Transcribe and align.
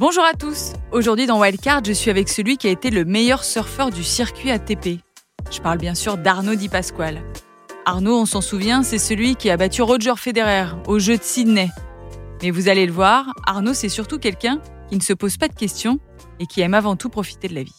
Bonjour 0.00 0.24
à 0.24 0.32
tous. 0.32 0.72
Aujourd'hui 0.92 1.26
dans 1.26 1.38
Wildcard, 1.38 1.84
je 1.84 1.92
suis 1.92 2.10
avec 2.10 2.30
celui 2.30 2.56
qui 2.56 2.66
a 2.68 2.70
été 2.70 2.88
le 2.88 3.04
meilleur 3.04 3.44
surfeur 3.44 3.90
du 3.90 4.02
circuit 4.02 4.50
ATP. 4.50 4.98
Je 5.50 5.60
parle 5.60 5.76
bien 5.76 5.94
sûr 5.94 6.16
d'Arnaud 6.16 6.54
Di 6.54 6.70
Pasquale. 6.70 7.20
Arnaud, 7.84 8.18
on 8.18 8.24
s'en 8.24 8.40
souvient, 8.40 8.82
c'est 8.82 8.96
celui 8.96 9.36
qui 9.36 9.50
a 9.50 9.58
battu 9.58 9.82
Roger 9.82 10.14
Federer 10.16 10.68
au 10.86 10.98
jeu 10.98 11.18
de 11.18 11.22
Sydney. 11.22 11.68
Mais 12.42 12.50
vous 12.50 12.70
allez 12.70 12.86
le 12.86 12.92
voir, 12.92 13.34
Arnaud, 13.46 13.74
c'est 13.74 13.90
surtout 13.90 14.18
quelqu'un 14.18 14.62
qui 14.88 14.96
ne 14.96 15.02
se 15.02 15.12
pose 15.12 15.36
pas 15.36 15.48
de 15.48 15.54
questions 15.54 16.00
et 16.38 16.46
qui 16.46 16.62
aime 16.62 16.72
avant 16.72 16.96
tout 16.96 17.10
profiter 17.10 17.48
de 17.48 17.54
la 17.54 17.62
vie. 17.62 17.76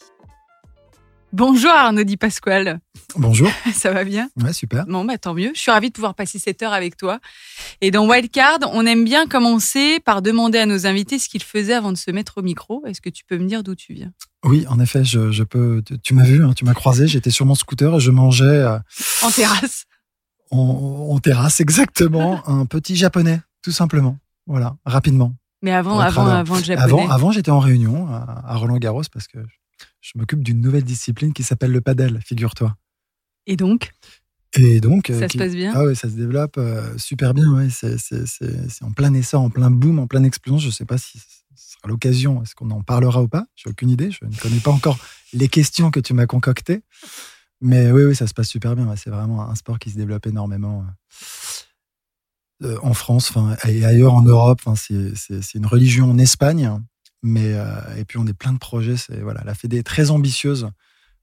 Bonjour 1.34 1.72
Arnaud 1.72 2.04
Di 2.04 2.18
Pasquale. 2.18 2.80
Bonjour. 3.16 3.50
Ça 3.74 3.92
va 3.94 4.04
bien? 4.04 4.30
Ouais, 4.44 4.52
super. 4.52 4.86
Bon, 4.86 5.06
bah 5.06 5.18
tant 5.18 5.34
mieux. 5.34 5.52
Je 5.56 5.60
suis 5.62 5.72
ravie 5.72 5.88
de 5.88 5.94
pouvoir 5.94 6.14
passer 6.14 6.40
cette 6.40 6.62
heure 6.62 6.74
avec 6.74 6.98
toi. 6.98 7.20
Et 7.80 7.90
dans 7.90 8.06
Wildcard, 8.06 8.60
on 8.74 8.86
aime 8.86 9.06
bien 9.06 9.28
commencer 9.28 10.00
par 10.04 10.22
demander 10.22 10.58
à 10.60 10.66
nos 10.66 10.86
invités 10.88 11.20
ce 11.20 11.30
qu'ils 11.30 11.44
faisaient 11.44 11.74
avant 11.74 11.94
de 11.94 11.98
se 11.98 12.12
mettre 12.12 12.40
au 12.40 12.42
micro. 12.42 12.86
Est-ce 12.86 13.00
que 13.00 13.10
tu 13.10 13.24
peux 13.24 13.38
me 13.38 13.48
dire 13.48 13.64
d'où 13.64 13.76
tu 13.76 13.94
viens? 13.94 14.12
Oui, 14.44 14.66
en 14.68 14.78
effet, 14.80 15.06
je, 15.06 15.32
je 15.32 15.44
peux. 15.44 15.82
Tu, 16.04 16.14
m'as 16.14 16.26
vu, 16.26 16.44
hein, 16.44 16.52
tu 16.54 16.66
m'as 16.66 16.74
croisé. 16.74 17.08
J'étais 17.08 17.32
sur 17.32 17.46
mon 17.46 17.56
scooter 17.56 17.96
et 17.96 18.00
je 18.02 18.12
mangeais 18.12 18.44
euh, 18.44 18.78
En 19.22 19.32
terrasse. 19.32 19.86
en, 20.52 20.58
en 21.12 21.20
terrasse, 21.20 21.62
exactement, 21.62 22.42
un 22.50 22.66
petit 22.66 22.98
japonais, 22.98 23.40
tout 23.64 23.72
simplement. 23.72 24.18
Voilà, 24.48 24.76
rapidement. 24.86 25.34
Mais 25.62 25.72
avant, 25.72 26.00
avant, 26.00 26.26
avant 26.28 26.58
le 26.58 26.64
japonais. 26.64 26.84
Avant, 26.84 27.10
avant 27.10 27.32
j'étais 27.32 27.52
en 27.52 27.60
réunion 27.60 28.08
à, 28.10 28.44
à 28.48 28.56
Roland 28.58 28.78
Garros 28.80 29.04
parce 29.14 29.28
que 29.28 29.38
je 30.02 30.12
m'occupe 30.16 30.44
d'une 30.44 30.60
nouvelle 30.62 30.84
discipline 30.84 31.32
qui 31.34 31.44
s'appelle 31.44 31.72
le 31.72 31.82
padel, 31.82 32.20
figure-toi. 32.26 32.76
Et 33.48 33.56
donc, 33.56 33.92
Et 34.54 34.82
donc, 34.82 35.10
euh, 35.10 35.20
ça 35.20 35.28
qui- 35.28 35.38
se 35.38 35.44
passe 35.44 35.54
bien? 35.56 35.72
Ah 35.76 35.86
ouais, 35.86 35.96
ça 35.96 36.10
se 36.10 36.16
développe 36.16 36.58
euh, 36.58 36.98
super 36.98 37.34
bien. 37.34 37.50
Ouais. 37.54 37.70
C'est, 37.72 38.84
en 38.84 38.92
plein 38.92 39.14
essor, 39.14 39.42
en 39.42 39.50
plein 39.50 39.72
boom, 39.72 40.00
en 40.00 40.08
pleine 40.08 40.26
explosion. 40.26 40.60
Je 40.60 40.68
ne 40.68 40.72
sais 40.72 40.86
pas 40.86 40.98
si 40.98 41.20
ce 41.20 41.74
sera 41.74 41.88
l'occasion. 41.88 42.44
Est-ce 42.44 42.54
qu'on 42.56 42.70
en 42.72 42.82
parlera 42.84 43.22
ou 43.22 43.28
pas? 43.28 43.46
J'ai 43.56 43.70
aucune 43.70 43.90
idée. 43.90 44.12
Je 44.12 44.26
ne 44.26 44.36
connais 44.36 44.60
pas 44.60 44.72
encore 44.72 44.98
les 45.34 45.48
questions 45.48 45.90
que 45.92 46.00
tu 46.00 46.14
m'as 46.14 46.26
concoctées. 46.26 46.82
Mais 47.62 47.92
oui, 47.92 48.04
oui, 48.04 48.16
ça 48.16 48.28
se 48.28 48.34
passe 48.34 48.50
super 48.50 48.76
bien. 48.76 48.88
ouais. 48.90 48.98
C'est 48.98 49.10
vraiment 49.12 49.48
un 49.50 49.56
sport 49.56 49.80
qui 49.80 49.90
se 49.92 49.96
développe 49.96 50.26
énormément 50.28 50.86
euh, 52.64 52.78
en 52.84 52.94
France 52.94 53.32
et 53.68 53.86
ailleurs 53.86 54.14
en 54.14 54.22
Europe. 54.24 54.62
C'est, 54.76 55.54
une 55.56 55.66
religion 55.66 56.10
en 56.12 56.18
Espagne. 56.18 56.82
Mais, 57.24 57.54
euh, 57.54 57.96
et 57.98 58.06
puis, 58.06 58.18
on 58.18 58.28
est 58.28 58.34
plein 58.34 58.54
de 58.54 58.60
projets. 58.60 58.98
C'est, 58.98 59.20
voilà, 59.22 59.44
la 59.44 59.54
Fédé 59.54 59.78
est 59.78 59.84
très 59.84 60.10
ambitieuse 60.10 60.70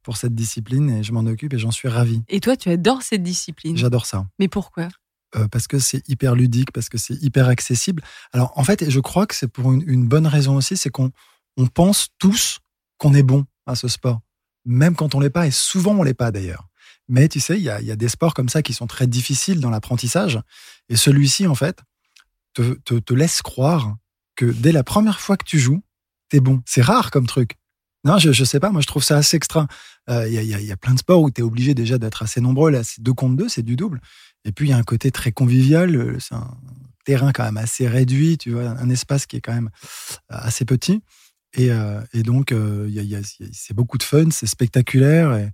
pour 0.02 0.16
cette 0.16 0.34
discipline 0.34 0.90
et 0.90 1.02
je 1.02 1.12
m'en 1.12 1.27
occupe 1.27 1.52
et 1.52 1.58
j'en 1.58 1.70
suis 1.70 1.88
ravi. 1.88 2.22
Et 2.28 2.40
toi, 2.40 2.56
tu 2.56 2.70
adores 2.70 3.02
cette 3.02 3.22
discipline? 3.22 3.77
J'adore 3.77 4.06
ça. 4.06 4.27
Mais 4.38 4.48
pourquoi? 4.48 4.88
Euh, 5.36 5.46
parce 5.48 5.66
que 5.66 5.78
c'est 5.78 6.08
hyper 6.08 6.34
ludique, 6.34 6.72
parce 6.72 6.88
que 6.88 6.96
c'est 6.96 7.14
hyper 7.22 7.48
accessible. 7.48 8.02
Alors 8.32 8.52
en 8.56 8.64
fait, 8.64 8.80
et 8.80 8.90
je 8.90 9.00
crois 9.00 9.27
que 9.27 9.34
c'est 9.34 9.48
pour 9.48 9.72
une, 9.72 9.84
une 9.86 10.08
bonne 10.08 10.27
raison 10.27 10.56
aussi, 10.56 10.78
c'est 10.78 10.88
qu'on 10.88 11.10
on 11.58 11.66
pense 11.66 12.08
tous 12.18 12.60
qu'on 12.96 13.12
est 13.12 13.22
bon 13.22 13.44
à 13.66 13.74
ce 13.74 13.88
sport, 13.88 14.22
même 14.64 14.94
quand 14.94 15.14
on 15.14 15.20
l'est 15.20 15.28
pas, 15.28 15.46
et 15.46 15.50
souvent 15.50 15.94
on 15.94 16.02
l'est 16.02 16.14
pas 16.14 16.30
d'ailleurs. 16.30 16.68
Mais 17.08 17.28
tu 17.28 17.40
sais, 17.40 17.58
il 17.58 17.62
y 17.62 17.68
a, 17.68 17.83
y 17.83 17.90
a 17.90 17.96
des 17.96 18.08
sports 18.08 18.33
comme 18.33 18.48
ça 18.48 18.62
qui 18.62 18.72
sont 18.72 18.86
très 18.86 19.06
difficiles 19.06 19.60
dans 19.60 19.68
l'apprentissage, 19.68 20.40
et 20.88 20.96
celui-ci 20.96 21.46
en 21.46 21.55
fait 21.55 21.83
te, 22.55 22.74
te, 22.84 22.94
te 22.94 23.12
laisse 23.12 23.42
croire 23.42 23.96
que 24.34 24.46
dès 24.46 24.72
la 24.72 24.84
première 24.84 25.20
fois 25.20 25.36
que 25.36 25.44
tu 25.44 25.58
joues, 25.58 25.83
t'es 26.28 26.40
bon. 26.40 26.62
C'est 26.66 26.82
rare 26.82 27.10
comme 27.10 27.26
truc. 27.26 27.52
Non, 28.04 28.18
je, 28.18 28.32
je 28.32 28.44
sais 28.44 28.60
pas, 28.60 28.70
moi 28.70 28.80
je 28.80 28.86
trouve 28.86 29.02
ça 29.02 29.16
assez 29.16 29.36
extra. 29.36 29.66
Euh, 30.08 30.28
Il 30.28 30.34
il 30.34 30.48
y 30.48 30.54
a- 30.54 30.60
y 30.60 30.76
plein 30.76 30.94
de 30.94 30.98
sports 31.00 31.20
où 31.22 31.30
tu 31.30 31.40
es 31.40 31.44
obligé 31.44 31.74
déjà 31.74 31.98
d'être 31.98 32.22
assez 32.22 32.40
nombreux. 32.40 32.70
Là, 32.70 32.84
c'est 32.84 33.02
deux 33.02 33.12
contre 33.14 33.36
deux, 33.36 33.48
c'est 33.48 33.62
du 33.62 33.76
double. 33.76 34.00
Et 34.44 34.52
puis, 34.52 34.66
il 34.68 34.70
y 34.70 34.72
a 34.72 34.76
un 34.78 34.82
côté 34.84 35.10
très 35.10 35.32
convivial. 35.32 35.94
euh, 35.96 36.18
C'est 36.20 36.34
un 36.34 36.56
terrain 37.04 37.32
quand 37.32 37.44
même 37.44 37.56
assez 37.56 37.88
réduit, 37.88 38.38
tu 38.38 38.52
vois, 38.52 38.68
un 38.70 38.90
espace 38.90 39.27
qui 39.27 39.36
est 39.36 39.40
quand 39.40 39.52
même 39.55 39.70
euh, 40.33 40.36
assez 40.38 40.64
petit. 40.64 41.02
Et, 41.55 41.72
euh, 41.72 42.00
et 42.12 42.22
donc, 42.22 42.52
euh, 42.52 42.86
y 42.90 43.17
a- 43.17 43.20
c'est 43.52 43.74
beaucoup 43.74 43.98
de 43.98 44.02
fun, 44.05 44.30
c'est 44.30 44.46
spectaculaire. 44.46 45.34
Et, 45.34 45.50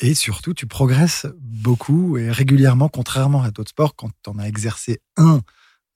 et 0.00 0.14
surtout, 0.14 0.54
tu 0.54 0.66
progresses 0.66 1.26
beaucoup 1.40 2.18
et 2.18 2.30
régulièrement, 2.30 2.88
contrairement 2.88 3.42
à 3.42 3.50
d'autres 3.50 3.70
sports, 3.70 3.96
quand 3.96 4.10
tu 4.22 4.30
en 4.30 4.38
as 4.38 4.46
exercé 4.48 5.00
un 5.16 5.40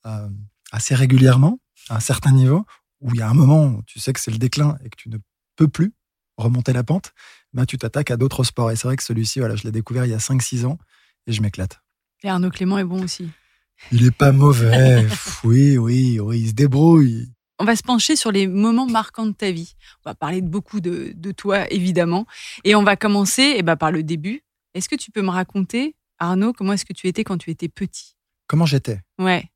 euh, 0.06 0.28
assez 0.72 0.94
régulièrement, 0.94 1.61
à 1.88 1.97
un 1.97 2.00
certain 2.00 2.32
niveau, 2.32 2.65
où 3.03 3.11
il 3.15 3.19
y 3.19 3.23
a 3.23 3.29
un 3.29 3.35
moment 3.35 3.67
où 3.67 3.83
tu 3.87 4.01
sais 4.01 4.13
que 4.13 4.21
c'est 4.21 4.31
le 4.31 4.39
déclin 4.39 4.79
et 4.85 4.89
que 4.89 4.97
tu 4.97 5.09
ne 5.11 5.19
peux 5.57 5.69
plus 5.69 5.93
remonter 6.37 6.73
la 6.73 6.83
pente, 6.83 7.13
ben, 7.53 7.67
tu 7.67 7.77
t'attaques 7.77 8.11
à 8.11 8.17
d'autres 8.17 8.45
sports. 8.45 8.71
Et 8.71 8.77
c'est 8.77 8.89
vrai 8.89 8.97
que 8.97 9.03
celui-ci, 9.03 9.39
voilà, 9.41 9.57
je 9.57 9.65
l'ai 9.65 9.73
découvert 9.73 10.05
il 10.07 10.11
y 10.11 10.15
a 10.15 10.19
5-6 10.19 10.65
ans 10.65 10.79
et 11.27 11.33
je 11.33 11.43
m'éclate. 11.43 11.81
Et 12.23 12.29
Arnaud 12.29 12.51
Clément 12.51 12.79
est 12.79 12.85
bon 12.85 13.03
aussi. 13.03 13.29
Il 13.91 14.07
est 14.07 14.17
pas 14.17 14.33
mauvais. 14.33 15.07
oui, 15.45 15.77
oui, 15.77 16.21
oui, 16.21 16.41
il 16.41 16.49
se 16.49 16.55
débrouille. 16.55 17.29
On 17.59 17.65
va 17.65 17.77
se 17.77 17.83
pencher 17.83 18.17
sur 18.17 18.33
les 18.33 18.47
moments 18.47 18.87
marquants 18.87 19.27
de 19.27 19.33
ta 19.33 19.51
vie. 19.51 19.75
On 20.05 20.11
va 20.11 20.15
parler 20.15 20.41
de 20.41 20.49
beaucoup 20.49 20.81
de, 20.81 21.12
de 21.15 21.33
toi, 21.33 21.71
évidemment. 21.73 22.27
Et 22.65 22.75
on 22.75 22.83
va 22.83 22.97
commencer 22.97 23.55
eh 23.57 23.62
ben, 23.62 23.77
par 23.77 23.93
le 23.93 24.03
début. 24.03 24.43
Est-ce 24.75 24.89
que 24.89 24.97
tu 24.97 25.11
peux 25.11 25.23
me 25.23 25.31
raconter, 25.31 25.95
Arnaud, 26.19 26.53
comment 26.53 26.73
est-ce 26.73 26.85
que 26.85 26.93
tu 26.93 27.09
étais 27.09 27.25
quand 27.25 27.39
tu 27.39 27.51
étais 27.51 27.69
petit? 27.69 28.17
Comment 28.47 28.67
j'étais? 28.67 29.01
Ouais. 29.19 29.52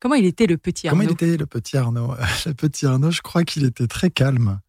Comment 0.00 0.14
il 0.14 0.24
était 0.24 0.46
le 0.46 0.56
petit 0.56 0.88
Arnaud 0.88 1.02
Comment 1.02 1.10
il 1.10 1.12
était 1.12 1.36
le 1.36 1.46
petit 1.46 1.76
Arnaud? 1.76 2.14
Le 2.46 2.52
petit 2.54 2.86
Arnaud, 2.86 3.10
je 3.10 3.20
crois 3.20 3.44
qu'il 3.44 3.64
était 3.64 3.86
très 3.86 4.10
calme. 4.10 4.60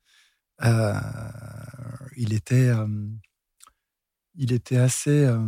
Euh, 0.63 0.93
il 2.17 2.33
était, 2.33 2.67
euh, 2.67 2.87
il 4.35 4.51
était 4.51 4.77
assez 4.77 5.23
euh, 5.23 5.39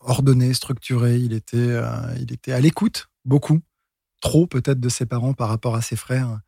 ordonné, 0.00 0.54
structuré. 0.54 1.18
Il 1.18 1.34
était, 1.34 1.78
il 2.18 2.32
était 2.32 2.52
à 2.52 2.60
l'écoute 2.60 3.10
beaucoup, 3.26 3.60
trop 4.22 4.46
peut-être 4.46 4.80
de 4.80 4.88
ses 4.88 5.04
parents 5.04 5.34
par 5.34 5.48
rapport 5.48 5.76
à 5.76 5.82
ses 5.82 5.96
frères. 5.96 6.40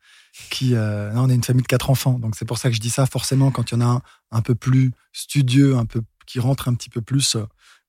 Qui, 0.49 0.73
non, 0.73 1.23
on 1.23 1.29
est 1.29 1.35
une 1.35 1.43
famille 1.43 1.63
de 1.63 1.67
quatre 1.67 1.89
enfants, 1.89 2.17
donc 2.19 2.35
c'est 2.35 2.45
pour 2.45 2.59
ça 2.59 2.69
que 2.69 2.75
je 2.75 2.79
dis 2.79 2.91
ça. 2.91 3.05
Forcément, 3.05 3.51
quand 3.51 3.71
il 3.71 3.75
y 3.75 3.77
en 3.77 3.81
a 3.81 3.85
un 3.85 4.01
un 4.31 4.41
peu 4.41 4.55
plus 4.55 4.91
studieux, 5.11 5.75
un 5.75 5.85
peu 5.85 6.01
qui 6.25 6.39
rentre 6.39 6.67
un 6.67 6.75
petit 6.75 6.89
peu 6.89 7.01
plus 7.01 7.35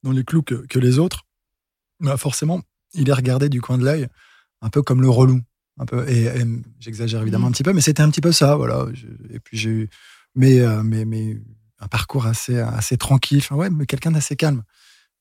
dans 0.02 0.12
les 0.12 0.24
clous 0.24 0.42
que, 0.42 0.66
que 0.66 0.78
les 0.78 0.98
autres, 0.98 1.26
bah 2.00 2.16
forcément, 2.16 2.62
il 2.94 3.08
est 3.08 3.12
regardé 3.12 3.48
du 3.48 3.60
coin 3.60 3.76
de 3.76 3.84
l'œil, 3.84 4.08
un 4.62 4.68
peu 4.70 4.82
comme 4.82 5.00
le 5.02 5.08
relou. 5.10 5.40
Un 5.78 5.86
peu 5.86 6.06
et, 6.10 6.24
et 6.24 6.44
j'exagère 6.78 7.22
évidemment 7.22 7.46
Mhm. 7.46 7.50
un 7.50 7.52
petit 7.52 7.62
peu 7.62 7.72
mais 7.72 7.80
c'était 7.80 8.02
un 8.02 8.10
petit 8.10 8.20
peu 8.20 8.32
ça 8.32 8.54
voilà. 8.56 8.86
Je- 8.92 9.06
et 9.34 9.40
puis 9.40 9.56
j'ai 9.56 9.70
eu 9.70 9.88
mais, 10.34 10.60
euh, 10.60 10.82
mais 10.82 11.04
mais 11.06 11.40
un 11.78 11.88
parcours 11.88 12.26
assez 12.26 12.58
assez 12.58 12.96
tranquille. 12.98 13.38
Enfin 13.38 13.56
ouais 13.56 13.70
mais 13.70 13.86
quelqu'un 13.86 14.10
d'assez 14.10 14.36
calme. 14.36 14.62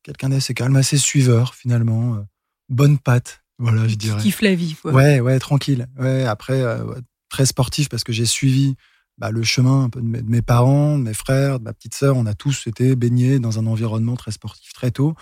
Quelqu'un 0.03 0.29
d'assez 0.29 0.53
calme 0.53 0.75
assez 0.75 0.97
suiveur 0.97 1.55
finalement 1.55 2.15
euh, 2.15 2.21
bonne 2.69 2.97
patte 2.97 3.41
voilà 3.57 3.83
je 3.87 3.91
Qui 3.91 3.97
dirais. 3.97 4.21
kiffe 4.21 4.41
la 4.41 4.55
vie, 4.55 4.75
quoi. 4.75 4.91
ouais 4.93 5.19
ouais 5.21 5.39
tranquille. 5.39 5.87
Ouais 5.97 6.23
après 6.25 6.61
euh, 6.61 6.83
ouais, 6.85 6.97
très 7.29 7.45
sportif 7.45 7.87
parce 7.89 8.03
que 8.03 8.11
j'ai 8.11 8.25
suivi 8.25 8.75
bah, 9.17 9.31
le 9.31 9.43
chemin 9.43 9.83
un 9.83 9.89
peu 9.89 9.99
de 10.01 10.05
mes, 10.07 10.21
de 10.21 10.29
mes 10.29 10.41
parents 10.41 10.97
de 10.97 11.03
mes 11.03 11.13
frères 11.13 11.59
de 11.59 11.63
ma 11.65 11.73
petite 11.73 11.93
sœur. 11.95 12.17
On 12.17 12.25
a 12.25 12.33
tous 12.33 12.67
été 12.67 12.95
baignés 12.97 13.39
dans 13.39 13.59
un 13.59 13.65
environnement 13.67 14.15
très 14.17 14.31
sportif 14.31 14.73
très 14.73 14.91
tôt. 14.91 15.13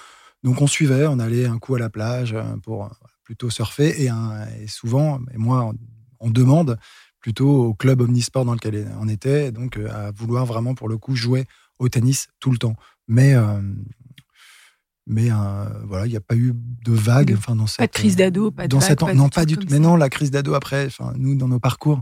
Donc 0.43 0.61
on 0.61 0.67
suivait 0.67 1.05
on 1.07 1.19
allait 1.19 1.45
un 1.45 1.59
coup 1.59 1.75
à 1.75 1.79
la 1.79 1.89
plage 1.91 2.35
pour 2.63 2.89
plutôt 3.27 3.49
surfer 3.49 3.89
et, 4.03 4.07
un- 4.07 4.47
et 4.61 4.67
souvent, 4.67 5.19
et 5.33 5.37
moi, 5.37 5.65
on, 5.65 6.27
on 6.27 6.29
demande 6.29 6.77
plutôt 7.19 7.65
au 7.65 7.73
club 7.73 7.99
omnisport 7.99 8.45
dans 8.45 8.53
lequel 8.53 8.89
on 9.01 9.09
était, 9.09 9.51
donc 9.51 9.75
euh, 9.75 9.91
à 9.91 10.11
vouloir 10.11 10.45
vraiment 10.45 10.75
pour 10.75 10.87
le 10.87 10.97
coup 10.97 11.13
jouer 11.13 11.43
au 11.77 11.89
tennis 11.89 12.29
tout 12.39 12.51
le 12.51 12.57
temps. 12.57 12.77
Mais 13.09 13.33
euh, 13.35 13.59
mais 15.05 15.29
euh, 15.29 15.65
voilà, 15.85 16.05
il 16.05 16.09
n'y 16.09 16.15
a 16.15 16.21
pas 16.21 16.35
eu 16.37 16.53
de 16.55 16.93
vague. 16.93 17.33
Enfin, 17.37 17.55
dans 17.55 17.63
Pas 17.65 17.67
de 17.67 17.71
cette, 17.71 17.91
crise 17.93 18.15
d'ado, 18.15 18.51
pas 18.51 18.63
de 18.63 18.71
dans 18.71 18.79
vague, 18.79 18.87
cette- 18.87 18.99
pas 18.99 19.13
non, 19.13 19.27
pas 19.29 19.45
du 19.45 19.57
tout. 19.57 19.67
Mais 19.69 19.77
ça. 19.77 19.79
non, 19.79 19.95
la 19.97 20.09
crise 20.09 20.31
d'ado 20.31 20.53
après. 20.53 20.85
Enfin, 20.87 21.13
nous, 21.17 21.35
dans 21.35 21.49
nos 21.49 21.59
parcours, 21.59 22.01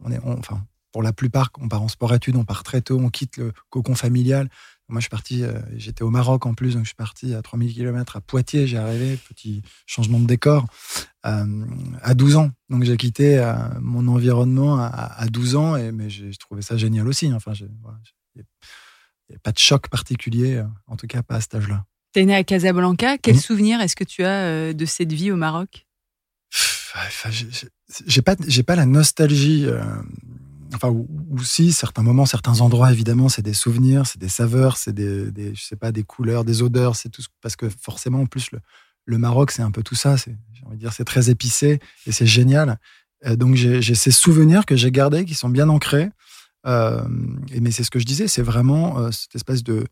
on 0.00 0.10
est, 0.10 0.20
on- 0.24 0.38
enfin, 0.38 0.62
pour 0.92 1.02
la 1.02 1.12
plupart, 1.14 1.50
on 1.60 1.68
part 1.68 1.82
en 1.82 1.88
sport-études, 1.88 2.36
on 2.36 2.44
part 2.44 2.62
très 2.62 2.82
tôt, 2.82 2.98
on 2.98 3.08
quitte 3.10 3.38
le 3.38 3.52
cocon 3.70 3.94
familial. 3.94 4.48
Moi, 4.90 5.00
je 5.00 5.04
suis 5.04 5.10
parti, 5.10 5.42
euh, 5.44 5.52
j'étais 5.76 6.02
au 6.02 6.08
Maroc 6.10 6.46
en 6.46 6.54
plus, 6.54 6.72
donc 6.74 6.84
je 6.84 6.88
suis 6.88 6.94
parti 6.96 7.34
à 7.34 7.42
3000 7.42 7.74
km 7.74 8.16
à 8.16 8.20
Poitiers, 8.22 8.66
j'ai 8.66 8.78
arrivé, 8.78 9.18
petit 9.28 9.62
changement 9.86 10.18
de 10.18 10.26
décor, 10.26 10.64
euh, 11.26 11.44
à 12.02 12.14
12 12.14 12.36
ans. 12.36 12.50
Donc 12.70 12.84
j'ai 12.84 12.96
quitté 12.96 13.38
euh, 13.38 13.52
mon 13.82 14.08
environnement 14.08 14.78
à, 14.78 14.86
à 14.86 15.26
12 15.26 15.56
ans, 15.56 15.76
et, 15.76 15.92
mais 15.92 16.08
j'ai 16.08 16.30
trouvé 16.36 16.62
ça 16.62 16.76
génial 16.78 17.06
aussi. 17.06 17.30
Enfin, 17.34 17.52
j'ai- 17.52 17.68
voilà, 17.82 17.98
il 18.36 18.44
n'y 19.30 19.36
a 19.36 19.38
pas 19.40 19.52
de 19.52 19.58
choc 19.58 19.88
particulier, 19.88 20.64
en 20.86 20.96
tout 20.96 21.06
cas 21.06 21.22
pas 21.22 21.34
à 21.36 21.40
cet 21.42 21.54
âge-là. 21.54 21.84
T'es 22.12 22.24
né 22.24 22.34
à 22.34 22.42
Casablanca. 22.42 23.18
Quel 23.18 23.34
Mhm. 23.34 23.40
souvenir 23.42 23.80
est-ce 23.82 23.94
que 23.94 24.04
tu 24.04 24.24
as 24.24 24.72
de 24.72 24.84
cette 24.86 25.12
vie 25.12 25.30
au 25.30 25.36
Maroc? 25.36 25.86
Enfin, 26.94 27.28
j'ai- 27.30 28.22
pas, 28.22 28.34
j'ai 28.46 28.62
pas 28.62 28.74
la 28.74 28.86
nostalgie. 28.86 29.66
Enfin, 30.74 30.88
ou, 30.88 31.38
si 31.42 31.72
certains 31.72 32.02
moments, 32.02 32.26
certains 32.26 32.60
endroits, 32.60 32.92
évidemment, 32.92 33.28
c'est 33.28 33.42
des 33.42 33.54
souvenirs, 33.54 34.06
c'est 34.06 34.18
des 34.18 34.28
saveurs, 34.28 34.76
c'est 34.76 34.92
des, 34.92 35.54
je 35.54 35.62
sais 35.62 35.76
pas, 35.76 35.92
des 35.92 36.04
couleurs, 36.04 36.44
des 36.44 36.62
odeurs, 36.62 36.96
c'est 36.96 37.08
tout. 37.08 37.22
ce- 37.22 37.28
Parce 37.40 37.56
que 37.56 37.68
forcément, 37.68 38.22
en 38.22 38.26
plus, 38.26 38.50
le, 38.52 39.18
Maroc, 39.18 39.50
c'est 39.50 39.62
un 39.62 39.70
peu 39.70 39.82
tout 39.82 39.94
ça. 39.94 40.16
C'est, 40.18 40.36
j'ai 40.52 40.64
envie 40.66 40.76
de 40.76 40.80
dire, 40.80 40.92
c'est 40.92 41.04
très 41.04 41.30
épicé 41.30 41.80
et 42.06 42.12
c'est 42.12 42.26
génial. 42.26 42.78
Euh, 43.26 43.36
donc 43.36 43.54
j'ai, 43.54 43.82
ces 43.94 44.10
souvenirs 44.10 44.66
que 44.66 44.76
j'ai 44.76 44.90
gardés, 44.90 45.24
qui 45.24 45.34
sont 45.34 45.48
bien 45.48 45.68
ancrés. 45.68 46.10
Euh, 46.66 47.02
mais 47.60 47.70
c'est 47.70 47.84
ce 47.84 47.90
que 47.90 47.98
je 47.98 48.04
disais, 48.04 48.28
c'est 48.28 48.42
vraiment 48.42 48.98
euh, 48.98 49.10
cette 49.10 49.34
espèce 49.34 49.62
de, 49.62 49.86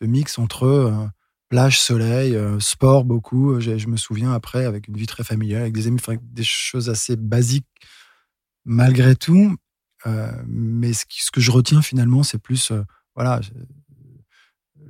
mix 0.00 0.38
entre 0.38 1.08
plage, 1.48 1.78
soleil, 1.80 2.36
sport 2.58 3.04
beaucoup. 3.04 3.60
Je 3.60 3.86
me 3.86 3.96
souviens 3.96 4.32
après 4.32 4.64
avec 4.64 4.88
une 4.88 4.96
vie 4.96 5.06
très 5.06 5.22
familiale, 5.22 5.62
avec 5.62 5.74
des 5.74 5.86
amis, 5.86 6.00
des 6.22 6.42
choses 6.42 6.90
assez 6.90 7.14
basiques 7.14 7.66
malgré 8.64 9.16
tout, 9.16 9.56
mais 10.46 10.92
ce, 10.92 11.30
que 11.30 11.40
je 11.40 11.50
retiens 11.50 11.82
finalement, 11.82 12.22
c'est 12.22 12.38
plus, 12.38 12.72
voilà, 13.14 13.40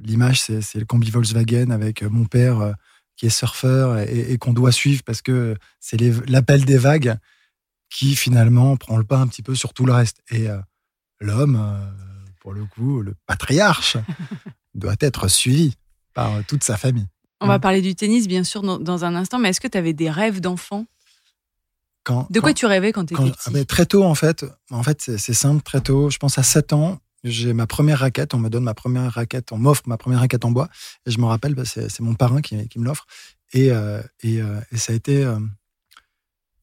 l'image, 0.03 0.41
c'est 0.43 0.79
le 0.79 0.85
combi 0.85 1.11
Volkswagen 1.11 1.71
avec 1.71 2.03
mon 2.03 2.25
père 2.25 2.75
qui 3.17 3.27
est 3.27 3.31
surfeur 3.31 3.99
et, 3.99 4.37
qu'on 4.39 4.53
doit 4.53 4.73
suivre 4.73 5.03
parce 5.05 5.23
que 5.23 5.57
c'est 5.81 6.01
l'appel 6.29 6.65
des 6.65 6.79
vagues 6.79 7.17
qui 7.91 8.17
finalement 8.17 8.77
prend 8.77 8.97
le 8.97 9.05
pas 9.05 9.19
un 9.19 9.27
petit 9.27 9.43
peu 9.43 9.55
sur 9.55 9.75
tout 9.75 9.85
le 9.85 9.93
reste. 9.93 10.23
Et 10.31 10.47
l'homme, 11.21 11.93
pour 12.41 12.53
le 12.53 12.65
coup, 12.65 13.03
le 13.03 13.15
patriarche, 13.27 13.97
doit 14.75 14.97
être 15.01 15.29
suivi 15.29 15.75
par 16.15 16.45
toute 16.47 16.65
sa 16.65 16.77
famille. 16.77 17.07
On 17.43 17.49
va 17.49 17.59
parler 17.59 17.83
du 17.83 17.95
tennis, 17.95 18.29
bien 18.29 18.45
sûr, 18.45 18.63
dans, 18.63 19.05
un 19.05 19.15
instant, 19.17 19.39
mais 19.39 19.49
est-ce 19.49 19.61
que 19.61 19.69
tu 19.69 19.77
avais 19.77 19.93
des 19.93 20.11
rêves 20.11 20.41
d'enfant? 20.41 20.87
Quand, 22.05 22.27
De 22.31 22.41
quoi 22.41 22.53
tu 22.53 22.67
rêvais 22.67 22.93
quand 22.93 23.07
tu 23.07 23.15
étais 23.15 23.31
petit 23.31 23.51
ah, 23.55 23.65
Très 23.65 23.87
tôt, 23.87 24.05
en 24.05 24.15
fait. 24.15 24.45
En 24.71 24.83
fait, 24.83 25.01
c'est 25.17 25.35
simple, 25.35 25.63
très 25.63 25.81
tôt. 25.81 26.11
Je 26.11 26.19
pense 26.19 26.39
à 26.39 26.43
7 26.43 26.73
ans, 26.73 26.99
j'ai 27.25 27.53
ma 27.53 27.67
première 27.67 28.01
raquette. 28.01 28.35
On 28.35 28.39
me 28.39 28.49
donne 28.49 28.65
ma 28.65 28.75
première 28.75 29.11
raquette, 29.13 29.53
on 29.53 29.59
m'offre 29.59 29.83
ma 29.87 29.97
première 29.97 30.21
raquette 30.21 30.45
en 30.45 30.51
bois. 30.51 30.69
Et 31.07 31.11
je 31.11 31.19
me 31.19 31.27
rappelle, 31.27 31.55
bah, 31.55 31.65
c'est 31.65 32.01
mon 32.01 32.15
parrain 32.15 32.41
qui, 32.41 32.57
me 32.77 32.85
l'offre. 32.85 33.07
Et, 33.53 33.71
euh, 33.71 34.01
euh, 34.25 34.61
et, 34.73 34.77
ça, 34.77 34.93
a 34.93 34.97
été, 34.97 35.25
euh, 35.25 35.39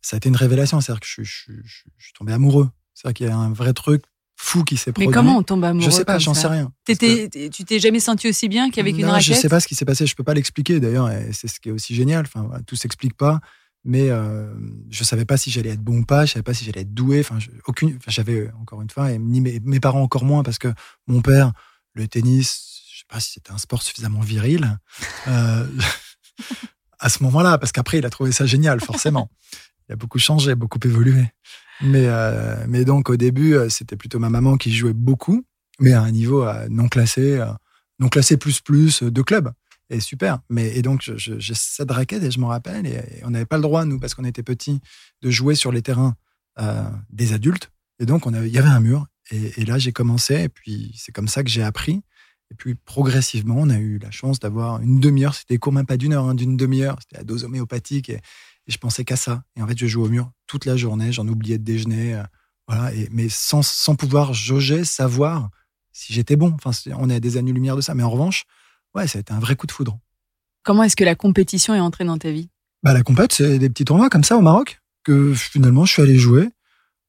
ça 0.01 0.15
a 0.15 0.18
été 0.18 0.30
une 0.30 0.36
révélation. 0.36 0.81
C'est-à-dire 0.81 1.01
que 1.01 1.07
je, 1.07 1.24
suis 1.24 2.13
tombé 2.18 2.33
amoureux. 2.33 2.69
C'est-à-dire 2.94 3.13
qu'il 3.15 3.27
y 3.27 3.30
a 3.30 3.38
un 3.38 3.53
vrai 3.53 3.74
truc 3.74 4.03
fou 4.36 4.63
qui 4.63 4.77
s'est 4.77 4.91
produit. 4.91 5.07
Mais 5.07 5.13
comment 5.13 5.38
on 5.38 5.44
tombe 5.44 5.63
amoureux 5.63 5.89
Je 5.89 5.95
sais 5.95 6.06
pas, 6.06 6.18
j'en 6.18 6.33
sais 6.33 6.47
rien. 6.47 6.71
tu 6.86 7.65
t'es 7.65 7.80
jamais 7.80 8.00
senti 8.00 8.27
aussi 8.27 8.50
bien 8.50 8.69
qu'avec 8.69 8.97
une 8.97 9.06
raquette 9.06 9.24
Je 9.27 9.33
sais 9.33 9.50
pas 9.50 9.59
ce 9.59 9.68
qui 9.68 9.75
s'est 9.75 9.86
passé, 9.86 10.06
je 10.06 10.15
peux 10.15 10.24
pas 10.24 10.33
l'expliquer 10.33 10.80
d'ailleurs, 10.80 11.09
c'est 11.31 11.47
ce 11.47 11.59
qui 11.59 11.69
est 11.69 11.71
aussi 11.71 11.95
génial. 11.95 12.25
Enfin, 12.25 12.50
tout 12.65 12.75
s'explique 12.75 13.15
pas, 13.15 13.39
mais 13.83 14.09
euh, 14.09 14.53
je 14.89 15.03
savais 15.03 15.25
pas 15.25 15.37
si 15.37 15.51
j'allais 15.51 15.71
être 15.71 15.81
bon 15.81 15.99
ou 15.99 16.05
pas, 16.05 16.25
je 16.25 16.33
savais 16.33 16.43
pas 16.43 16.53
si 16.53 16.65
j'allais 16.65 16.81
être 16.81 16.93
doué. 16.93 17.21
Enfin, 17.21 17.37
aucune, 17.65 17.97
j'avais 18.07 18.51
encore 18.59 18.81
une 18.81 18.89
fois, 18.89 19.11
et 19.11 19.17
ni 19.17 19.41
mes, 19.41 19.79
parents 19.79 20.01
encore 20.01 20.25
moins, 20.25 20.43
parce 20.43 20.59
que 20.59 20.73
mon 21.07 21.21
père, 21.21 21.53
le 21.93 22.07
tennis, 22.07 22.81
je 22.91 22.99
sais 22.99 23.05
pas 23.07 23.19
si 23.19 23.33
c'était 23.33 23.51
un 23.51 23.57
sport 23.57 23.81
suffisamment 23.81 24.21
viril. 24.21 24.79
Euh, 25.27 25.65
à 26.99 27.09
ce 27.09 27.23
moment-là, 27.23 27.57
parce 27.57 27.71
qu'après, 27.71 27.99
il 27.99 28.05
a 28.05 28.09
trouvé 28.09 28.31
ça 28.31 28.45
génial, 28.45 28.81
forcément. 28.81 29.31
Il 29.87 29.93
a 29.93 29.95
beaucoup 29.95 30.19
changé, 30.19 30.55
beaucoup 30.55 30.79
évolué. 30.83 31.25
Mais, 31.81 32.05
euh, 32.07 32.65
mais 32.67 32.85
donc, 32.85 33.09
au 33.09 33.15
début, 33.15 33.55
euh, 33.55 33.69
c'était 33.69 33.95
plutôt 33.95 34.19
ma 34.19 34.29
maman 34.29 34.57
qui 34.57 34.73
jouait 34.73 34.93
beaucoup, 34.93 35.45
mais 35.79 35.93
à 35.93 36.01
un 36.01 36.11
niveau 36.11 36.43
euh, 36.43 36.67
non 36.69 36.89
classé, 36.89 37.43
non 37.99 38.09
classé 38.09 38.37
plus 38.37 38.61
plus 38.61 39.01
de 39.03 39.21
club. 39.21 39.51
Et 39.89 40.00
super. 40.00 40.39
Mais, 40.50 40.75
et 40.77 40.81
donc, 40.81 41.01
j'ai 41.01 41.53
cette 41.56 41.91
raquette 41.91 42.24
et 42.24 42.31
je 42.31 42.39
m'en 42.39 42.47
rappelle. 42.47 42.86
Et, 42.86 43.01
on 43.24 43.31
n'avait 43.31 43.45
pas 43.45 43.57
le 43.57 43.63
droit, 43.63 43.86
nous, 43.86 44.00
parce 44.00 44.13
qu'on 44.13 44.24
était 44.24 44.44
petits, 44.44 44.81
de 45.21 45.30
jouer 45.30 45.56
sur 45.56 45.71
les 45.71 45.81
terrains 45.81 46.15
des 47.09 47.33
adultes. 47.33 47.71
Et 48.00 48.06
donc, 48.06 48.27
on 48.27 48.33
il 48.44 48.51
y 48.51 48.57
avait 48.57 48.69
un 48.69 48.80
mur. 48.80 49.07
Et, 49.31 49.65
là, 49.65 49.77
j'ai 49.77 49.91
commencé. 49.91 50.36
Et 50.44 50.50
puis, 50.50 50.94
c'est 50.97 51.12
comme 51.12 51.27
ça 51.27 51.44
que 51.44 51.50
j'ai 51.50 51.63
appris. 51.63 52.01
Et 52.51 52.56
puis, 52.56 52.75
progressivement, 52.75 53.56
on 53.57 53.69
a 53.69 53.77
eu 53.77 54.00
la 54.00 54.12
chance 54.12 54.39
d'avoir 54.39 54.81
une 54.81 55.00
demi-heure. 55.00 55.36
C'était 55.36 55.57
court, 55.57 55.74
même 55.74 55.86
pas 55.86 55.97
d'une 55.97 56.13
heure, 56.13 56.25
hein, 56.25 56.36
d'une 56.36 56.57
demi-heure. 56.57 56.97
C'était 57.01 57.21
à 57.21 57.24
dose 57.24 57.44
homéopathique. 57.44 58.09
Et, 58.09 58.19
et 58.68 58.71
je 58.71 58.77
pensais 58.77 59.06
qu'à 59.06 59.15
ça. 59.15 59.44
Et 59.56 59.62
en 59.62 59.68
fait, 59.68 59.77
je 59.77 59.88
jouais 59.88 60.06
au 60.06 60.09
mur 60.09 60.31
toute 60.47 60.65
la 60.65 60.75
journée. 60.75 61.12
J'en 61.12 61.27
oubliais 61.27 61.57
de 61.57 61.63
déjeuner. 61.63 62.15
Euh, 62.15 62.24
voilà. 62.68 62.94
Et, 62.94 63.07
mais 63.12 63.30
sans, 63.30 63.62
sans 63.62 63.95
pouvoir 63.95 64.33
jauger, 64.33 64.83
savoir 64.83 65.50
si 65.91 66.13
j'étais 66.13 66.36
bon. 66.36 66.56
Enfin, 66.63 66.71
on 66.97 67.09
est 67.09 67.15
à 67.15 67.19
des 67.19 67.38
années-lumière 67.38 67.75
de 67.75 67.81
ça. 67.81 67.94
Mais 67.94 68.03
en 68.03 68.09
revanche, 68.09 68.45
ouais, 69.00 69.07
ça 69.07 69.18
a 69.18 69.22
été 69.22 69.34
un 69.34 69.40
vrai 69.40 69.56
coup 69.56 69.68
de 69.68 69.72
foudre. 69.72 70.00
Comment 70.63 70.84
est-ce 70.84 70.96
que 70.96 71.04
la 71.04 71.16
compétition 71.16 71.74
est 71.74 71.80
entrée 71.80 72.06
dans 72.06 72.18
ta 72.18 72.31
vie? 72.31 72.50
Bah, 72.84 72.94
La 72.94 73.04
compète, 73.04 73.34
c'est 73.34 73.60
des 73.60 73.69
petits 73.69 73.86
tournois 73.86 74.10
comme 74.10 74.24
ça 74.24 74.38
au 74.38 74.42
Maroc 74.42 74.81
que 75.04 75.34
finalement 75.34 75.86
je 75.86 75.94
suis 75.94 76.01
allé 76.01 76.18
jouer 76.18 76.50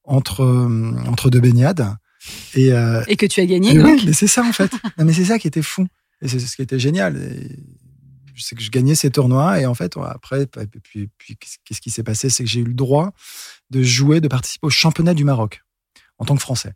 entre, 0.04 0.42
euh, 0.42 0.94
entre 1.06 1.28
deux 1.28 1.40
baignades. 1.40 1.96
Et, 2.54 2.72
euh, 2.72 3.02
et 3.08 3.16
que 3.16 3.26
tu 3.26 3.40
as 3.40 3.46
gagné. 3.46 3.78
Oui, 3.80 4.02
mais 4.04 4.12
c'est 4.12 4.26
ça 4.26 4.42
en 4.42 4.52
fait. 4.52 4.72
non, 4.98 5.04
mais 5.04 5.12
c'est 5.12 5.24
ça 5.24 5.38
qui 5.38 5.48
était 5.48 5.62
fou. 5.62 5.86
Et 6.22 6.28
c'est 6.28 6.38
ce 6.38 6.54
qui 6.54 6.62
était 6.62 6.78
génial. 6.78 7.18
C'est 8.36 8.56
que 8.56 8.62
je 8.62 8.70
gagnais 8.70 8.94
ces 8.94 9.10
tournois 9.10 9.60
et 9.60 9.66
en 9.66 9.74
fait 9.74 9.96
après 9.96 10.46
puis, 10.82 11.08
puis 11.18 11.36
qu'est-ce 11.36 11.80
qui 11.80 11.90
s'est 11.90 12.02
passé? 12.02 12.30
C'est 12.30 12.44
que 12.44 12.48
j'ai 12.48 12.60
eu 12.60 12.64
le 12.64 12.74
droit 12.74 13.12
de 13.70 13.82
jouer 13.82 14.20
de 14.20 14.28
participer 14.28 14.66
au 14.66 14.70
championnat 14.70 15.14
du 15.14 15.24
Maroc 15.24 15.62
en 16.18 16.24
tant 16.24 16.36
que 16.36 16.40
français 16.40 16.74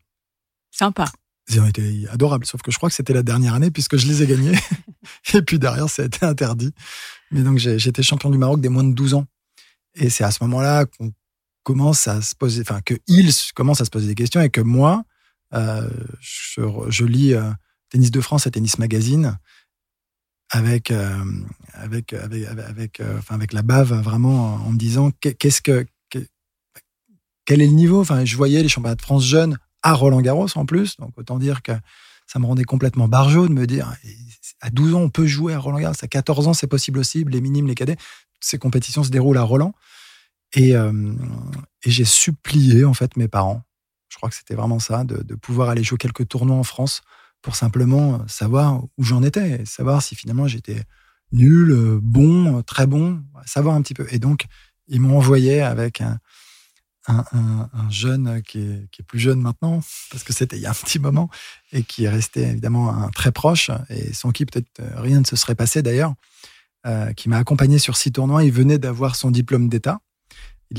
sympa 0.75 1.07
ils 1.49 1.61
ont 1.61 1.67
été 1.67 2.07
adorables 2.11 2.47
sauf 2.47 2.63
que 2.63 2.71
je 2.71 2.77
crois 2.77 2.89
que 2.89 2.95
c'était 2.95 3.13
la 3.13 3.23
dernière 3.23 3.55
année 3.55 3.71
puisque 3.71 3.97
je 3.97 4.07
les 4.07 4.23
ai 4.23 4.27
gagnés. 4.27 4.59
Et 5.35 5.43
puis 5.43 5.59
derrière 5.59 5.89
ça 5.89 6.03
a 6.03 6.05
été 6.07 6.25
interdit. 6.25 6.73
Mais 7.31 7.43
donc 7.43 7.59
j'étais 7.59 8.03
champion 8.03 8.31
du 8.31 8.39
Maroc 8.39 8.61
des 8.61 8.69
moins 8.69 8.85
de 8.85 8.95
12 8.95 9.15
ans. 9.15 9.27
Et 9.95 10.11
c'est 10.11 10.25
à 10.25 10.31
ce 10.31 10.43
moment-là 10.45 10.87
qu'on 10.87 11.13
commence 11.63 12.09
à 12.09 12.21
se 12.23 12.35
poser 12.35 12.63
enfin 12.63 12.81
que 12.81 12.95
ils 13.07 13.33
commencent 13.55 13.81
à 13.81 13.85
se 13.85 13.91
poser 13.91 14.07
des 14.07 14.15
questions 14.15 14.41
et 14.41 14.51
que 14.51 14.61
moi 14.61 15.05
euh, 15.55 15.89
je, 16.21 17.05
lis 17.05 17.35
euh, 17.35 17.51
Tennis 17.91 18.11
de 18.11 18.21
France 18.21 18.47
et 18.47 18.51
Tennis 18.51 18.79
Magazine 18.79 19.39
avec, 20.51 20.91
euh, 20.91 21.25
avec, 21.73 22.13
avec, 22.13 22.47
avec, 22.47 23.01
euh, 23.01 23.19
enfin, 23.19 23.35
avec 23.35 23.53
la 23.53 23.63
bave 23.63 23.93
vraiment 24.03 24.55
en 24.55 24.71
me 24.71 24.79
disant 24.79 25.11
qu'est-ce 25.21 25.61
que, 25.61 25.87
quel 27.45 27.61
est 27.61 27.67
le 27.67 27.73
niveau? 27.73 28.01
Enfin, 28.01 28.25
je 28.25 28.37
voyais 28.37 28.63
les 28.63 28.69
championnats 28.69 28.95
de 28.95 29.03
France 29.03 29.25
jeunes 29.25 29.59
à 29.85 29.93
Roland 29.93 30.23
Garros 30.23 30.49
en 30.57 30.67
plus, 30.67 30.97
donc 30.97 31.13
autant 31.17 31.39
dire 31.39 31.63
que 31.63 31.73
ça 32.27 32.39
me 32.39 32.47
rendait 32.47 32.65
complètement 32.65 33.07
barjot 33.07 33.47
de 33.47 33.53
me 33.53 33.67
dire 33.67 33.95
à 34.61 34.71
12 34.71 34.95
ans 34.95 35.01
on 35.01 35.11
peut 35.11 35.27
jouer 35.27 35.53
à 35.53 35.59
Roland 35.59 35.79
Garros, 35.79 35.95
à 36.01 36.09
14 36.09 36.49
ans 36.49 36.55
c'est 36.55 36.67
possible 36.67 36.99
aussi, 36.99 37.23
les 37.25 37.41
minimes, 37.43 37.67
les 37.67 37.75
cadets, 37.75 37.99
ces 38.41 38.59
compétitions 38.59 39.05
se 39.05 39.11
déroulent 39.11 39.39
à 39.39 39.43
Roland. 39.43 39.75
Et, 40.57 40.75
euh, 40.75 41.13
j'ai 41.85 42.05
supplié 42.05 42.85
en 42.85 42.95
fait 42.95 43.17
mes 43.17 43.29
parents, 43.29 43.63
je 44.09 44.17
crois 44.17 44.31
que 44.31 44.35
c'était 44.35 44.55
vraiment 44.55 44.79
ça, 44.79 45.05
de, 45.05 45.23
de, 45.23 45.35
pouvoir 45.35 45.69
aller 45.69 45.85
jouer 45.85 45.99
quelques 45.99 46.29
tournois 46.29 46.57
en 46.57 46.65
France 46.65 47.03
pour 47.43 47.57
simplement 47.57 48.27
savoir 48.27 48.83
où 48.97 49.05
j'en 49.05 49.23
étais, 49.23 49.67
savoir 49.67 50.01
si 50.01 50.15
finalement 50.15 50.47
j'étais 50.49 50.85
nul, 51.33 51.73
euh, 51.73 51.99
bon, 52.03 52.63
très 52.63 52.87
bon, 52.87 53.23
savoir 53.45 53.75
un 53.75 53.83
petit 53.83 53.93
peu. 53.93 54.07
Et 54.11 54.19
donc, 54.19 54.47
ils 54.89 55.01
m'ont 55.01 55.19
envoyé 55.19 55.61
avec 55.61 56.01
un, 56.01 56.19
un, 57.07 57.91
jeune 57.91 58.43
qui 58.43 58.61
est, 58.61 58.89
qui 58.91 59.03
est, 59.03 59.05
plus 59.05 59.19
jeune 59.19 59.41
maintenant, 59.41 59.81
parce 60.11 60.25
que 60.25 60.33
c'était 60.33 60.57
il 60.57 60.63
y 60.63 60.67
a 60.67 60.71
un 60.71 60.75
petit 60.75 60.99
moment, 60.99 61.29
et 61.73 61.83
qui 61.83 62.05
est 62.05 62.09
resté 62.09 62.43
évidemment 62.43 62.95
un 62.95 63.11
très 63.11 63.33
proche, 63.33 63.71
et 63.91 64.13
sans 64.13 64.31
qui 64.31 64.47
peut-être 64.47 64.69
euh, 64.81 65.01
rien 65.01 65.21
ne 65.21 65.27
se 65.27 65.37
serait 65.37 65.55
passé 65.55 65.83
d'ailleurs, 65.83 66.15
euh, 66.87 67.13
qui 67.13 67.29
m'a 67.29 67.39
accompagné 67.39 67.79
sur 67.79 67.97
six 67.97 68.13
tournois. 68.13 68.45
Il 68.45 68.53
venait 68.53 68.79
d'avoir 68.79 69.17
son 69.17 69.31
diplôme 69.31 69.69
d'État, 69.69 70.01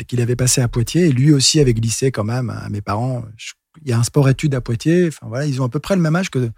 qu'il 0.08 0.20
avait 0.20 0.36
passé 0.36 0.62
à 0.62 0.68
Poitiers, 0.68 1.06
et 1.06 1.12
lui 1.12 1.32
aussi 1.32 1.60
avait 1.60 1.74
glissé 1.74 2.12
quand 2.12 2.24
même 2.24 2.50
à 2.50 2.70
mes 2.70 2.82
parents. 2.82 3.24
Je 3.38 3.54
il 3.84 3.90
y 3.90 3.94
a 3.94 4.00
un 4.00 4.04
sport-études 4.04 4.56
à 4.56 4.62
Poitiers. 4.62 5.08
Enfin, 5.08 5.28
voilà, 5.28 5.46
ils 5.46 5.62
ont 5.62 5.66
à 5.66 5.70
peu 5.70 5.80
près 5.80 5.96
le 5.96 6.02
même 6.02 6.16
âge 6.16 6.30
que, 6.30 6.52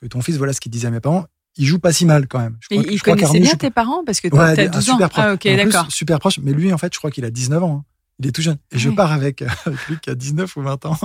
que 0.00 0.06
ton 0.06 0.22
fils. 0.22 0.36
Voilà 0.36 0.52
ce 0.52 0.60
qu'il 0.60 0.72
disait 0.72 0.88
à 0.88 0.90
mes 0.90 1.00
parents. 1.00 1.26
Il 1.56 1.66
joue 1.66 1.78
pas 1.78 1.92
si 1.92 2.06
mal 2.06 2.26
quand 2.28 2.38
même. 2.38 2.56
Je 2.60 2.68
crois, 2.68 2.90
il 2.90 3.02
connaissait 3.02 3.40
bien 3.40 3.54
tes 3.54 3.70
parents 3.70 4.04
parce 4.04 4.20
que 4.20 4.28
tu 4.28 4.38
as 4.38 4.68
12 4.68 4.90
ans. 4.90 4.92
Super 4.94 5.10
proche. 5.10 5.24
Ah, 5.26 5.34
ok, 5.34 5.44
d'accord. 5.44 5.92
Super 5.92 6.18
proche. 6.18 6.38
Mais 6.38 6.52
lui, 6.52 6.72
en 6.72 6.78
fait, 6.78 6.92
je 6.94 6.98
crois 6.98 7.10
qu'il 7.10 7.24
a 7.24 7.30
19 7.30 7.62
ans. 7.62 7.84
Il 8.22 8.28
est 8.28 8.32
tout 8.32 8.42
jeune. 8.42 8.58
Et 8.70 8.78
je 8.78 8.88
pars 8.90 9.10
avec, 9.10 9.44
lui 9.88 9.98
qui 10.00 10.10
a 10.10 10.14
19 10.14 10.56
ou 10.56 10.62
20 10.62 10.86
ans. 10.86 10.98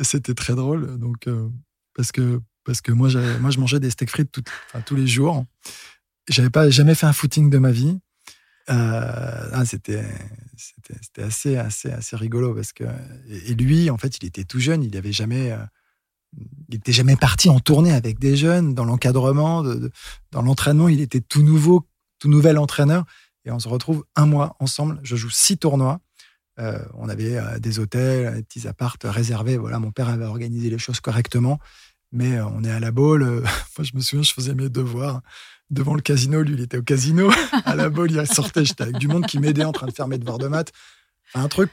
C'était 0.00 0.34
très 0.34 0.54
drôle. 0.54 0.98
Donc, 0.98 1.26
euh, 1.26 1.48
parce 1.94 2.12
que, 2.12 2.40
parce 2.64 2.80
que 2.80 2.92
moi, 2.92 3.10
moi, 3.40 3.50
je 3.50 3.58
mangeais 3.58 3.78
des 3.78 3.90
steaks 3.90 4.10
frites 4.10 4.40
tous 4.86 4.96
les 4.96 5.06
jours. 5.06 5.44
J'avais 6.28 6.50
pas 6.50 6.70
jamais 6.70 6.94
fait 6.94 7.06
un 7.06 7.12
footing 7.12 7.50
de 7.50 7.58
ma 7.58 7.70
vie. 7.70 7.98
Euh, 8.70 9.48
ah, 9.52 9.64
c'était 9.64 10.04
c'était 10.56 11.22
assez 11.22 11.56
assez 11.56 11.90
assez 11.90 12.16
rigolo 12.16 12.54
parce 12.54 12.74
que 12.74 12.84
et 13.30 13.54
lui 13.54 13.88
en 13.88 13.96
fait 13.96 14.18
il 14.18 14.26
était 14.26 14.44
tout 14.44 14.60
jeune 14.60 14.82
il 14.82 14.94
avait 14.94 15.12
jamais 15.12 15.52
euh, 15.52 15.64
il 16.68 16.74
était 16.74 16.92
jamais 16.92 17.16
parti 17.16 17.48
en 17.48 17.60
tournée 17.60 17.92
avec 17.92 18.18
des 18.18 18.36
jeunes 18.36 18.74
dans 18.74 18.84
l'encadrement 18.84 19.62
dans 20.32 20.42
l'entraînement 20.42 20.88
il 20.88 21.00
était 21.00 21.22
tout 21.22 21.42
nouveau 21.42 21.88
tout 22.18 22.28
nouvel 22.28 22.58
entraîneur 22.58 23.06
et 23.48 23.50
on 23.50 23.58
se 23.58 23.68
retrouve 23.68 24.04
un 24.14 24.26
mois 24.26 24.56
ensemble 24.60 25.00
je 25.02 25.16
joue 25.16 25.30
six 25.30 25.58
tournois 25.58 26.00
euh, 26.60 26.78
on 26.94 27.08
avait 27.08 27.40
des 27.58 27.80
hôtels 27.80 28.34
des 28.34 28.42
petits 28.42 28.68
appartes 28.68 29.04
réservés 29.04 29.56
voilà 29.56 29.80
mon 29.80 29.90
père 29.90 30.08
avait 30.08 30.24
organisé 30.24 30.70
les 30.70 30.78
choses 30.78 31.00
correctement 31.00 31.58
mais 32.12 32.40
on 32.40 32.62
est 32.62 32.70
à 32.70 32.80
la 32.80 32.92
boule 32.92 33.24
moi 33.42 33.82
je 33.82 33.94
me 33.94 34.00
souviens 34.00 34.22
je 34.22 34.32
faisais 34.32 34.54
mes 34.54 34.68
devoirs 34.68 35.22
devant 35.70 35.94
le 35.94 36.00
casino. 36.00 36.42
Lui, 36.42 36.54
il 36.54 36.60
était 36.60 36.78
au 36.78 36.82
casino. 36.82 37.30
À 37.64 37.74
la 37.74 37.88
bolle, 37.88 38.10
il 38.10 38.26
sortait. 38.26 38.64
J'étais 38.64 38.82
avec 38.82 38.98
du 38.98 39.08
monde 39.08 39.26
qui 39.26 39.38
m'aidait 39.38 39.64
en 39.64 39.72
train 39.72 39.86
de 39.86 39.92
faire 39.92 40.08
mes 40.08 40.18
devoirs 40.18 40.38
de 40.38 40.48
maths. 40.48 40.72
un 41.34 41.48
truc 41.48 41.70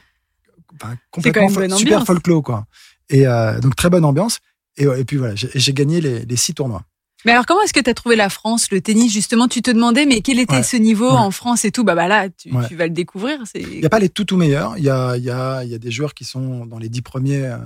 complètement 1.10 1.76
super 1.76 2.04
folklore, 2.04 2.42
quoi. 2.42 2.66
Et 3.08 3.26
euh, 3.26 3.58
donc, 3.60 3.76
très 3.76 3.88
bonne 3.90 4.04
ambiance. 4.04 4.40
Et, 4.76 4.84
et 4.84 5.04
puis 5.04 5.16
voilà, 5.16 5.34
j'ai 5.36 5.72
gagné 5.72 6.00
les, 6.00 6.36
six 6.36 6.54
tournois. 6.54 6.82
Mais 7.26 7.32
alors, 7.32 7.44
comment 7.44 7.60
est-ce 7.62 7.72
que 7.72 7.80
tu 7.80 7.90
as 7.90 7.94
trouvé 7.94 8.14
la 8.14 8.28
France, 8.28 8.70
le 8.70 8.80
tennis? 8.80 9.12
Justement, 9.12 9.48
tu 9.48 9.60
te 9.60 9.72
demandais, 9.72 10.06
mais 10.06 10.20
quel 10.20 10.38
était 10.38 10.62
ce 10.62 10.76
niveau 10.76 11.08
en 11.08 11.32
France 11.32 11.64
et 11.64 11.72
tout? 11.72 11.82
Bah, 11.82 11.96
bah 11.96 12.06
là, 12.06 12.28
tu, 12.30 12.50
vas 12.50 12.86
le 12.86 12.92
découvrir. 12.92 13.40
Il 13.56 13.80
n'y 13.80 13.84
a 13.84 13.88
pas 13.88 13.98
les 13.98 14.08
tout, 14.08 14.24
tout 14.24 14.36
meilleurs. 14.36 14.78
Il 14.78 14.84
y 14.84 14.90
a, 14.90 15.16
y, 15.16 15.28
a, 15.28 15.64
y 15.64 15.74
a 15.74 15.78
des 15.78 15.90
joueurs 15.90 16.14
qui 16.14 16.24
sont 16.24 16.66
dans 16.66 16.78
les 16.78 16.88
dix 16.88 17.02
premiers 17.02 17.44
euh, 17.46 17.58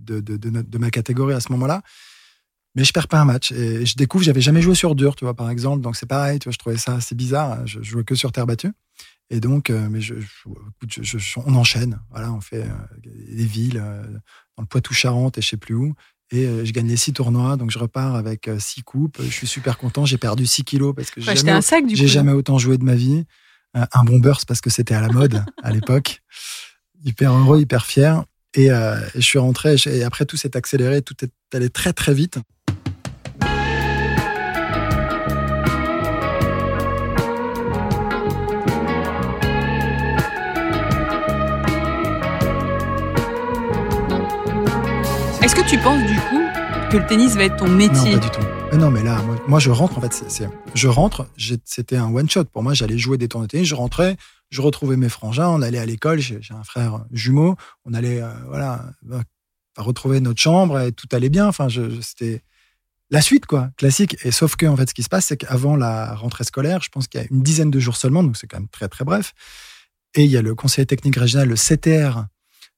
de, 0.00 0.18
de, 0.18 0.36
de, 0.36 0.50
de 0.60 0.78
ma 0.78 0.90
catégorie 0.90 1.34
à 1.34 1.40
ce 1.40 1.52
moment-là. 1.52 1.82
mais 2.74 2.82
je 2.82 2.92
perds 2.92 3.06
pas 3.06 3.20
un 3.20 3.24
match. 3.24 3.52
Et 3.52 3.86
je 3.86 3.94
découvre, 3.94 4.24
j'avais 4.24 4.40
jamais 4.40 4.60
joué 4.60 4.74
sur 4.74 4.96
dur, 4.96 5.14
tu 5.14 5.24
vois, 5.24 5.34
par 5.34 5.50
exemple. 5.50 5.82
Donc 5.82 5.94
c'est 5.94 6.06
pareil, 6.06 6.40
tu 6.40 6.46
vois, 6.48 6.52
je 6.52 6.58
trouvais 6.58 6.76
ça 6.76 6.96
assez 6.96 7.14
bizarre. 7.14 7.64
Je 7.64 7.80
jouais 7.84 8.02
que 8.02 8.16
sur 8.16 8.32
terre 8.32 8.46
battue. 8.46 8.72
Et 9.30 9.40
donc, 9.40 9.70
euh, 9.70 9.88
mais 9.90 10.00
je, 10.00 10.14
on 11.44 11.54
enchaîne. 11.54 12.00
Voilà, 12.10 12.32
on 12.32 12.40
fait 12.40 12.62
euh, 12.62 12.98
des 13.04 13.44
villes 13.44 13.80
euh, 13.82 14.02
dans 14.56 14.62
le 14.62 14.66
Poitou-Charentes 14.66 15.38
et 15.38 15.42
je 15.42 15.48
sais 15.48 15.56
plus 15.56 15.74
où. 15.74 15.94
Et 16.32 16.64
je 16.64 16.72
gagne 16.72 16.88
les 16.88 16.96
six 16.96 17.12
tournois, 17.12 17.56
donc 17.56 17.70
je 17.70 17.78
repars 17.78 18.16
avec 18.16 18.50
six 18.58 18.82
coupes. 18.82 19.18
Je 19.22 19.30
suis 19.30 19.46
super 19.46 19.78
content. 19.78 20.04
J'ai 20.04 20.18
perdu 20.18 20.44
6 20.44 20.64
kilos 20.64 20.94
parce 20.94 21.10
que 21.12 21.20
j'ai 21.20 21.36
jamais, 21.36 21.60
j'ai 21.94 22.08
jamais 22.08 22.32
autant 22.32 22.58
joué 22.58 22.78
de 22.78 22.84
ma 22.84 22.96
vie. 22.96 23.24
un 23.74 24.04
bon 24.04 24.18
burst 24.18 24.44
parce 24.44 24.60
que 24.60 24.68
c'était 24.68 24.94
à 24.94 25.00
la 25.00 25.08
mode 25.08 25.44
à 25.62 25.70
l'époque. 25.70 26.22
Hyper 27.04 27.32
heureux, 27.32 27.60
hyper 27.60 27.86
fier. 27.86 28.24
Et, 28.54 28.70
je 28.70 29.20
suis 29.20 29.38
rentré. 29.38 29.76
Et 29.86 30.02
après, 30.02 30.26
tout 30.26 30.36
s'est 30.36 30.56
accéléré. 30.56 31.00
Tout 31.00 31.14
est 31.24 31.30
allé 31.54 31.70
très 31.70 31.92
très 31.92 32.12
vite. 32.12 32.40
Est-ce 45.46 45.54
que 45.54 45.70
tu 45.70 45.78
penses 45.78 46.04
du 46.04 46.18
coup 46.22 46.42
que 46.90 46.96
le 46.96 47.06
tennis 47.06 47.36
va 47.36 47.44
être 47.44 47.54
ton 47.54 47.68
métier 47.68 48.16
Non, 48.16 48.18
pas 48.18 48.24
du 48.24 48.30
tout. 48.32 48.44
Mais 48.72 48.78
non, 48.78 48.90
mais 48.90 49.04
là, 49.04 49.22
moi, 49.46 49.60
je 49.60 49.70
rentre 49.70 49.96
en 49.96 50.00
fait. 50.00 50.24
je 50.74 50.88
rentre. 50.88 51.28
C'était 51.64 51.94
un 51.94 52.12
one 52.12 52.28
shot 52.28 52.46
pour 52.46 52.64
moi. 52.64 52.74
J'allais 52.74 52.98
jouer 52.98 53.16
des 53.16 53.28
tournois 53.28 53.46
de 53.46 53.52
tennis. 53.52 53.68
Je 53.68 53.76
rentrais, 53.76 54.16
je 54.50 54.60
retrouvais 54.60 54.96
mes 54.96 55.08
frangins. 55.08 55.46
On 55.46 55.62
allait 55.62 55.78
à 55.78 55.86
l'école. 55.86 56.18
J'ai 56.18 56.40
un 56.50 56.64
frère 56.64 57.04
jumeau. 57.12 57.54
On 57.84 57.94
allait, 57.94 58.20
euh, 58.20 58.28
voilà, 58.48 58.86
euh, 59.12 59.20
retrouver 59.78 60.18
notre 60.18 60.40
chambre 60.40 60.80
et 60.80 60.90
tout 60.90 61.06
allait 61.12 61.28
bien. 61.28 61.46
Enfin, 61.46 61.68
c'était 62.00 62.42
la 63.10 63.20
suite, 63.20 63.46
quoi, 63.46 63.70
classique. 63.76 64.16
Et 64.24 64.32
sauf 64.32 64.56
que, 64.56 64.66
en 64.66 64.76
fait, 64.76 64.88
ce 64.88 64.94
qui 64.94 65.04
se 65.04 65.08
passe, 65.08 65.26
c'est 65.26 65.36
qu'avant 65.36 65.76
la 65.76 66.16
rentrée 66.16 66.42
scolaire, 66.42 66.80
je 66.82 66.88
pense 66.88 67.06
qu'il 67.06 67.20
y 67.20 67.22
a 67.22 67.26
une 67.30 67.44
dizaine 67.44 67.70
de 67.70 67.78
jours 67.78 67.96
seulement, 67.96 68.24
donc 68.24 68.36
c'est 68.36 68.48
quand 68.48 68.58
même 68.58 68.68
très, 68.68 68.88
très 68.88 69.04
bref. 69.04 69.32
Et 70.16 70.24
il 70.24 70.30
y 70.32 70.36
a 70.36 70.42
le 70.42 70.56
conseiller 70.56 70.86
technique 70.86 71.14
régional, 71.14 71.48
le 71.48 71.54
CTR 71.54 72.24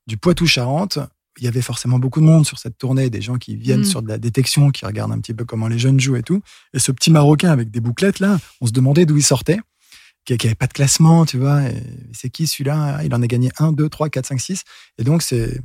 du 0.06 0.18
Poitou-Charentes, 0.18 0.98
il 1.38 1.44
y 1.44 1.48
avait 1.48 1.62
forcément 1.62 1.98
beaucoup 1.98 2.20
de 2.20 2.26
monde 2.26 2.46
sur 2.46 2.58
cette 2.58 2.78
tournée, 2.78 3.10
des 3.10 3.20
gens 3.20 3.36
qui 3.36 3.56
viennent 3.56 3.80
mm. 3.80 3.84
sur 3.84 4.02
de 4.02 4.08
la 4.08 4.18
détection, 4.18 4.70
qui 4.70 4.84
regardent 4.84 5.12
un 5.12 5.20
petit 5.20 5.34
peu 5.34 5.44
comment 5.44 5.68
les 5.68 5.78
jeunes 5.78 6.00
jouent 6.00 6.16
et 6.16 6.22
tout. 6.22 6.42
Et 6.74 6.78
ce 6.78 6.92
petit 6.92 7.10
Marocain 7.10 7.50
avec 7.50 7.70
des 7.70 7.80
bouclettes 7.80 8.20
là, 8.20 8.38
on 8.60 8.66
se 8.66 8.72
demandait 8.72 9.06
d'où 9.06 9.16
il 9.16 9.22
sortait, 9.22 9.58
qui 10.24 10.36
n'avait 10.46 10.54
pas 10.54 10.66
de 10.66 10.72
classement, 10.72 11.24
tu 11.24 11.38
vois. 11.38 11.62
C'est 12.12 12.30
qui 12.30 12.46
celui-là 12.46 13.02
Il 13.04 13.14
en 13.14 13.22
a 13.22 13.26
gagné 13.26 13.50
1, 13.58 13.72
2, 13.72 13.88
3, 13.88 14.10
4, 14.10 14.26
5, 14.26 14.40
6. 14.40 14.62
Et 14.98 15.04
donc 15.04 15.22
c'est 15.22 15.60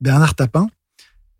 Bernard 0.00 0.34
Tapin, 0.34 0.68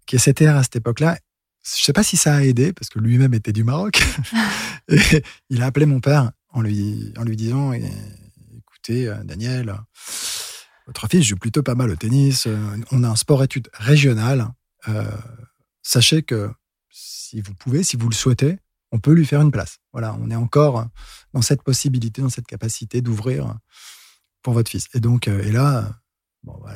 qui 0.07 0.17
est 0.17 0.33
CTR 0.33 0.57
à 0.57 0.63
cette 0.63 0.77
époque-là. 0.77 1.19
Je 1.65 1.83
sais 1.83 1.93
pas 1.93 2.03
si 2.03 2.17
ça 2.17 2.35
a 2.35 2.43
aidé, 2.43 2.73
parce 2.73 2.89
que 2.89 2.99
lui-même 2.99 3.35
était 3.35 3.53
du 3.53 3.65
Maroc. 3.65 4.03
et 4.89 5.23
il 5.51 5.63
a 5.63 5.67
appelé 5.67 5.87
mon 5.87 6.01
père 6.01 6.33
en 6.53 6.63
lui, 6.63 7.13
en 7.17 7.23
lui 7.23 7.37
disant, 7.37 7.73
écoutez, 7.73 9.09
euh, 9.09 9.23
Daniel, 9.25 9.75
votre 10.91 11.07
fils 11.07 11.23
joue 11.23 11.37
plutôt 11.37 11.63
pas 11.63 11.77
mal 11.77 11.89
au 11.91 11.95
tennis. 11.95 12.49
Euh, 12.49 12.59
on 12.91 13.05
a 13.05 13.09
un 13.09 13.15
sport-études 13.15 13.69
régional. 13.75 14.49
Euh, 14.89 15.05
sachez 15.83 16.25
que 16.25 16.51
si 16.91 17.41
vous 17.41 17.55
pouvez, 17.55 17.85
si 17.85 17.97
vous 17.97 18.09
le 18.09 18.15
souhaitez, 18.15 18.59
on 18.91 18.99
peut 18.99 19.13
lui 19.13 19.25
faire 19.25 19.41
une 19.41 19.53
place. 19.53 19.79
Voilà, 19.93 20.17
on 20.21 20.31
est 20.31 20.37
encore 20.37 20.89
dans 21.33 21.43
cette 21.43 21.63
possibilité, 21.63 22.23
dans 22.23 22.29
cette 22.29 22.49
capacité 22.49 23.03
d'ouvrir 23.03 23.55
pour 24.43 24.53
votre 24.53 24.69
fils. 24.69 24.89
Et 24.93 24.99
donc, 24.99 25.29
euh, 25.29 25.41
et 25.45 25.53
là, 25.53 25.97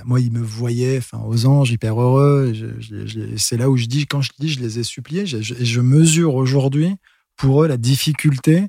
moi, 0.04 0.20
il 0.20 0.30
me 0.30 0.42
voyait, 0.42 0.98
enfin, 0.98 1.18
aux 1.26 1.46
anges, 1.46 1.72
hyper 1.72 2.00
heureux. 2.00 2.52
c'est 3.36 3.56
là 3.56 3.68
où 3.68 3.76
je 3.76 3.86
dis, 3.86 4.06
quand 4.06 4.20
je 4.20 4.30
dis, 4.38 4.48
je 4.48 4.60
les 4.60 4.78
ai 4.78 4.84
suppliés, 4.84 5.22
et 5.22 5.42
je 5.42 5.80
mesure 5.80 6.36
aujourd'hui 6.36 6.94
pour 7.34 7.64
eux 7.64 7.66
la 7.66 7.78
difficulté 7.78 8.68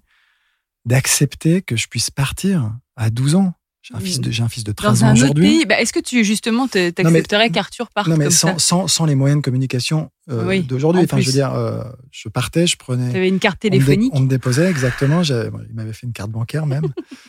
d'accepter 0.86 1.62
que 1.62 1.76
je 1.76 1.88
puisse 1.88 2.10
partir 2.10 2.76
à 2.96 3.12
12 3.12 3.36
ans. 3.36 3.54
J'ai 3.88 3.94
un, 3.94 4.00
fils 4.00 4.20
de, 4.20 4.32
j'ai 4.32 4.42
un 4.42 4.50
fils 4.50 4.64
de 4.64 4.72
13 4.72 5.04
ans 5.04 5.14
aujourd'hui. 5.14 5.64
Bah, 5.68 5.80
est-ce 5.80 5.94
que 5.94 6.00
tu 6.00 6.24
justement 6.24 6.68
t'accepterais 6.68 7.52
qu'Arthur 7.52 7.92
parte 7.92 8.08
Non, 8.08 8.18
mais 8.18 8.26
comme 8.26 8.34
sans, 8.34 8.58
sans, 8.58 8.88
sans, 8.88 9.06
les 9.06 9.14
moyens 9.14 9.42
de 9.42 9.44
communication 9.44 10.10
euh, 10.32 10.64
d'aujourd'hui. 10.64 11.04
Enfin, 11.04 11.20
je 11.20 11.28
veux 11.28 11.32
dire, 11.32 11.54
euh, 11.54 11.84
je 12.10 12.28
partais, 12.28 12.66
je 12.66 12.78
prenais. 12.78 13.12
Tu 13.12 13.18
avais 13.18 13.28
une 13.28 13.38
carte 13.38 13.60
téléphonique. 13.60 14.12
On 14.16 14.22
me, 14.22 14.28
déposait 14.28 14.72
exactement. 14.72 15.22
il 15.22 15.76
m'avait 15.76 15.94
fait 15.94 16.08
une 16.08 16.14
carte 16.14 16.32
bancaire 16.32 16.66
même 16.66 16.88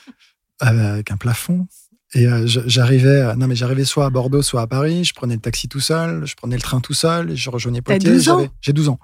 avec 0.61 1.11
un 1.11 1.19
plafond. 1.19 1.67
Et 2.15 2.27
euh, 2.27 2.47
j'arrivais, 2.47 3.37
non 3.37 3.49
mais 3.49 3.57
j'arrivais 3.57 3.85
soit 3.85 4.07
à 4.07 4.11
Bordeaux, 4.11 4.41
soit 4.41 4.63
à 4.63 4.67
Paris. 4.67 5.05
Je 5.05 5.13
prenais 5.13 5.35
le 5.35 5.41
taxi 5.43 5.69
tout 5.69 5.81
seul, 5.81 6.25
je 6.25 6.37
prenais 6.37 6.57
le 6.57 6.63
train 6.63 6.81
tout 6.81 6.95
seul, 6.95 7.37
je 7.37 7.51
rejoignais 7.51 7.83
Poitiers. 7.83 8.19
J'ai 8.63 8.73
12 8.73 8.89
ans. 8.89 8.99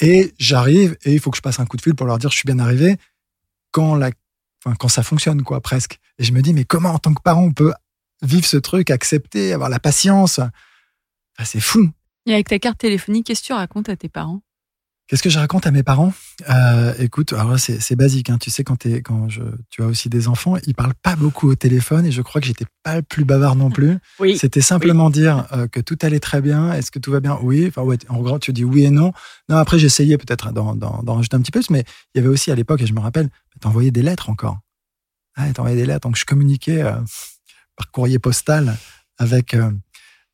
Et 0.00 0.32
j'arrive 0.38 0.96
et 1.04 1.12
il 1.12 1.20
faut 1.20 1.30
que 1.30 1.36
je 1.36 1.42
passe 1.42 1.60
un 1.60 1.66
coup 1.66 1.76
de 1.76 1.82
fil 1.82 1.94
pour 1.94 2.06
leur 2.06 2.16
dire 2.16 2.30
je 2.30 2.36
suis 2.36 2.46
bien 2.46 2.58
arrivé. 2.58 2.96
Quand 3.70 3.96
la 3.96 4.12
quand 4.74 4.88
ça 4.88 5.02
fonctionne, 5.02 5.42
quoi, 5.42 5.60
presque. 5.60 5.98
Et 6.18 6.24
je 6.24 6.32
me 6.32 6.42
dis, 6.42 6.52
mais 6.52 6.64
comment, 6.64 6.90
en 6.90 6.98
tant 6.98 7.14
que 7.14 7.22
parent, 7.22 7.42
on 7.42 7.52
peut 7.52 7.72
vivre 8.22 8.46
ce 8.46 8.56
truc, 8.56 8.90
accepter, 8.90 9.52
avoir 9.52 9.68
la 9.68 9.78
patience? 9.78 10.40
C'est 11.44 11.60
fou. 11.60 11.90
Et 12.26 12.32
avec 12.32 12.48
ta 12.48 12.58
carte 12.58 12.78
téléphonique, 12.78 13.26
qu'est-ce 13.26 13.42
que 13.42 13.46
tu 13.46 13.52
racontes 13.52 13.88
à 13.88 13.96
tes 13.96 14.08
parents? 14.08 14.42
Qu'est-ce 15.08 15.22
que 15.22 15.30
je 15.30 15.38
raconte 15.38 15.68
à 15.68 15.70
mes 15.70 15.84
parents? 15.84 16.12
Euh, 16.50 16.92
Écoute, 16.98 17.32
alors 17.32 17.56
c'est 17.60 17.94
basique. 17.94 18.28
Hein. 18.28 18.38
Tu 18.38 18.50
sais, 18.50 18.64
quand, 18.64 18.86
es, 18.86 19.02
quand 19.02 19.28
je, 19.28 19.42
tu 19.70 19.82
as 19.84 19.86
aussi 19.86 20.08
des 20.08 20.26
enfants, 20.26 20.56
ils 20.66 20.74
parlent 20.74 20.96
pas 21.00 21.14
beaucoup 21.14 21.48
au 21.48 21.54
téléphone 21.54 22.06
et 22.06 22.10
je 22.10 22.22
crois 22.22 22.40
que 22.40 22.46
j'étais 22.48 22.64
pas 22.82 22.96
le 22.96 23.02
plus 23.02 23.24
bavard 23.24 23.54
non 23.54 23.70
plus. 23.70 23.98
Oui. 24.18 24.36
C'était 24.36 24.62
simplement 24.62 25.10
dire 25.10 25.46
euh, 25.52 25.68
que 25.68 25.78
tout 25.78 25.98
allait 26.02 26.18
très 26.18 26.40
bien. 26.40 26.72
Est-ce 26.72 26.90
que 26.90 26.98
tout 26.98 27.12
va 27.12 27.20
bien? 27.20 27.38
Oui. 27.40 27.66
Enfin, 27.68 27.82
ouais, 27.82 27.98
en 28.08 28.20
gros, 28.20 28.38
tu 28.38 28.52
dis 28.52 28.64
oui 28.64 28.84
et 28.84 28.90
non. 28.90 29.12
Non, 29.48 29.58
après, 29.58 29.78
j'essayais 29.78 30.18
peut-être 30.18 30.52
d'en 30.52 31.14
rajouter 31.14 31.36
un 31.36 31.40
petit 31.40 31.52
peu, 31.52 31.60
mais 31.70 31.84
il 32.14 32.18
y 32.18 32.20
avait 32.20 32.28
aussi 32.28 32.50
à 32.50 32.54
l'époque, 32.54 32.80
et 32.80 32.86
je 32.86 32.94
me 32.94 33.00
rappelle, 33.00 33.28
t'envoyais 33.60 33.90
des 33.90 34.02
lettres 34.02 34.30
encore. 34.30 34.58
Ah, 35.36 35.52
t'envoyais 35.52 35.76
des 35.76 35.86
lettres. 35.86 36.08
Donc, 36.08 36.16
je 36.16 36.24
communiquais 36.24 36.82
euh, 36.82 36.96
par 37.76 37.90
courrier 37.90 38.18
postal 38.18 38.76
avec 39.18 39.54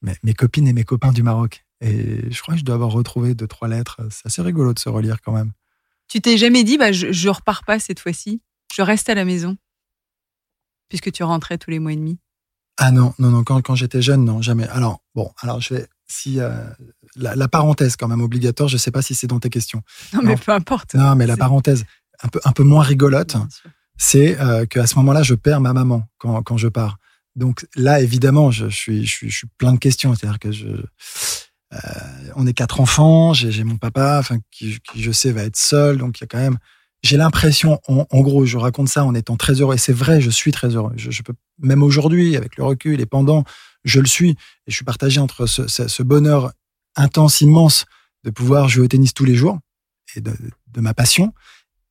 mes, 0.00 0.14
mes 0.23 0.35
copines 0.35 0.69
et 0.69 0.73
mes 0.73 0.85
copains 0.85 1.12
du 1.12 1.23
Maroc. 1.23 1.62
Et 1.82 2.30
je 2.30 2.40
crois 2.40 2.54
que 2.54 2.60
je 2.60 2.64
dois 2.64 2.76
avoir 2.76 2.90
retrouvé 2.92 3.34
deux, 3.34 3.48
trois 3.48 3.66
lettres. 3.66 4.00
C'est 4.10 4.26
assez 4.26 4.40
rigolo 4.40 4.72
de 4.72 4.78
se 4.78 4.88
relire 4.88 5.20
quand 5.20 5.32
même. 5.32 5.50
Tu 6.08 6.20
t'es 6.20 6.38
jamais 6.38 6.62
dit, 6.62 6.78
bah, 6.78 6.92
je, 6.92 7.10
je 7.10 7.28
repars 7.28 7.64
pas 7.64 7.78
cette 7.78 7.98
fois-ci, 7.98 8.40
je 8.74 8.82
reste 8.82 9.08
à 9.08 9.14
la 9.14 9.24
maison, 9.24 9.56
puisque 10.88 11.10
tu 11.10 11.24
rentrais 11.24 11.58
tous 11.58 11.70
les 11.70 11.80
mois 11.80 11.92
et 11.92 11.96
demi 11.96 12.18
Ah 12.76 12.92
non, 12.92 13.14
non, 13.18 13.30
non, 13.30 13.42
quand, 13.44 13.60
quand 13.62 13.74
j'étais 13.74 14.00
jeune, 14.00 14.24
non, 14.24 14.40
jamais. 14.40 14.68
Alors, 14.68 15.00
bon, 15.14 15.32
alors 15.40 15.60
je 15.60 15.74
vais. 15.74 15.86
Si, 16.06 16.38
euh, 16.40 16.50
la, 17.16 17.48
parenthèse, 17.48 17.96
quand 17.96 18.06
même, 18.06 18.20
obligatoire, 18.20 18.68
je 18.68 18.74
ne 18.74 18.78
sais 18.78 18.90
pas 18.90 19.00
si 19.00 19.14
c'est 19.14 19.26
dans 19.26 19.40
tes 19.40 19.48
questions. 19.48 19.82
Non, 20.12 20.20
mais 20.22 20.36
peu 20.36 20.52
importe. 20.52 20.92
Non, 20.92 21.16
mais 21.16 21.26
la 21.26 21.38
parenthèse, 21.38 21.86
un 22.22 22.28
peu, 22.28 22.38
un 22.44 22.52
peu 22.52 22.64
moins 22.64 22.82
rigolote, 22.82 23.36
c'est 23.96 24.38
euh, 24.38 24.66
qu'à 24.66 24.86
ce 24.86 24.96
moment-là, 24.96 25.22
je 25.22 25.34
perds 25.34 25.62
ma 25.62 25.72
maman 25.72 26.06
quand, 26.18 26.42
quand 26.42 26.58
je 26.58 26.68
pars. 26.68 26.98
Donc 27.34 27.66
là, 27.76 28.02
évidemment, 28.02 28.50
je, 28.50 28.68
je, 28.68 28.76
suis, 28.76 29.06
je, 29.06 29.10
suis, 29.10 29.30
je 29.30 29.36
suis 29.38 29.46
plein 29.56 29.72
de 29.72 29.78
questions. 29.78 30.14
C'est-à-dire 30.14 30.38
que 30.38 30.52
je 30.52 30.66
euh, 31.73 31.79
on 32.37 32.47
est 32.47 32.52
quatre 32.52 32.81
enfants, 32.81 33.33
j'ai 33.33 33.64
mon 33.64 33.76
papa, 33.76 34.19
enfin 34.19 34.38
qui, 34.50 34.79
je 34.95 35.11
sais 35.11 35.33
va 35.33 35.43
être 35.43 35.57
seul, 35.57 35.99
donc 35.99 36.19
il 36.19 36.23
y 36.23 36.25
a 36.25 36.26
quand 36.26 36.38
même. 36.38 36.59
J'ai 37.02 37.17
l'impression, 37.17 37.81
en, 37.88 38.21
gros, 38.21 38.47
je 38.47 38.57
raconte 38.57 38.88
ça 38.88 39.05
en 39.05 39.12
étant 39.14 39.37
très 39.37 39.55
heureux, 39.55 39.75
et 39.75 39.79
c'est 39.79 39.93
vrai, 39.93 40.21
je 40.21 40.31
suis 40.31 40.52
très 40.52 40.69
heureux. 40.69 40.93
Je, 40.95 41.23
peux 41.23 41.33
même 41.59 41.83
aujourd'hui, 41.83 42.37
avec 42.37 42.57
le 42.57 42.62
recul 42.62 43.00
et 43.00 43.07
pendant, 43.07 43.43
je 43.83 43.99
le 43.99 44.07
suis, 44.07 44.31
et 44.31 44.37
je 44.69 44.76
suis 44.76 44.85
partagé 44.85 45.19
entre 45.19 45.47
ce, 45.47 46.02
bonheur 46.05 46.52
intense, 46.95 47.41
immense 47.41 47.87
de 48.23 48.31
pouvoir 48.31 48.69
jouer 48.69 48.85
au 48.85 48.88
tennis 48.88 49.14
tous 49.14 49.25
les 49.25 49.35
jours 49.35 49.59
et 50.14 50.21
de, 50.21 50.33
ma 50.76 50.95
passion, 50.95 51.33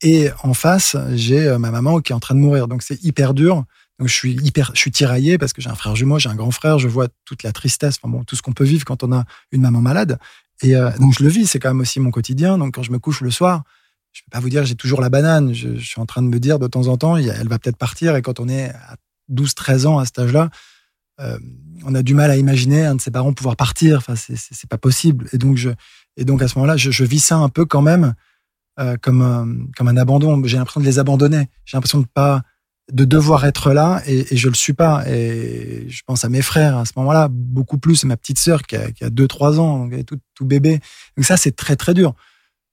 et 0.02 0.30
en 0.44 0.54
face, 0.54 0.96
j'ai 1.14 1.46
euh, 1.46 1.60
ma 1.60 1.72
maman 1.72 2.00
qui 2.00 2.14
est 2.14 2.16
en 2.16 2.20
train 2.20 2.34
de 2.34 2.40
mourir, 2.40 2.68
donc 2.68 2.82
c'est 2.82 3.04
hyper 3.04 3.34
dur 3.34 3.66
je 4.08 4.14
suis 4.14 4.34
hyper, 4.34 4.72
je 4.74 4.80
suis 4.80 4.92
tiraillé 4.92 5.38
parce 5.38 5.54
que 5.54 5.62
j'ai 5.62 5.70
un 5.70 5.76
frère 5.76 5.96
jumeau, 5.96 6.20
j'ai 6.20 6.30
un 6.30 6.36
grand 6.36 6.52
frère, 6.52 6.80
je 6.80 6.88
vois 6.88 7.08
toute 7.26 7.44
la 7.44 7.52
tristesse, 7.52 7.98
tout 8.28 8.36
ce 8.36 8.42
qu'on 8.42 8.54
peut 8.54 8.64
vivre 8.64 8.86
quand 8.86 9.04
on 9.04 9.12
a 9.12 9.26
une 9.52 9.62
maman 9.62 9.82
malade. 9.82 10.18
Et 10.64 10.76
euh, 10.76 10.92
donc 10.98 11.14
je 11.18 11.24
le 11.24 11.30
vis, 11.30 11.48
c'est 11.48 11.60
quand 11.60 11.70
même 11.70 11.82
aussi 11.82 12.00
mon 12.00 12.12
quotidien. 12.12 12.58
Donc 12.58 12.76
quand 12.76 12.84
je 12.84 12.92
me 12.92 13.00
couche 13.00 13.22
le 13.22 13.32
soir, 13.32 13.64
je 14.12 14.22
peux 14.22 14.30
pas 14.32 14.40
vous 14.40 14.50
dire 14.50 14.66
j'ai 14.66 14.76
toujours 14.76 15.02
la 15.02 15.10
banane. 15.10 15.54
Je, 15.54 15.76
suis 15.78 16.00
en 16.00 16.06
train 16.06 16.22
de 16.22 16.28
me 16.28 16.40
dire 16.40 16.60
de 16.60 16.68
temps 16.68 16.88
en 16.88 16.98
temps, 16.98 17.18
elle 17.18 17.48
va 17.48 17.60
peut-être 17.60 17.78
partir. 17.78 18.16
Et 18.16 18.22
quand 18.22 18.40
on 18.40 18.48
est 18.48 18.70
à 18.70 18.96
12, 19.30 19.56
13 19.56 19.86
ans 19.86 20.00
à 20.00 20.06
cet 20.06 20.20
âge-là, 20.20 20.50
euh, 21.20 21.38
on 21.84 21.96
a 21.96 22.04
du 22.04 22.14
mal 22.14 22.32
à 22.32 22.38
imaginer 22.38 22.86
un 22.86 22.96
de 22.96 23.02
ses 23.02 23.12
parents 23.12 23.34
pouvoir 23.34 23.56
partir. 23.56 23.98
Enfin, 23.98 24.16
c'est 24.16 24.70
pas 24.70 24.78
possible. 24.78 25.28
Et 25.34 25.38
donc 25.38 25.58
je, 25.58 25.70
et 26.18 26.26
donc 26.26 26.42
à 26.42 26.48
ce 26.48 26.58
moment-là, 26.58 26.78
je, 26.78 27.04
vis 27.04 27.20
ça 27.20 27.38
un 27.38 27.50
peu 27.50 27.66
quand 27.66 27.82
même 27.82 28.14
euh, 28.80 28.98
comme 29.02 29.70
comme 29.76 29.88
un 29.88 29.98
abandon. 29.98 30.42
J'ai 30.46 30.58
l'impression 30.58 30.82
de 30.82 30.86
les 30.86 31.00
abandonner. 31.00 31.50
J'ai 31.66 31.78
l'impression 31.78 32.00
de 32.00 32.08
pas 32.08 32.44
de 32.92 33.06
devoir 33.06 33.46
être 33.46 33.74
là 33.74 34.02
et, 34.06 34.34
et, 34.34 34.38
je 34.38 34.50
le 34.50 34.54
suis 34.54 34.74
pas. 34.74 35.04
Et 35.08 35.86
je 35.88 36.02
pense 36.06 36.26
à 36.26 36.30
mes 36.30 36.42
frères 36.42 36.78
à 36.78 36.86
ce 36.86 36.92
moment-là, 36.98 37.28
beaucoup 37.30 37.78
plus, 37.78 38.04
ma 38.04 38.18
petite 38.18 38.40
sœur 38.40 38.64
qui 38.64 38.76
a, 38.76 38.92
qui 38.92 39.04
a 39.04 39.10
2-3 39.10 39.60
ans, 39.60 39.80
donc 39.80 39.94
elle 39.94 40.00
est 40.00 40.04
tout, 40.04 40.20
tout 40.36 40.46
bébé. 40.46 40.80
Donc 41.16 41.26
ça, 41.26 41.38
c'est 41.38 41.56
très 41.56 41.76
très 41.76 41.94
dur. 41.94 42.14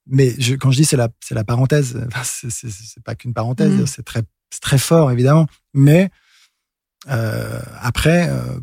Mais 0.07 0.35
je, 0.39 0.55
quand 0.55 0.71
je 0.71 0.79
dis 0.79 0.85
c'est 0.85 0.97
la, 0.97 1.09
c'est 1.21 1.35
la 1.35 1.45
parenthèse, 1.45 2.07
c'est 2.25 3.03
pas 3.05 3.15
qu'une 3.15 3.35
parenthèse, 3.35 3.73
mmh. 3.73 3.87
c'est 3.87 4.05
très, 4.05 4.23
très 4.61 4.79
fort 4.79 5.11
évidemment. 5.11 5.47
Mais 5.75 6.11
euh, 7.09 7.61
après, 7.81 8.29
euh, 8.29 8.59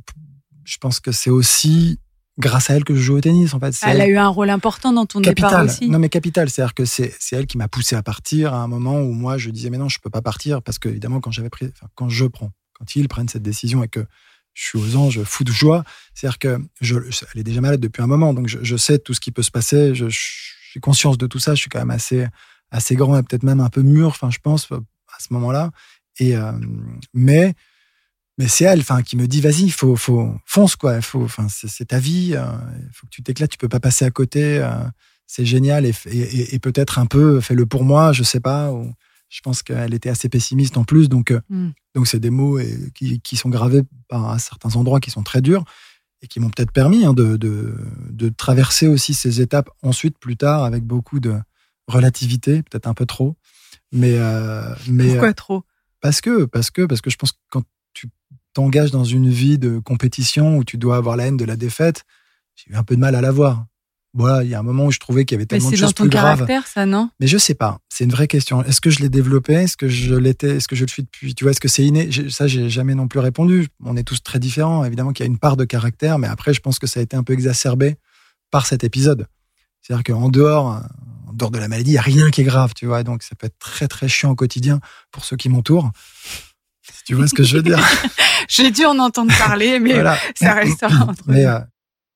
je 0.63 0.77
pense 0.77 0.99
que 0.99 1.11
c'est 1.11 1.29
aussi 1.29 1.99
grâce 2.37 2.69
à 2.69 2.75
elle 2.75 2.83
que 2.83 2.95
je 2.95 3.01
joue 3.01 3.15
au 3.17 3.21
tennis. 3.21 3.53
En 3.53 3.59
fait, 3.59 3.75
elle, 3.83 4.01
a 4.01 4.07
eu 4.07 4.17
un 4.17 4.27
rôle 4.27 4.49
important 4.49 4.91
dans 4.91 5.05
ton 5.05 5.21
capital. 5.21 5.49
départ 5.49 5.65
aussi. 5.65 5.89
Non, 5.89 5.99
mais 5.99 6.09
capital, 6.09 6.49
c'est-à-dire 6.49 6.73
que 6.73 6.85
c'est 6.85 7.13
elle 7.31 7.47
qui 7.47 7.57
m'a 7.57 7.67
poussé 7.67 7.95
à 7.95 8.03
partir 8.03 8.53
à 8.53 8.57
un 8.57 8.67
moment 8.67 8.99
où 9.01 9.13
moi 9.13 9.37
je 9.37 9.49
disais 9.49 9.69
mais 9.69 9.77
non, 9.77 9.89
je 9.89 9.99
peux 9.99 10.09
pas 10.09 10.21
partir 10.21 10.61
parce 10.61 10.79
que 10.79 10.89
évidemment 10.89 11.19
quand 11.19 11.31
j'avais 11.31 11.49
pris, 11.49 11.67
enfin, 11.67 11.87
quand 11.95 12.09
je 12.09 12.25
prends, 12.25 12.51
quand 12.73 12.95
ils 12.95 13.07
prennent 13.07 13.29
cette 13.29 13.43
décision 13.43 13.83
et 13.83 13.87
que 13.87 14.05
je 14.53 14.63
suis 14.63 14.77
aux 14.77 14.95
anges, 14.95 15.21
fou 15.23 15.43
de 15.43 15.51
joie, 15.51 15.83
c'est-à-dire 16.13 16.39
que 16.39 16.61
je, 16.79 16.95
elle 17.33 17.41
est 17.41 17.43
déjà 17.43 17.61
malade 17.61 17.81
depuis 17.81 18.01
un 18.01 18.07
moment, 18.07 18.33
donc 18.33 18.47
je, 18.47 18.59
je 18.61 18.77
sais 18.77 18.99
tout 18.99 19.13
ce 19.13 19.19
qui 19.19 19.31
peut 19.31 19.43
se 19.43 19.51
passer, 19.51 19.93
j'ai 19.95 20.79
conscience 20.79 21.17
de 21.17 21.27
tout 21.27 21.39
ça, 21.39 21.55
je 21.55 21.61
suis 21.61 21.69
quand 21.69 21.79
même 21.79 21.91
assez 21.91 22.25
assez 22.71 22.95
grand 22.95 23.17
et 23.17 23.23
peut-être 23.23 23.43
même 23.43 23.59
un 23.59 23.69
peu 23.69 23.81
mûr, 23.81 24.07
enfin 24.07 24.29
je 24.29 24.39
pense 24.39 24.71
à 24.71 25.19
ce 25.19 25.33
moment-là. 25.33 25.71
Et 26.19 26.35
euh, 26.35 26.51
mais 27.13 27.53
mais 28.37 28.47
c'est 28.47 28.65
elle, 28.65 28.81
enfin, 28.81 29.01
qui 29.01 29.15
me 29.15 29.27
dit 29.27 29.41
vas-y, 29.41 29.69
faut, 29.69 29.95
faut, 29.95 30.33
fonce 30.45 30.75
quoi, 30.75 31.01
faut, 31.01 31.23
enfin, 31.23 31.47
c'est 31.49 31.85
ta 31.85 31.99
vie, 31.99 32.29
il 32.29 32.35
euh, 32.35 32.45
faut 32.91 33.07
que 33.07 33.11
tu 33.11 33.23
t'éclates, 33.23 33.51
tu 33.51 33.57
peux 33.57 33.69
pas 33.69 33.79
passer 33.79 34.03
à 34.03 34.11
côté, 34.11 34.59
euh, 34.59 34.69
c'est 35.25 35.45
génial 35.45 35.85
et, 35.85 35.93
et, 36.05 36.59
peut-être 36.59 36.99
un 36.99 37.05
peu 37.05 37.39
fais-le 37.39 37.65
pour 37.65 37.83
moi, 37.83 38.13
je 38.13 38.23
sais 38.23 38.39
pas. 38.39 38.71
Ou, 38.71 38.93
je 39.29 39.41
pense 39.41 39.63
qu'elle 39.63 39.93
était 39.93 40.09
assez 40.09 40.29
pessimiste 40.29 40.77
en 40.77 40.83
plus, 40.83 41.09
donc 41.09 41.33
mm. 41.49 41.69
donc 41.95 42.07
c'est 42.07 42.19
des 42.19 42.29
mots 42.29 42.59
qui, 42.93 43.19
qui, 43.21 43.35
sont 43.35 43.49
gravés 43.49 43.81
à 44.11 44.37
certains 44.37 44.75
endroits 44.75 44.99
qui 44.99 45.09
sont 45.11 45.23
très 45.23 45.41
durs 45.41 45.63
et 46.21 46.27
qui 46.27 46.39
m'ont 46.39 46.49
peut-être 46.49 46.71
permis 46.71 47.05
hein, 47.05 47.13
de, 47.13 47.35
de, 47.35 47.75
de, 48.11 48.29
traverser 48.29 48.87
aussi 48.87 49.13
ces 49.13 49.41
étapes 49.41 49.69
ensuite 49.81 50.19
plus 50.19 50.37
tard 50.37 50.63
avec 50.63 50.83
beaucoup 50.83 51.19
de 51.19 51.35
relativité, 51.87 52.61
peut-être 52.61 52.87
un 52.87 52.93
peu 52.93 53.05
trop, 53.07 53.35
mais 53.91 54.17
mais 54.87 55.09
pourquoi 55.09 55.33
trop? 55.33 55.63
parce 56.01 56.21
que, 56.21 56.45
parce 56.45 56.69
que, 56.69 56.83
parce 56.83 57.01
que 57.01 57.09
je 57.09 57.15
pense 57.15 57.31
que 57.31 57.39
quand 57.49 57.63
t'engages 58.55 58.89
dans 58.89 59.03
une 59.03 59.29
vie 59.29 59.59
de 59.59 59.77
compétition 59.77 60.57
où 60.57 60.63
tu 60.63 60.77
dois 60.77 60.97
avoir 60.97 61.15
la 61.15 61.27
haine 61.27 61.37
de 61.37 61.45
la 61.45 61.57
défaite, 61.57 62.05
j'ai 62.55 62.73
eu 62.73 62.75
un 62.75 62.83
peu 62.83 62.95
de 62.95 63.01
mal 63.01 63.13
à 63.13 63.21
l'avoir. 63.21 63.65
Voilà, 64.17 64.45
il 64.45 64.49
y 64.49 64.55
a 64.55 64.59
un 64.59 64.63
moment 64.63 64.85
où 64.85 64.91
je 64.93 64.99
trouvais 64.99 65.25
qu'il 65.25 65.35
y 65.35 65.39
avait 65.39 65.45
tellement 65.45 65.69
de 65.69 65.75
choses 65.75 65.91
plus 65.91 66.07
graves. 66.07 66.37
C'est 66.37 66.39
dans 66.39 66.45
ton 66.45 66.45
caractère, 66.45 66.67
ça, 66.67 66.85
non? 66.85 67.09
Mais 67.19 67.27
je 67.27 67.37
sais 67.37 67.53
pas. 67.53 67.79
C'est 67.89 68.05
une 68.05 68.11
vraie 68.11 68.29
question. 68.29 68.63
Est-ce 68.63 68.79
que 68.79 68.89
je 68.89 69.01
l'ai 69.01 69.09
développé? 69.09 69.55
Est-ce 69.55 69.75
que 69.75 69.89
je 69.89 70.15
l'étais? 70.15 70.55
Est-ce 70.55 70.69
que 70.69 70.75
je 70.77 70.85
le 70.85 70.87
suis 70.87 71.03
depuis? 71.03 71.35
Tu 71.35 71.43
vois, 71.43 71.51
est-ce 71.51 71.59
que 71.59 71.67
c'est 71.67 71.83
inné? 71.83 72.09
Ça, 72.29 72.47
j'ai 72.47 72.69
jamais 72.69 72.95
non 72.95 73.09
plus 73.09 73.19
répondu. 73.19 73.67
On 73.83 73.97
est 73.97 74.03
tous 74.03 74.23
très 74.23 74.39
différents. 74.39 74.85
Évidemment 74.85 75.11
qu'il 75.11 75.25
y 75.25 75.27
a 75.27 75.29
une 75.29 75.37
part 75.37 75.57
de 75.57 75.65
caractère, 75.65 76.17
mais 76.17 76.27
après, 76.27 76.53
je 76.53 76.61
pense 76.61 76.79
que 76.79 76.87
ça 76.87 77.01
a 77.01 77.03
été 77.03 77.17
un 77.17 77.23
peu 77.23 77.33
exacerbé 77.33 77.97
par 78.51 78.65
cet 78.65 78.85
épisode. 78.85 79.27
C'est-à-dire 79.81 80.05
qu'en 80.05 80.29
dehors, 80.29 80.81
en 81.27 81.33
dehors 81.33 81.51
de 81.51 81.59
la 81.59 81.67
maladie, 81.67 81.89
il 81.89 81.95
n'y 81.95 81.99
a 81.99 82.01
rien 82.01 82.31
qui 82.31 82.39
est 82.39 82.45
grave, 82.45 82.71
tu 82.73 82.85
vois. 82.85 83.03
Donc, 83.03 83.21
ça 83.21 83.35
peut 83.35 83.47
être 83.47 83.59
très, 83.59 83.89
très 83.89 84.07
chiant 84.07 84.31
au 84.31 84.35
quotidien 84.35 84.79
pour 85.11 85.25
ceux 85.25 85.35
qui 85.35 85.49
m'entourent. 85.49 85.91
Tu 87.05 87.13
vois 87.15 87.27
ce 87.27 87.33
que 87.33 87.43
je 87.43 87.57
veux 87.57 87.63
dire 87.63 87.79
J'ai 88.47 88.71
dû 88.71 88.85
en 88.85 88.99
entendre 88.99 89.31
parler, 89.37 89.79
mais 89.79 90.03
ça 90.35 90.53
restera 90.53 91.05
entre 91.05 91.23
mais, 91.27 91.45
euh, 91.45 91.59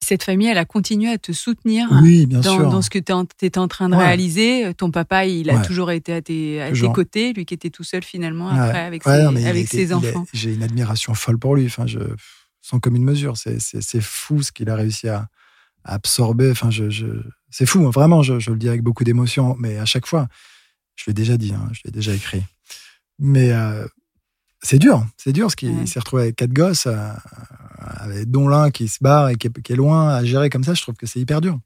Cette 0.03 0.23
famille, 0.23 0.47
elle 0.47 0.57
a 0.57 0.65
continué 0.65 1.11
à 1.11 1.17
te 1.17 1.31
soutenir 1.31 1.87
oui, 2.01 2.25
bien 2.25 2.39
dans, 2.39 2.55
sûr. 2.55 2.69
dans, 2.69 2.81
ce 2.81 2.89
que 2.89 2.99
tu 2.99 3.45
étais 3.45 3.57
en 3.57 3.67
train 3.67 3.89
de 3.89 3.95
réaliser. 3.95 4.73
Ton 4.75 4.91
papa, 4.91 5.25
il 5.25 5.49
a 5.49 5.59
toujours 5.59 5.91
été 5.91 6.13
à 6.13 6.21
tes, 6.21 6.61
à 6.61 6.71
tes, 6.71 6.91
côtés, 6.91 7.33
lui 7.33 7.45
qui 7.45 7.53
était 7.53 7.69
tout 7.69 7.83
seul 7.83 8.03
finalement 8.03 8.49
après 8.49 8.85
avec 8.85 9.03
ses, 9.03 9.09
avec 9.09 9.67
ses 9.67 9.93
enfants. 9.93 10.25
J'ai 10.33 10.53
une 10.53 10.63
admiration 10.63 11.13
folle 11.13 11.39
pour 11.39 11.55
lui, 11.55 11.65
enfin, 11.65 11.87
je, 11.87 11.99
sans 12.61 12.79
commune 12.79 13.03
mesure. 13.03 13.35
C'est 13.37 14.01
fou 14.01 14.41
ce 14.43 14.51
qu'il 14.51 14.69
a 14.69 14.75
réussi 14.75 15.07
à, 15.07 15.27
absorber. 15.85 16.51
Enfin, 16.51 16.69
je, 16.69 16.89
je 16.89 17.05
c'est 17.49 17.65
fou, 17.65 17.85
hein, 17.87 17.89
vraiment, 17.89 18.21
je, 18.21 18.39
je, 18.39 18.51
le 18.51 18.57
dis 18.57 18.67
avec 18.67 18.83
beaucoup 18.83 19.03
d'émotion, 19.03 19.55
mais 19.59 19.77
à 19.77 19.85
chaque 19.85 20.05
fois, 20.05 20.27
je 20.95 21.05
l'ai 21.07 21.13
déjà 21.13 21.37
dit, 21.37 21.53
hein, 21.53 21.69
je 21.71 21.81
l'ai 21.85 21.91
déjà 21.91 22.13
écrit. 22.13 22.43
Mais 23.17 23.51
euh, 23.51 23.87
c'est 24.61 24.79
dur, 24.79 25.05
c'est 25.17 25.31
dur, 25.31 25.49
ce 25.49 25.55
qu'il 25.55 25.87
s'est 25.87 25.99
retrouvé 25.99 26.23
avec 26.23 26.35
quatre 26.35 26.53
gosses, 26.53 26.87
euh, 26.87 27.11
avec 27.79 28.29
dont 28.29 28.47
l'un 28.47 28.71
qui 28.71 28.87
se 28.87 28.97
barre 29.01 29.29
et 29.29 29.35
qui 29.35 29.47
est, 29.47 29.61
qui 29.61 29.73
est, 29.73 29.75
loin 29.75 30.09
à 30.09 30.23
gérer 30.23 30.49
comme 30.49 30.63
ça, 30.63 30.73
je 30.73 30.81
trouve 30.81 30.95
que 30.95 31.05
c'est 31.05 31.19
hyper 31.19 31.41
dur. 31.41 31.57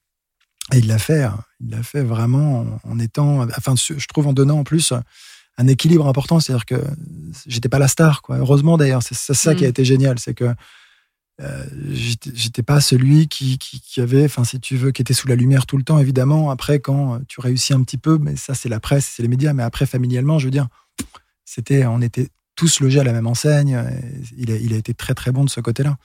Et 0.72 0.78
il 0.78 0.88
l'a 0.88 1.00
fait, 1.00 1.24
hein, 1.24 1.40
il 1.60 1.72
l'a 1.72 1.84
fait 1.84 2.04
vraiment 2.04 2.80
en 2.84 3.00
étant, 3.00 3.42
enfin, 3.58 3.76
je 3.76 4.08
trouve 4.08 4.28
en 4.28 4.34
donnant 4.34 4.60
en 4.60 4.64
plus 4.64 4.94
un 5.58 5.68
équilibre 5.68 6.08
important, 6.08 6.40
c'est-à-dire 6.40 6.66
que 6.66 6.82
j'étais 7.48 7.70
pas 7.70 7.80
la 7.80 7.88
star, 7.88 8.22
quoi. 8.22 8.38
Heureusement 8.38 8.78
d'ailleurs, 8.78 9.04
c'est 9.04 9.16
ça 9.16 9.56
qui 9.56 9.66
a 9.66 9.68
mm. 9.68 9.70
été 9.70 9.86
génial, 9.86 10.20
c'est 10.20 10.34
que 10.34 10.54
euh, 11.42 11.66
j'étais 11.92 12.62
pas 12.62 12.80
celui 12.80 13.28
qui, 13.28 13.58
qui, 13.58 14.02
avait, 14.02 14.26
enfin 14.26 14.44
si 14.44 14.60
tu 14.60 14.78
veux, 14.78 14.92
qui 14.92 15.02
était 15.02 15.16
sous 15.16 15.28
la 15.28 15.36
lumière 15.36 15.66
tout 15.66 15.78
le 15.78 15.84
temps. 15.84 16.00
Évidemment, 16.00 16.52
après 16.52 16.80
quand 16.80 17.20
tu 17.28 17.42
réussis 17.42 17.74
un 17.74 17.82
petit 17.84 17.98
peu, 17.98 18.18
mais 18.20 18.36
ça 18.36 18.54
c'est 18.54 18.70
la 18.70 18.80
presse, 18.80 19.12
c'est 19.16 19.24
les 19.24 19.30
médias. 19.30 19.54
Mais 19.54 19.64
après 19.64 19.86
familialement, 19.86 20.38
je 20.38 20.46
veux 20.46 20.52
dire, 20.52 20.68
c'était, 21.44 21.86
on 21.86 22.02
était 22.02 22.30
tous 22.64 22.80
logés 22.80 23.02
à 23.02 23.04
la 23.04 23.12
même 23.12 23.28
enseigne. 23.28 23.84
Il 24.38 24.50
a, 24.52 24.56
il 24.56 24.74
a 24.74 24.78
été 24.78 24.94
très 24.94 25.14
très 25.14 25.34
bon 25.34 25.44
de 25.44 25.50
ce 25.50 25.60
côté-là. 25.60 25.98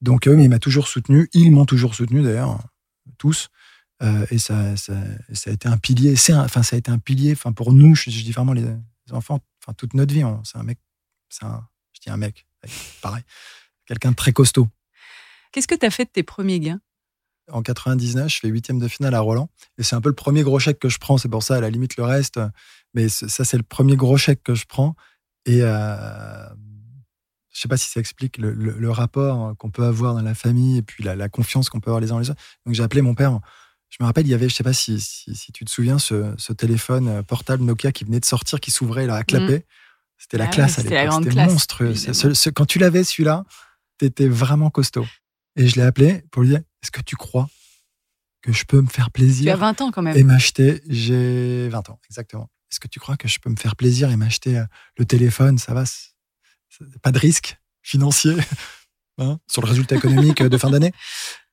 Donc 0.00 0.28
euh, 0.28 0.40
il 0.40 0.48
m'a 0.48 0.60
toujours 0.60 0.86
soutenu. 0.86 1.28
Ils 1.32 1.50
m'ont 1.50 1.66
toujours 1.66 1.96
soutenu 1.96 2.22
d'ailleurs, 2.22 2.60
tous. 3.18 3.48
Euh, 4.00 4.24
et 4.30 4.38
ça, 4.38 4.76
ça, 4.76 4.94
ça, 5.32 5.50
a 5.50 5.52
été 5.52 5.68
un 5.68 5.76
pilier. 5.76 6.14
C'est, 6.14 6.32
enfin 6.32 6.62
ça 6.62 6.76
a 6.76 6.78
été 6.78 6.92
un 6.92 6.98
pilier. 6.98 7.32
Enfin 7.32 7.50
pour 7.50 7.72
nous, 7.72 7.96
je, 7.96 8.10
dis 8.10 8.30
vraiment 8.30 8.52
les, 8.52 8.64
enfants, 9.10 9.40
enfin 9.60 9.72
toute 9.72 9.94
notre 9.94 10.14
vie, 10.14 10.22
c'est 10.44 10.56
un 10.56 10.62
mec, 10.62 10.78
c'est 11.28 11.44
un, 11.44 11.66
je 11.92 12.00
dis 12.00 12.10
un 12.10 12.16
mec, 12.16 12.46
pareil 13.02 13.24
quelqu'un 13.86 14.10
de 14.10 14.16
très 14.16 14.32
costaud. 14.32 14.68
Qu'est-ce 15.52 15.68
que 15.68 15.74
tu 15.74 15.86
as 15.86 15.90
fait 15.90 16.04
de 16.04 16.10
tes 16.10 16.22
premiers 16.22 16.60
gains? 16.60 16.80
En 17.50 17.62
99, 17.62 18.32
je 18.32 18.38
fais 18.38 18.48
huitième 18.48 18.78
de 18.78 18.88
finale 18.88 19.14
à 19.14 19.20
Roland. 19.20 19.50
Et 19.78 19.82
c'est 19.82 19.94
un 19.94 20.00
peu 20.00 20.08
le 20.08 20.14
premier 20.14 20.42
gros 20.42 20.58
chèque 20.58 20.78
que 20.78 20.88
je 20.88 20.98
prends. 20.98 21.18
C'est 21.18 21.28
pour 21.28 21.42
ça, 21.42 21.56
à 21.56 21.60
la 21.60 21.70
limite, 21.70 21.96
le 21.96 22.04
reste. 22.04 22.40
Mais 22.94 23.08
ça, 23.08 23.44
c'est 23.44 23.56
le 23.58 23.62
premier 23.62 23.96
gros 23.96 24.16
chèque 24.16 24.42
que 24.42 24.54
je 24.54 24.64
prends. 24.66 24.96
Et 25.46 25.60
euh, 25.62 26.46
je 27.52 27.60
sais 27.60 27.68
pas 27.68 27.76
si 27.76 27.88
ça 27.88 28.00
explique 28.00 28.38
le, 28.38 28.90
rapport 28.90 29.56
qu'on 29.56 29.70
peut 29.70 29.84
avoir 29.84 30.14
dans 30.14 30.22
la 30.22 30.34
famille 30.34 30.78
et 30.78 30.82
puis 30.82 31.04
la, 31.04 31.28
confiance 31.28 31.68
qu'on 31.68 31.80
peut 31.80 31.90
avoir 31.90 32.00
les 32.00 32.12
uns 32.12 32.20
les 32.20 32.30
autres. 32.30 32.40
Donc 32.66 32.74
j'ai 32.74 32.82
appelé 32.82 33.02
mon 33.02 33.14
père. 33.14 33.38
Je 33.90 33.98
me 34.00 34.06
rappelle, 34.06 34.26
il 34.26 34.30
y 34.30 34.34
avait, 34.34 34.48
je 34.48 34.54
sais 34.54 34.64
pas 34.64 34.72
si, 34.72 35.00
si, 35.00 35.52
tu 35.52 35.64
te 35.64 35.70
souviens, 35.70 35.98
ce, 35.98 36.52
téléphone 36.52 37.22
portable 37.22 37.62
Nokia 37.62 37.92
qui 37.92 38.04
venait 38.04 38.20
de 38.20 38.24
sortir, 38.24 38.58
qui 38.58 38.70
s'ouvrait 38.70 39.06
là 39.06 39.14
à 39.14 39.22
clapper. 39.22 39.58
Mmh. 39.58 39.62
C'était 40.18 40.38
la 40.38 40.44
ah 40.44 40.48
classe 40.48 40.78
à 40.78 40.82
l'époque. 40.82 41.24
C'était 41.24 41.46
monstrueux. 41.46 41.94
quand 42.52 42.66
tu 42.66 42.78
l'avais 42.78 43.04
celui-là, 43.04 43.44
t'étais 43.98 44.28
vraiment 44.28 44.70
costaud. 44.70 45.06
Et 45.56 45.68
je 45.68 45.76
l'ai 45.76 45.82
appelé 45.82 46.24
pour 46.30 46.42
lui 46.42 46.50
dire 46.50 46.60
Est-ce 46.82 46.90
que 46.90 47.02
tu 47.02 47.16
crois 47.16 47.48
que 48.42 48.52
je 48.52 48.64
peux 48.64 48.80
me 48.80 48.88
faire 48.88 49.10
plaisir 49.10 49.44
Tu 49.44 49.50
as 49.50 49.56
20 49.56 49.80
ans 49.80 49.90
quand 49.90 50.02
même. 50.02 50.16
Et 50.16 50.24
m'acheter. 50.24 50.82
J'ai 50.88 51.68
20 51.68 51.90
ans, 51.90 52.00
exactement. 52.08 52.48
Est-ce 52.74 52.80
que 52.80 52.88
tu 52.88 52.98
crois 52.98 53.16
que 53.16 53.28
je 53.28 53.38
peux 53.38 53.50
me 53.50 53.54
faire 53.54 53.76
plaisir 53.76 54.10
et 54.10 54.16
m'acheter 54.16 54.58
euh, 54.58 54.64
le 54.98 55.04
téléphone? 55.04 55.58
Ça 55.58 55.74
va 55.74 55.84
Pas 57.02 57.12
de 57.12 57.18
risque 57.20 57.56
financier 57.82 58.34
hein, 59.18 59.38
sur 59.46 59.62
le 59.62 59.68
résultat 59.68 59.94
économique 59.94 60.42
de 60.42 60.58
fin 60.58 60.70
d'année? 60.70 60.90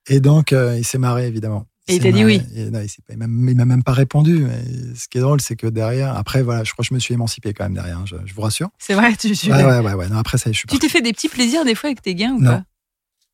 Et 0.08 0.18
donc, 0.18 0.52
euh, 0.52 0.76
il 0.76 0.84
s'est 0.84 0.98
marré, 0.98 1.28
évidemment. 1.28 1.68
Et 1.86 1.94
il 1.94 2.02
t'a 2.02 2.10
dit 2.10 2.24
oui. 2.24 2.42
il 2.56 2.72
m'a 3.18 3.64
même 3.64 3.84
pas 3.84 3.92
répondu. 3.92 4.48
ce 4.96 5.06
qui 5.06 5.18
est 5.18 5.20
drôle, 5.20 5.40
c'est 5.40 5.54
que 5.54 5.68
derrière, 5.68 6.16
après, 6.16 6.42
voilà, 6.42 6.64
je 6.64 6.72
crois 6.72 6.82
que 6.82 6.88
je 6.88 6.94
me 6.94 6.98
suis 6.98 7.14
émancipé 7.14 7.54
quand 7.54 7.62
même 7.62 7.74
derrière, 7.74 7.98
hein, 7.98 8.04
je, 8.04 8.34
vous 8.34 8.42
rassure. 8.42 8.70
C'est 8.80 8.94
vrai, 8.94 9.14
tu 9.14 9.32
suis. 9.36 9.52
Ouais, 9.52 9.64
ouais, 9.64 9.78
ouais, 9.78 9.94
ouais. 9.94 10.08
Non, 10.08 10.16
après 10.16 10.38
ça, 10.38 10.50
je 10.50 10.58
suis 10.58 10.66
Tu 10.66 10.80
t'es 10.80 10.88
fait 10.88 11.02
des 11.02 11.12
petits 11.12 11.28
plaisirs 11.28 11.64
des 11.64 11.76
fois 11.76 11.86
avec 11.86 12.02
tes 12.02 12.16
gains 12.16 12.32
ou 12.32 12.42
pas? 12.42 12.64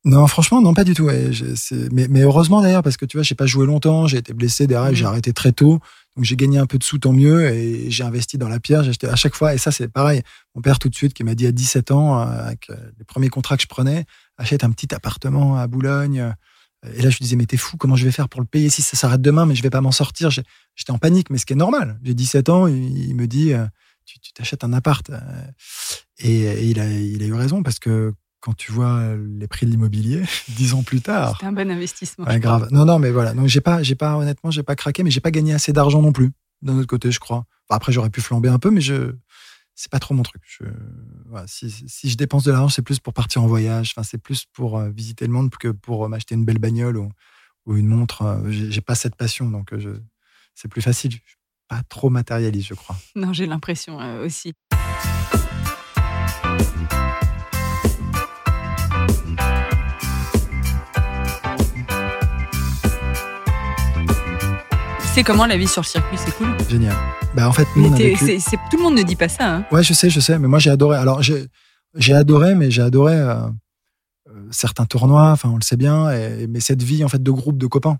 Non, 0.05 0.27
franchement, 0.27 0.61
non, 0.61 0.75
pas 0.75 0.83
du 0.83 0.93
tout. 0.93 1.09
mais, 1.91 2.07
mais, 2.07 2.21
heureusement 2.21 2.61
d'ailleurs, 2.61 2.83
parce 2.83 2.97
que 2.97 3.05
tu 3.05 3.17
vois, 3.17 3.23
j'ai 3.23 3.35
pas 3.35 3.47
joué 3.47 3.65
longtemps, 3.65 4.05
j'ai 4.05 4.17
été 4.17 4.33
blessé 4.33 4.67
derrière, 4.67 4.93
j'ai 4.93 5.05
mmh. 5.05 5.07
arrêté 5.07 5.33
très 5.33 5.53
tôt. 5.53 5.79
Donc 6.15 6.25
j'ai 6.25 6.35
gagné 6.35 6.57
un 6.57 6.65
peu 6.65 6.77
de 6.77 6.83
sous, 6.83 6.97
tant 6.97 7.13
mieux, 7.13 7.49
et 7.49 7.89
j'ai 7.91 8.03
investi 8.03 8.37
dans 8.37 8.49
la 8.49 8.59
pierre. 8.59 8.83
J'ai 8.83 8.89
acheté 8.89 9.07
à 9.07 9.15
chaque 9.15 9.35
fois, 9.35 9.53
et 9.53 9.57
ça 9.57 9.71
c'est 9.71 9.87
pareil. 9.87 10.21
Mon 10.55 10.61
père 10.61 10.79
tout 10.79 10.89
de 10.89 10.95
suite 10.95 11.13
qui 11.13 11.23
m'a 11.23 11.35
dit 11.35 11.47
à 11.47 11.51
17 11.51 11.91
ans, 11.91 12.19
euh, 12.19 12.25
avec 12.25 12.69
euh, 12.69 12.75
les 12.97 13.05
premiers 13.05 13.29
contrats 13.29 13.55
que 13.55 13.63
je 13.63 13.67
prenais, 13.67 14.05
achète 14.37 14.63
un 14.63 14.71
petit 14.71 14.93
appartement 14.93 15.57
à 15.57 15.67
Boulogne, 15.67 16.33
et 16.85 17.01
là, 17.01 17.09
je 17.09 17.17
lui 17.17 17.23
disais, 17.23 17.35
mais 17.35 17.45
t'es 17.45 17.57
fou, 17.57 17.75
comment 17.77 17.95
je 17.95 18.05
vais 18.05 18.11
faire 18.11 18.29
pour 18.29 18.39
le 18.39 18.47
payer 18.47 18.69
si 18.69 18.81
ça 18.81 18.95
s'arrête 18.95 19.21
demain, 19.21 19.45
mais 19.45 19.55
je 19.55 19.63
vais 19.63 19.69
pas 19.69 19.81
m'en 19.81 19.91
sortir. 19.91 20.29
J'étais 20.29 20.91
en 20.91 20.97
panique, 20.97 21.29
mais 21.29 21.37
ce 21.37 21.45
qui 21.45 21.53
est 21.53 21.57
normal. 21.57 21.99
J'ai 22.03 22.13
17 22.13 22.49
ans, 22.49 22.67
il 22.67 23.15
me 23.15 23.27
dit, 23.27 23.53
euh, 23.53 23.65
tu 24.05 24.31
t'achètes 24.33 24.63
un 24.63 24.71
appart. 24.71 25.09
Euh, 25.09 25.19
et, 26.19 26.69
il 26.69 26.79
a 26.79 26.87
eu 26.87 27.33
raison, 27.33 27.63
parce 27.63 27.79
que 27.79 28.13
quand 28.39 28.55
tu 28.55 28.71
vois 28.71 29.15
les 29.15 29.47
prix 29.47 29.65
de 29.65 29.71
l'immobilier, 29.71 30.23
dix 30.49 30.73
ans 30.73 30.83
plus 30.83 31.01
tard. 31.01 31.33
C'était 31.33 31.45
un 31.45 31.51
bon 31.51 31.69
investissement. 31.69 32.25
grave. 32.37 32.69
Non, 32.71 32.85
non, 32.85 32.99
mais 32.99 33.11
voilà. 33.11 33.33
Donc, 33.33 33.47
j'ai 33.47 33.61
pas, 33.61 33.83
j'ai 33.83 33.95
pas, 33.95 34.15
honnêtement, 34.15 34.51
j'ai 34.51 34.63
pas 34.63 34.75
craqué, 34.75 35.03
mais 35.03 35.11
j'ai 35.11 35.19
pas 35.19 35.31
gagné 35.31 35.53
assez 35.53 35.73
d'argent 35.73 36.01
non 36.01 36.11
plus, 36.11 36.31
d'un 36.61 36.77
autre 36.77 36.87
côté, 36.87 37.11
je 37.11 37.19
crois. 37.19 37.45
après, 37.69 37.91
j'aurais 37.91 38.09
pu 38.09 38.21
flamber 38.21 38.49
un 38.49 38.59
peu, 38.59 38.71
mais 38.71 38.81
je, 38.81 39.13
c'est 39.79 39.89
pas 39.89 39.99
trop 39.99 40.13
mon 40.13 40.23
truc. 40.23 40.59
si, 41.47 41.71
si, 41.71 42.09
je 42.09 42.17
dépense 42.17 42.43
de 42.43 42.51
l'argent, 42.51 42.67
c'est 42.67 42.81
plus 42.81 42.99
pour 42.99 43.13
partir 43.13 43.41
en 43.43 43.47
voyage. 43.47 43.93
Enfin, 43.95 44.03
c'est 44.03 44.17
plus 44.17 44.45
pour 44.45 44.77
euh, 44.77 44.89
visiter 44.89 45.25
le 45.25 45.31
monde 45.31 45.49
que 45.51 45.69
pour 45.69 46.03
euh, 46.03 46.09
m'acheter 46.09 46.35
une 46.35 46.43
belle 46.43 46.59
bagnole 46.59 46.97
ou, 46.97 47.09
ou 47.65 47.77
une 47.77 47.87
montre. 47.87 48.23
Euh, 48.23 48.51
j'ai 48.51 48.81
pas 48.81 48.95
cette 48.95 49.15
passion, 49.15 49.49
donc 49.49 49.73
c'est 50.53 50.67
plus 50.67 50.81
facile. 50.81 51.11
Je 51.11 51.17
suis 51.17 51.37
pas 51.69 51.81
trop 51.87 52.09
matérialiste, 52.09 52.67
je 52.67 52.73
crois. 52.73 52.97
Non, 53.15 53.31
j'ai 53.31 53.45
l'impression 53.45 53.97
aussi. 54.21 54.53
Comment 65.23 65.45
la 65.45 65.57
vie 65.57 65.67
sur 65.67 65.81
le 65.81 65.87
circuit 65.87 66.17
C'est 66.17 66.35
cool. 66.35 66.47
Génial. 66.69 66.95
Bah, 67.35 67.47
en 67.47 67.51
fait, 67.51 67.65
tout 67.65 67.79
le 67.79 68.81
monde 68.81 68.97
ne 68.97 69.03
dit 69.03 69.15
pas 69.15 69.29
ça. 69.29 69.55
Hein. 69.55 69.65
Ouais, 69.71 69.83
je 69.83 69.93
sais, 69.93 70.09
je 70.09 70.19
sais. 70.19 70.39
Mais 70.39 70.47
moi, 70.47 70.59
j'ai 70.59 70.69
adoré. 70.69 70.97
Alors, 70.97 71.21
j'ai 71.21 72.13
adoré, 72.13 72.55
mais 72.55 72.71
j'ai 72.71 72.81
adoré. 72.81 73.15
Euh, 73.15 73.35
euh, 74.29 74.47
certains 74.51 74.85
tournois, 74.85 75.31
enfin 75.31 75.49
on 75.49 75.55
le 75.55 75.63
sait 75.63 75.77
bien, 75.77 76.11
mais 76.47 76.59
cette 76.59 76.83
vie 76.83 77.03
en 77.03 77.07
fait 77.07 77.21
de 77.21 77.31
groupe 77.31 77.57
de 77.57 77.65
copains. 77.65 77.97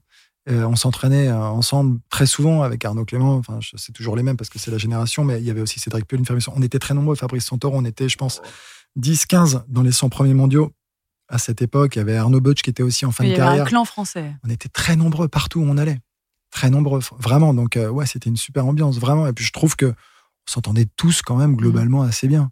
on 0.47 0.75
s'entraînait 0.75 1.31
ensemble 1.31 1.99
très 2.09 2.27
souvent 2.27 2.61
avec 2.61 2.85
Arnaud 2.85 3.05
Clément. 3.05 3.35
Enfin, 3.35 3.59
c'est 3.75 3.93
toujours 3.93 4.15
les 4.15 4.21
mêmes 4.21 4.37
parce 4.37 4.49
que 4.49 4.59
c'est 4.59 4.69
la 4.71 4.77
génération, 4.77 5.23
mais 5.23 5.39
il 5.39 5.45
y 5.45 5.49
avait 5.49 5.61
aussi 5.61 5.79
Cédric 5.79 6.05
Puel, 6.05 6.21
On 6.55 6.61
était 6.61 6.79
très 6.79 6.93
nombreux. 6.93 7.15
Fabrice 7.15 7.45
Santoro, 7.45 7.77
on 7.77 7.85
était, 7.85 8.09
je 8.09 8.17
pense, 8.17 8.41
10, 8.95 9.25
15 9.25 9.63
dans 9.67 9.81
les 9.81 9.91
100 9.91 10.09
premiers 10.09 10.33
mondiaux 10.35 10.71
à 11.29 11.37
cette 11.37 11.61
époque. 11.61 11.95
Il 11.95 11.99
y 11.99 12.01
avait 12.01 12.17
Arnaud 12.17 12.41
Butch 12.41 12.61
qui 12.61 12.69
était 12.69 12.83
aussi 12.83 13.05
en 13.05 13.11
fin 13.11 13.23
de 13.23 13.29
carrière. 13.29 13.53
Il 13.53 13.57
y 13.57 13.59
avait 13.59 13.61
un 13.61 13.65
clan 13.65 13.85
français. 13.85 14.35
On 14.43 14.49
était 14.49 14.69
très 14.69 14.95
nombreux 14.95 15.27
partout 15.27 15.61
où 15.61 15.65
on 15.67 15.77
allait. 15.77 15.99
Très 16.51 16.69
nombreux, 16.69 17.01
vraiment. 17.19 17.53
Donc, 17.53 17.77
euh, 17.77 17.89
ouais, 17.89 18.05
c'était 18.05 18.29
une 18.29 18.37
super 18.37 18.65
ambiance, 18.65 18.97
vraiment. 18.97 19.27
Et 19.27 19.33
puis, 19.33 19.45
je 19.45 19.51
trouve 19.51 19.75
que 19.75 19.85
on 19.87 20.51
s'entendait 20.51 20.87
tous 20.95 21.21
quand 21.21 21.35
même 21.35 21.55
globalement 21.55 22.01
assez 22.01 22.27
bien. 22.27 22.49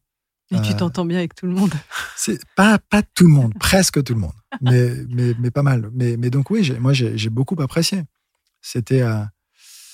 Et 0.51 0.61
tu 0.61 0.71
euh, 0.71 0.77
t'entends 0.77 1.05
bien 1.05 1.17
avec 1.17 1.35
tout 1.35 1.45
le 1.45 1.53
monde 1.53 1.73
C'est 2.15 2.39
pas, 2.55 2.77
pas 2.77 3.01
tout 3.01 3.25
le 3.25 3.31
monde, 3.31 3.53
presque 3.59 4.01
tout 4.03 4.13
le 4.13 4.19
monde, 4.19 4.35
mais, 4.61 4.91
mais, 5.09 5.33
mais 5.39 5.51
pas 5.51 5.63
mal. 5.63 5.89
Mais, 5.93 6.15
mais 6.15 6.29
donc, 6.29 6.51
oui, 6.51 6.71
moi, 6.79 6.93
j'ai 6.93 7.29
beaucoup 7.29 7.55
apprécié. 7.61 8.03
C'était. 8.61 9.01
Euh, 9.01 9.23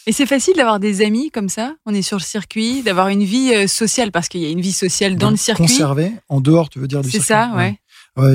et 0.05 0.11
c'est 0.11 0.25
facile 0.25 0.55
d'avoir 0.57 0.81
des 0.81 1.01
amis 1.01 1.31
comme 1.31 1.47
ça? 1.47 1.75
On 1.85 1.93
est 1.93 2.01
sur 2.01 2.17
le 2.17 2.23
circuit, 2.23 2.83
d'avoir 2.83 3.07
une 3.07 3.23
vie 3.23 3.69
sociale, 3.69 4.11
parce 4.11 4.27
qu'il 4.27 4.41
y 4.41 4.45
a 4.45 4.49
une 4.49 4.59
vie 4.59 4.73
sociale 4.73 5.15
dans 5.15 5.29
le 5.29 5.37
circuit. 5.37 5.63
Conservée, 5.63 6.11
en 6.27 6.41
dehors, 6.41 6.69
tu 6.69 6.79
veux 6.79 6.87
dire, 6.87 7.01
du 7.01 7.09
circuit? 7.09 7.25
C'est 7.25 7.33
ça, 7.33 7.51
ouais. 7.51 7.55
Ouais, 7.55 7.79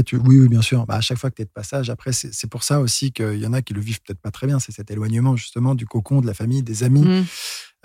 tu, 0.05 0.17
oui, 0.17 0.41
oui, 0.41 0.49
bien 0.49 0.63
sûr. 0.63 0.87
Bah, 0.87 0.97
à 0.97 1.01
chaque 1.01 1.19
fois 1.19 1.31
que 1.31 1.37
tu 1.37 1.43
es 1.43 1.45
de 1.45 1.51
passage, 1.51 1.91
après, 1.91 2.13
c'est 2.13 2.51
pour 2.51 2.63
ça 2.65 2.81
aussi 2.81 3.13
qu'il 3.13 3.39
y 3.39 3.47
en 3.47 3.53
a 3.53 3.63
qui 3.63 3.75
le 3.75 3.81
vivent 3.81 4.01
peut-être 4.03 4.21
pas 4.21 4.31
très 4.31 4.47
bien. 4.47 4.59
C'est 4.59 4.73
cet 4.73 4.91
éloignement, 4.91 5.37
justement, 5.37 5.75
du 5.75 5.87
cocon, 5.87 6.21
de 6.21 6.27
la 6.27 6.35
famille, 6.35 6.63
des 6.63 6.83
amis, 6.83 7.05
mmh. 7.05 7.25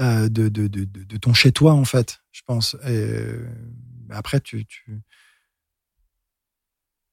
euh, 0.02 0.30
de, 0.30 0.50
de, 0.50 0.68
de, 0.68 0.86
de, 0.86 1.18
ton 1.18 1.34
chez-toi, 1.34 1.74
en 1.74 1.86
fait, 1.86 2.22
je 2.32 2.42
pense. 2.46 2.76
Et 2.88 3.26
après, 4.10 4.40
tu, 4.40 4.66
tu, 4.66 5.02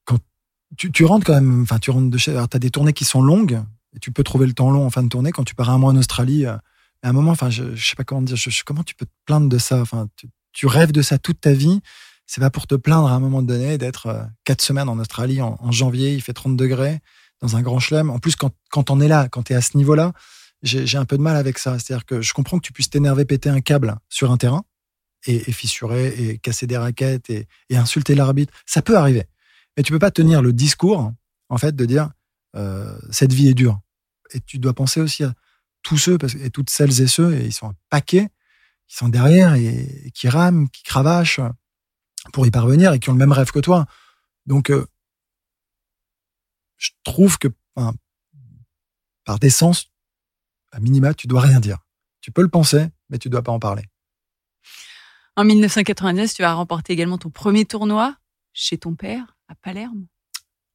quand 0.04 0.18
tu, 0.76 0.90
tu 0.90 1.04
rentres 1.04 1.26
quand 1.26 1.34
même, 1.34 1.62
enfin, 1.62 1.78
tu 1.78 1.90
rentres 1.90 2.10
de 2.10 2.18
chez. 2.18 2.32
Tu 2.32 2.56
as 2.56 2.58
des 2.58 2.70
tournées 2.70 2.94
qui 2.94 3.04
sont 3.04 3.22
longues, 3.22 3.62
et 3.94 3.98
tu 3.98 4.12
peux 4.12 4.22
trouver 4.22 4.46
le 4.46 4.54
temps 4.54 4.70
long 4.70 4.86
en 4.86 4.90
fin 4.90 5.02
de 5.02 5.08
tournée. 5.08 5.32
Quand 5.32 5.44
tu 5.44 5.54
pars 5.54 5.68
un 5.68 5.78
mois 5.78 5.92
en 5.92 5.96
Australie, 5.96 6.46
euh, 6.46 6.56
à 7.02 7.10
un 7.10 7.12
moment, 7.12 7.32
enfin, 7.32 7.50
je, 7.50 7.74
je 7.74 7.86
sais 7.86 7.96
pas 7.96 8.04
comment 8.04 8.22
dire, 8.22 8.36
je, 8.36 8.64
comment 8.64 8.82
tu 8.82 8.94
peux 8.94 9.06
te 9.06 9.12
plaindre 9.26 9.48
de 9.48 9.58
ça? 9.58 9.80
Enfin, 9.80 10.08
tu, 10.16 10.28
tu 10.52 10.66
rêves 10.66 10.92
de 10.92 11.02
ça 11.02 11.18
toute 11.18 11.40
ta 11.40 11.52
vie 11.52 11.82
c'est 12.30 12.40
pas 12.40 12.50
pour 12.50 12.68
te 12.68 12.76
plaindre 12.76 13.08
à 13.08 13.14
un 13.14 13.18
moment 13.18 13.42
donné 13.42 13.76
d'être 13.76 14.06
euh, 14.06 14.22
quatre 14.44 14.62
semaines 14.62 14.88
en 14.88 15.00
Australie 15.00 15.42
en, 15.42 15.72
janvier, 15.72 16.14
il 16.14 16.22
fait 16.22 16.32
30 16.32 16.56
degrés 16.56 17.00
dans 17.40 17.56
un 17.56 17.62
grand 17.62 17.80
chelem. 17.80 18.08
En 18.08 18.20
plus, 18.20 18.36
quand, 18.36 18.52
quand 18.70 18.88
on 18.90 19.00
est 19.00 19.08
là, 19.08 19.28
quand 19.28 19.42
tu 19.42 19.52
es 19.52 19.56
à 19.56 19.60
ce 19.60 19.76
niveau-là, 19.76 20.12
j'ai 20.62 20.96
un 20.96 21.06
peu 21.06 21.18
de 21.18 21.22
mal 21.22 21.34
avec 21.34 21.58
ça. 21.58 21.76
C'est-à-dire 21.80 22.06
que 22.06 22.20
je 22.20 22.32
comprends 22.32 22.60
que 22.60 22.64
tu 22.64 22.72
puisses 22.72 22.88
t'énerver, 22.88 23.24
péter 23.24 23.48
un 23.48 23.60
câble 23.60 23.96
sur 24.08 24.30
un 24.30 24.36
terrain 24.36 24.62
et, 25.26 25.50
fissurer 25.50 26.06
et 26.06 26.38
casser 26.38 26.68
des 26.68 26.76
raquettes 26.76 27.30
et, 27.30 27.48
insulter 27.72 28.14
l'arbitre. 28.14 28.52
Ça 28.64 28.80
peut 28.80 28.96
arriver. 28.96 29.24
Mais 29.76 29.82
tu 29.82 29.90
peux 29.90 29.98
pas 29.98 30.12
tenir 30.12 30.40
le 30.40 30.52
discours, 30.52 31.12
en 31.48 31.58
fait, 31.58 31.74
de 31.74 31.84
dire 31.84 32.10
euh, 32.54 32.96
cette 33.10 33.32
vie 33.32 33.48
est 33.48 33.54
dure. 33.54 33.80
Et 34.34 34.40
tu 34.40 34.60
dois 34.60 34.74
penser 34.74 35.00
aussi 35.00 35.24
à 35.24 35.34
tous 35.82 35.98
ceux 35.98 36.16
et 36.40 36.50
toutes 36.50 36.70
celles 36.70 37.00
et 37.00 37.08
ceux, 37.08 37.34
et 37.34 37.46
ils 37.46 37.52
sont 37.52 37.70
un 37.70 37.74
paquet, 37.88 38.28
qui 38.86 38.96
sont 38.96 39.08
derrière 39.08 39.54
et 39.54 40.12
qui 40.14 40.28
rament, 40.28 40.68
qui 40.68 40.84
cravachent 40.84 41.40
pour 42.32 42.46
y 42.46 42.50
parvenir 42.50 42.92
et 42.92 42.98
qui 42.98 43.10
ont 43.10 43.14
le 43.14 43.18
même 43.18 43.32
rêve 43.32 43.50
que 43.50 43.60
toi. 43.60 43.86
Donc, 44.46 44.70
euh, 44.70 44.86
je 46.76 46.90
trouve 47.04 47.38
que 47.38 47.48
par 49.24 49.38
décence, 49.38 49.90
à 50.72 50.80
minima, 50.80 51.14
tu 51.14 51.26
dois 51.26 51.40
rien 51.40 51.60
dire. 51.60 51.78
Tu 52.20 52.32
peux 52.32 52.42
le 52.42 52.48
penser, 52.48 52.86
mais 53.08 53.18
tu 53.18 53.28
dois 53.28 53.42
pas 53.42 53.52
en 53.52 53.58
parler. 53.58 53.84
En 55.36 55.44
1999, 55.44 56.34
tu 56.34 56.42
as 56.42 56.54
remporté 56.54 56.92
également 56.92 57.18
ton 57.18 57.30
premier 57.30 57.64
tournoi 57.64 58.16
chez 58.52 58.78
ton 58.78 58.94
père 58.94 59.36
à 59.48 59.54
Palerme. 59.54 60.06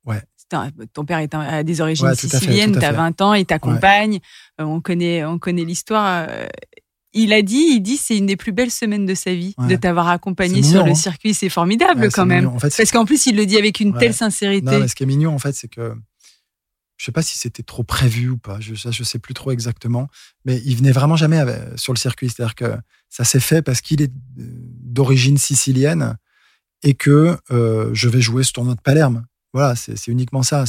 Ouais. 0.05 0.21
ton 0.93 1.05
père 1.05 1.19
est 1.19 1.33
a 1.33 1.63
des 1.63 1.81
origines 1.81 2.13
siciliennes, 2.13 2.73
tu 2.73 2.85
as 2.85 2.91
20 2.91 3.21
ans, 3.21 3.33
il 3.33 3.45
t'accompagne. 3.45 4.19
Euh, 4.61 4.63
on 4.63 4.81
connaît, 4.81 5.25
on 5.25 5.39
connaît 5.39 5.65
l'histoire. 5.65 6.29
Euh, 7.15 7.19
il 7.19 7.33
a 7.33 7.41
dit, 7.41 7.65
il 7.75 7.81
dit, 7.81 7.97
c'est 7.97 8.17
une 8.17 8.25
des 8.25 8.35
plus 8.35 8.51
belles 8.51 8.71
semaines 8.71 9.05
de 9.05 9.15
sa 9.15 9.33
vie 9.33 9.55
de 9.57 9.75
t'avoir 9.75 10.09
accompagné 10.09 10.63
sur 10.63 10.83
le 10.85 10.91
hein. 10.91 10.95
circuit. 10.95 11.33
C'est 11.33 11.49
formidable 11.49 12.09
quand 12.11 12.25
même. 12.25 12.51
Parce 12.59 12.91
qu'en 12.91 13.05
plus, 13.05 13.25
il 13.25 13.35
le 13.35 13.45
dit 13.45 13.57
avec 13.57 13.79
une 13.79 13.97
telle 13.97 14.13
sincérité. 14.13 14.65
Non, 14.65 14.87
ce 14.87 14.95
qui 14.95 15.03
est 15.03 15.07
mignon, 15.07 15.33
en 15.33 15.39
fait, 15.39 15.53
c'est 15.53 15.67
que 15.67 15.93
je 16.97 17.03
sais 17.03 17.11
pas 17.11 17.21
si 17.21 17.37
c'était 17.37 17.63
trop 17.63 17.83
prévu 17.83 18.29
ou 18.29 18.37
pas. 18.37 18.59
Je, 18.59 18.73
je 18.73 19.03
sais 19.03 19.19
plus 19.19 19.33
trop 19.33 19.51
exactement. 19.51 20.07
Mais 20.45 20.61
il 20.65 20.77
venait 20.77 20.93
vraiment 20.93 21.15
jamais 21.15 21.43
sur 21.75 21.93
le 21.93 21.97
circuit. 21.97 22.29
C'est-à-dire 22.29 22.55
que 22.55 22.77
ça 23.09 23.23
s'est 23.23 23.39
fait 23.39 23.61
parce 23.61 23.81
qu'il 23.81 24.01
est 24.01 24.11
d'origine 24.37 25.37
sicilienne 25.37 26.17
et 26.83 26.93
que 26.93 27.37
euh, 27.51 27.89
je 27.93 28.09
vais 28.09 28.21
jouer 28.21 28.43
ce 28.43 28.53
tournoi 28.53 28.75
de 28.75 28.81
Palerme. 28.81 29.25
Voilà, 29.53 29.75
c'est 29.75 30.07
uniquement 30.07 30.43
ça. 30.43 30.63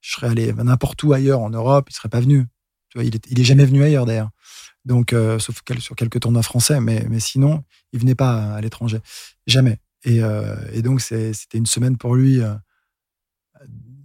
Je 0.00 0.12
serais 0.12 0.28
allé 0.28 0.52
n'importe 0.52 1.02
où 1.02 1.12
ailleurs 1.12 1.40
en 1.40 1.50
Europe, 1.50 1.88
il 1.90 1.94
serait 1.94 2.08
pas 2.08 2.20
venu. 2.20 2.46
Tu 2.90 2.98
vois, 2.98 3.04
il 3.04 3.14
est, 3.14 3.26
il 3.30 3.38
est 3.38 3.44
jamais 3.44 3.66
venu 3.66 3.82
ailleurs 3.82 4.06
d'ailleurs. 4.06 4.30
Donc, 4.84 5.12
euh, 5.12 5.38
sauf 5.38 5.62
sur 5.80 5.96
quelques 5.96 6.20
tournois 6.20 6.42
français, 6.42 6.80
mais, 6.80 7.04
mais 7.08 7.20
sinon, 7.20 7.62
il 7.92 8.00
venait 8.00 8.14
pas 8.14 8.54
à 8.54 8.60
l'étranger. 8.60 9.00
Jamais. 9.46 9.78
Et, 10.04 10.22
euh, 10.22 10.56
et 10.72 10.82
donc, 10.82 11.00
c'était 11.00 11.58
une 11.58 11.66
semaine 11.66 11.96
pour 11.96 12.14
lui 12.14 12.40
euh, 12.40 12.54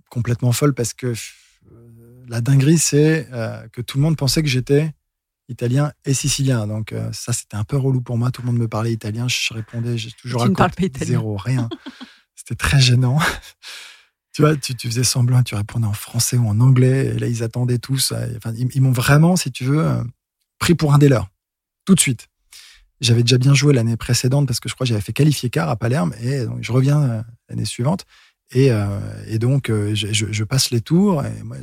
complètement 0.09 0.51
folle 0.51 0.73
parce 0.73 0.93
que 0.93 1.13
la 2.27 2.41
dinguerie, 2.41 2.77
c'est 2.77 3.27
que 3.71 3.81
tout 3.81 3.97
le 3.97 4.03
monde 4.03 4.17
pensait 4.17 4.41
que 4.41 4.47
j'étais 4.47 4.93
italien 5.49 5.91
et 6.05 6.13
sicilien. 6.13 6.67
Donc, 6.67 6.93
ça, 7.11 7.33
c'était 7.33 7.57
un 7.57 7.63
peu 7.63 7.77
relou 7.77 8.01
pour 8.01 8.17
moi. 8.17 8.31
Tout 8.31 8.41
le 8.41 8.47
monde 8.47 8.57
me 8.57 8.67
parlait 8.67 8.93
italien. 8.93 9.27
Je 9.27 9.53
répondais, 9.53 9.97
j'ai 9.97 10.11
toujours 10.11 10.43
tu 10.45 10.53
pas 10.53 10.69
zéro, 11.01 11.35
rien. 11.35 11.67
c'était 12.35 12.55
très 12.55 12.79
gênant. 12.79 13.19
tu 14.33 14.41
vois, 14.41 14.55
tu, 14.55 14.73
tu, 14.75 14.87
faisais 14.87 15.03
semblant, 15.03 15.43
tu 15.43 15.55
répondais 15.55 15.85
en 15.85 15.93
français 15.93 16.37
ou 16.37 16.47
en 16.47 16.59
anglais. 16.61 17.07
Et 17.07 17.19
là, 17.19 17.27
ils 17.27 17.43
attendaient 17.43 17.77
tous. 17.77 18.13
Enfin, 18.37 18.53
ils 18.55 18.81
m'ont 18.81 18.91
vraiment, 18.91 19.35
si 19.35 19.51
tu 19.51 19.65
veux, 19.65 19.85
pris 20.59 20.75
pour 20.75 20.93
un 20.93 20.97
des 20.97 21.09
leurs, 21.09 21.29
tout 21.85 21.95
de 21.95 21.99
suite. 21.99 22.27
J'avais 23.01 23.21
déjà 23.21 23.37
bien 23.37 23.53
joué 23.53 23.73
l'année 23.73 23.97
précédente 23.97 24.47
parce 24.47 24.59
que 24.59 24.69
je 24.69 24.75
crois 24.75 24.85
que 24.85 24.89
j'avais 24.89 25.01
fait 25.01 25.13
qualifier 25.13 25.49
quart 25.49 25.69
à 25.69 25.75
Palerme 25.75 26.13
et 26.21 26.45
donc 26.45 26.59
je 26.61 26.71
reviens 26.71 27.01
euh, 27.01 27.21
l'année 27.49 27.65
suivante. 27.65 28.05
Et, 28.51 28.71
euh, 28.71 28.99
et 29.27 29.39
donc 29.39 29.69
euh, 29.69 29.93
je, 29.93 30.07
je, 30.11 30.43
passe 30.43 30.69
les 30.69 30.79
tours 30.79 31.23
et 31.25 31.43
moi 31.43 31.57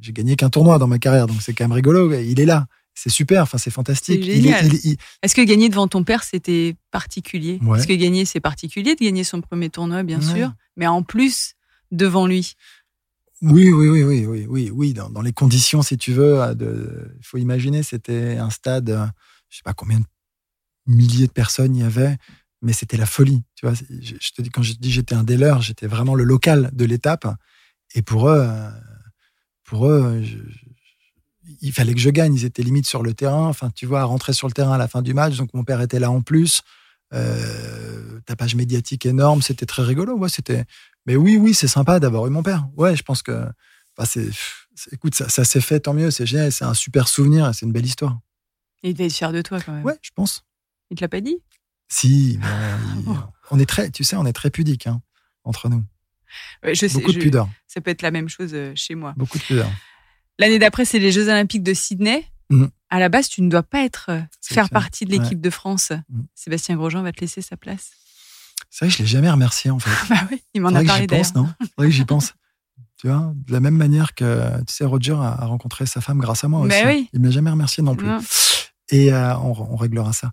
j'ai 0.00 0.12
gagné 0.12 0.36
qu'un 0.36 0.50
tournoi 0.50 0.78
dans 0.78 0.86
ma 0.86 0.98
carrière. 0.98 1.26
Donc 1.26 1.38
c'est 1.40 1.52
quand 1.52 1.64
même 1.64 1.72
rigolo. 1.72 2.12
Il 2.12 2.38
est 2.38 2.44
là, 2.44 2.66
c'est 2.94 3.10
super, 3.10 3.42
enfin 3.42 3.58
c'est 3.58 3.70
fantastique. 3.70 4.28
Est-ce 4.28 5.34
que 5.34 5.42
gagner 5.42 5.68
devant 5.68 5.88
ton 5.88 6.04
père 6.04 6.22
c'était 6.22 6.76
particulier? 6.92 7.58
Est-ce 7.76 7.88
que 7.88 7.94
gagner 7.94 8.24
c'est 8.24 8.40
particulier 8.40 8.94
de 8.94 9.04
gagner 9.04 9.24
son 9.24 9.40
premier 9.40 9.70
tournoi 9.70 10.04
bien 10.04 10.20
sûr, 10.20 10.52
mais 10.76 10.86
en 10.86 11.02
plus 11.02 11.54
devant 11.90 12.26
lui. 12.26 12.54
Oui, 13.44 13.70
oui, 13.70 13.88
oui, 13.90 14.02
oui, 14.02 14.26
oui, 14.26 14.46
oui, 14.48 14.70
oui. 14.70 14.94
Dans, 14.94 15.20
les 15.20 15.32
conditions, 15.32 15.82
si 15.82 15.98
tu 15.98 16.12
veux, 16.12 16.40
il 16.60 17.24
faut 17.24 17.36
imaginer, 17.36 17.82
c'était 17.82 18.38
un 18.38 18.48
stade, 18.48 18.88
euh, 18.88 19.06
je 19.50 19.58
sais 19.58 19.62
pas 19.62 19.74
combien 19.74 20.00
de 20.00 20.04
milliers 20.86 21.26
de 21.26 21.32
personnes 21.32 21.76
il 21.76 21.82
y 21.82 21.84
avait, 21.84 22.16
mais 22.62 22.72
c'était 22.72 22.96
la 22.96 23.04
folie. 23.04 23.42
Tu 23.54 23.66
vois, 23.66 23.74
je, 23.74 24.32
te 24.32 24.40
dis 24.40 24.48
quand 24.48 24.62
je 24.62 24.72
dis 24.72 24.90
j'étais 24.90 25.14
un 25.14 25.24
des 25.24 25.38
j'étais 25.60 25.86
vraiment 25.86 26.14
le 26.14 26.24
local 26.24 26.70
de 26.72 26.86
l'étape, 26.86 27.26
et 27.94 28.00
pour 28.00 28.30
eux, 28.30 28.46
euh, 28.48 28.70
pour 29.64 29.88
eux, 29.88 30.22
il 31.60 31.72
fallait 31.72 31.92
que 31.92 32.00
je 32.00 32.10
gagne. 32.10 32.34
Ils 32.34 32.46
étaient 32.46 32.62
limite 32.62 32.86
sur 32.86 33.02
le 33.02 33.12
terrain. 33.12 33.46
Enfin, 33.46 33.70
tu 33.74 33.84
vois, 33.84 34.04
rentrer 34.04 34.32
sur 34.32 34.46
le 34.46 34.54
terrain 34.54 34.72
à 34.72 34.78
la 34.78 34.88
fin 34.88 35.02
du 35.02 35.12
match. 35.12 35.36
Donc 35.36 35.52
mon 35.52 35.64
père 35.64 35.82
était 35.82 36.00
là 36.00 36.10
en 36.10 36.22
plus. 36.22 36.62
Euh, 37.12 38.20
tapage 38.26 38.54
médiatique 38.54 39.06
énorme, 39.06 39.42
c'était 39.42 39.66
très 39.66 39.82
rigolo. 39.82 40.26
C'était 40.28 40.64
mais 41.06 41.16
oui, 41.16 41.36
oui, 41.36 41.54
c'est 41.54 41.68
sympa 41.68 42.00
d'avoir 42.00 42.26
eu 42.26 42.30
mon 42.30 42.42
père. 42.42 42.68
Ouais, 42.76 42.96
je 42.96 43.02
pense 43.02 43.22
que. 43.22 43.46
c'est, 44.04 44.30
écoute, 44.92 45.14
ça, 45.14 45.28
ça 45.28 45.44
s'est 45.44 45.60
fait, 45.60 45.80
tant 45.80 45.94
mieux, 45.94 46.10
c'est 46.10 46.26
génial, 46.26 46.52
c'est 46.52 46.64
un 46.64 46.74
super 46.74 47.08
souvenir, 47.08 47.54
c'est 47.54 47.66
une 47.66 47.72
belle 47.72 47.86
histoire. 47.86 48.18
Et 48.82 48.90
il 48.90 48.94
devait 48.94 49.06
être 49.06 49.14
fier 49.14 49.32
de 49.32 49.42
toi 49.42 49.60
quand 49.60 49.72
même. 49.72 49.84
Ouais, 49.84 49.98
je 50.02 50.10
pense. 50.14 50.44
Il 50.90 50.96
te 50.96 51.02
l'a 51.02 51.08
pas 51.08 51.20
dit? 51.20 51.38
Si, 51.88 52.38
on 53.50 53.58
est 53.58 53.66
très, 53.66 53.90
tu 53.90 54.04
sais, 54.04 54.16
on 54.16 54.26
est 54.26 54.32
très 54.32 54.50
pudique 54.50 54.86
hein, 54.86 55.00
entre 55.44 55.68
nous. 55.68 55.84
je 56.62 56.92
Beaucoup 56.92 57.12
de 57.12 57.18
pudeur. 57.18 57.48
Ça 57.66 57.80
peut 57.80 57.90
être 57.90 58.02
la 58.02 58.10
même 58.10 58.28
chose 58.28 58.50
euh, 58.54 58.72
chez 58.74 58.94
moi. 58.94 59.14
Beaucoup 59.16 59.38
de 59.38 59.42
pudeur. 59.42 59.70
L'année 60.38 60.58
d'après, 60.58 60.84
c'est 60.84 60.98
les 60.98 61.12
Jeux 61.12 61.28
Olympiques 61.28 61.62
de 61.62 61.74
Sydney. 61.74 62.24
Mhm. 62.50 62.70
À 62.90 62.98
la 62.98 63.08
base, 63.08 63.28
tu 63.28 63.42
ne 63.42 63.48
dois 63.48 63.62
pas 63.62 63.84
être 63.84 64.06
euh, 64.10 64.20
faire 64.42 64.68
partie 64.68 65.04
de 65.04 65.10
l'équipe 65.10 65.40
de 65.40 65.50
France. 65.50 65.92
Mhm. 66.08 66.26
Sébastien 66.34 66.76
Grosjean 66.76 67.02
va 67.02 67.12
te 67.12 67.20
laisser 67.20 67.42
sa 67.42 67.56
place. 67.56 67.92
C'est 68.74 68.86
vrai 68.86 68.90
que 68.90 68.98
je 68.98 69.02
l'ai 69.04 69.08
jamais 69.08 69.30
remercié 69.30 69.70
en 69.70 69.78
fait. 69.78 70.08
bah 70.12 70.26
oui, 70.32 70.42
il 70.52 70.60
m'en 70.60 70.70
a 70.70 70.82
parlé 70.82 71.06
d'ailleurs. 71.06 71.26
pense, 71.26 71.34
non? 71.36 71.48
C'est 71.60 71.70
vrai 71.78 71.86
que 71.86 71.92
j'y 71.92 72.04
pense. 72.04 72.34
Tu 72.96 73.06
vois, 73.06 73.32
de 73.46 73.52
la 73.52 73.60
même 73.60 73.76
manière 73.76 74.14
que 74.14 74.58
tu 74.66 74.74
sais, 74.74 74.84
Roger 74.84 75.12
a, 75.12 75.46
rencontré 75.46 75.86
sa 75.86 76.00
femme 76.00 76.18
grâce 76.18 76.42
à 76.42 76.48
moi 76.48 76.66
bah 76.66 76.74
aussi. 76.74 76.84
Oui. 76.84 77.08
Il 77.12 77.20
m'a 77.20 77.30
jamais 77.30 77.50
remercié 77.50 77.84
non 77.84 77.94
plus. 77.94 78.08
Et 78.90 79.12
euh, 79.12 79.36
on, 79.36 79.76
réglera 79.76 80.12
ça. 80.12 80.32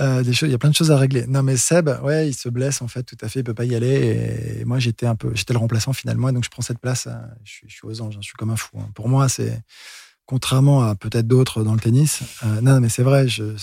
Euh, 0.00 0.24
des 0.24 0.32
choses, 0.32 0.48
il 0.48 0.52
y 0.52 0.54
a 0.56 0.58
plein 0.58 0.70
de 0.70 0.74
choses 0.74 0.90
à 0.90 0.98
régler. 0.98 1.28
Non, 1.28 1.44
mais 1.44 1.56
Seb, 1.56 1.88
ouais, 2.02 2.28
il 2.28 2.34
se 2.34 2.48
blesse 2.48 2.82
en 2.82 2.88
fait, 2.88 3.04
tout 3.04 3.16
à 3.20 3.28
fait, 3.28 3.40
il 3.40 3.44
peut 3.44 3.54
pas 3.54 3.64
y 3.64 3.76
aller. 3.76 4.58
Et 4.58 4.64
moi, 4.64 4.80
j'étais 4.80 5.06
un 5.06 5.14
peu, 5.14 5.30
j'étais 5.34 5.52
le 5.52 5.60
remplaçant 5.60 5.92
finalement, 5.92 6.28
et 6.28 6.32
donc 6.32 6.44
je 6.44 6.50
prends 6.50 6.62
cette 6.62 6.80
place. 6.80 7.06
Euh, 7.06 7.14
je 7.44 7.52
suis, 7.52 7.68
je 7.68 7.74
suis 7.76 7.86
aux 7.86 8.00
anges, 8.00 8.16
hein, 8.16 8.20
je 8.20 8.26
suis 8.26 8.36
comme 8.36 8.50
un 8.50 8.56
fou. 8.56 8.80
Hein. 8.80 8.88
Pour 8.94 9.08
moi, 9.08 9.28
c'est 9.28 9.62
contrairement 10.26 10.82
à 10.82 10.96
peut-être 10.96 11.28
d'autres 11.28 11.62
dans 11.62 11.74
le 11.74 11.80
tennis. 11.80 12.22
non, 12.62 12.80
mais 12.80 12.88
c'est 12.88 13.04
vrai, 13.04 13.28
je 13.28 13.54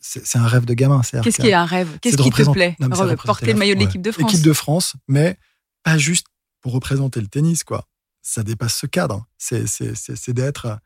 c'est 0.00 0.38
un 0.38 0.46
rêve 0.46 0.64
de 0.64 0.74
gamin. 0.74 1.02
Qu'est-ce 1.02 1.40
qui 1.40 1.48
est 1.48 1.54
un 1.54 1.64
rêve? 1.64 1.98
Qu'est-ce 2.00 2.16
qui 2.16 2.30
te 2.30 2.50
plaît? 2.50 2.76
Porter 3.24 3.52
le 3.52 3.58
maillot 3.58 3.74
de 3.74 3.80
l'équipe 3.80 4.02
de 4.02 4.10
France. 4.10 4.30
L'équipe 4.30 4.44
de 4.44 4.52
France, 4.52 4.96
mais 5.08 5.38
pas 5.82 5.98
juste 5.98 6.26
pour 6.60 6.72
représenter 6.72 7.20
le 7.20 7.26
tennis, 7.26 7.64
quoi. 7.64 7.86
Ça 8.22 8.42
dépasse 8.42 8.76
ce 8.76 8.86
cadre. 8.86 9.26
C'est 9.38 10.32
d'être 10.32 10.78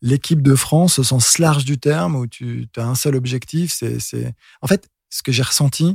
l'équipe 0.00 0.42
de 0.42 0.54
France 0.54 0.98
au 0.98 1.04
sens 1.04 1.38
large 1.38 1.64
du 1.64 1.78
terme, 1.78 2.16
où 2.16 2.26
tu 2.26 2.68
as 2.76 2.86
un 2.86 2.94
seul 2.94 3.16
objectif. 3.16 3.72
C'est, 3.72 4.34
En 4.60 4.66
fait, 4.66 4.88
ce 5.10 5.22
que 5.22 5.32
j'ai 5.32 5.42
ressenti, 5.42 5.94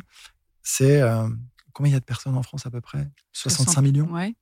c'est 0.63 1.01
euh, 1.01 1.27
combien 1.73 1.91
il 1.91 1.93
y 1.93 1.97
a 1.97 1.99
de 1.99 2.05
personnes 2.05 2.35
en 2.35 2.43
France 2.43 2.65
à 2.65 2.71
peu 2.71 2.81
près? 2.81 3.07
65 3.33 3.81
millions? 3.81 4.11
ouais. 4.11 4.35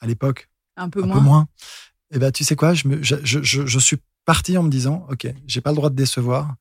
À 0.00 0.06
l'époque, 0.06 0.50
un 0.76 0.90
peu 0.90 1.02
un 1.02 1.06
moins. 1.06 1.16
Peu 1.16 1.22
moins. 1.22 1.48
Et 2.10 2.16
eh 2.16 2.18
ben, 2.18 2.30
tu 2.30 2.44
sais 2.44 2.56
quoi, 2.56 2.74
je, 2.74 2.88
me, 2.88 3.02
je, 3.02 3.16
je, 3.24 3.40
je, 3.42 3.78
suis 3.78 3.96
parti 4.24 4.58
en 4.58 4.62
me 4.62 4.68
disant, 4.68 5.06
ok, 5.10 5.26
j'ai 5.46 5.60
pas 5.60 5.70
le 5.70 5.76
droit 5.76 5.88
de 5.88 5.94
décevoir. 5.94 6.54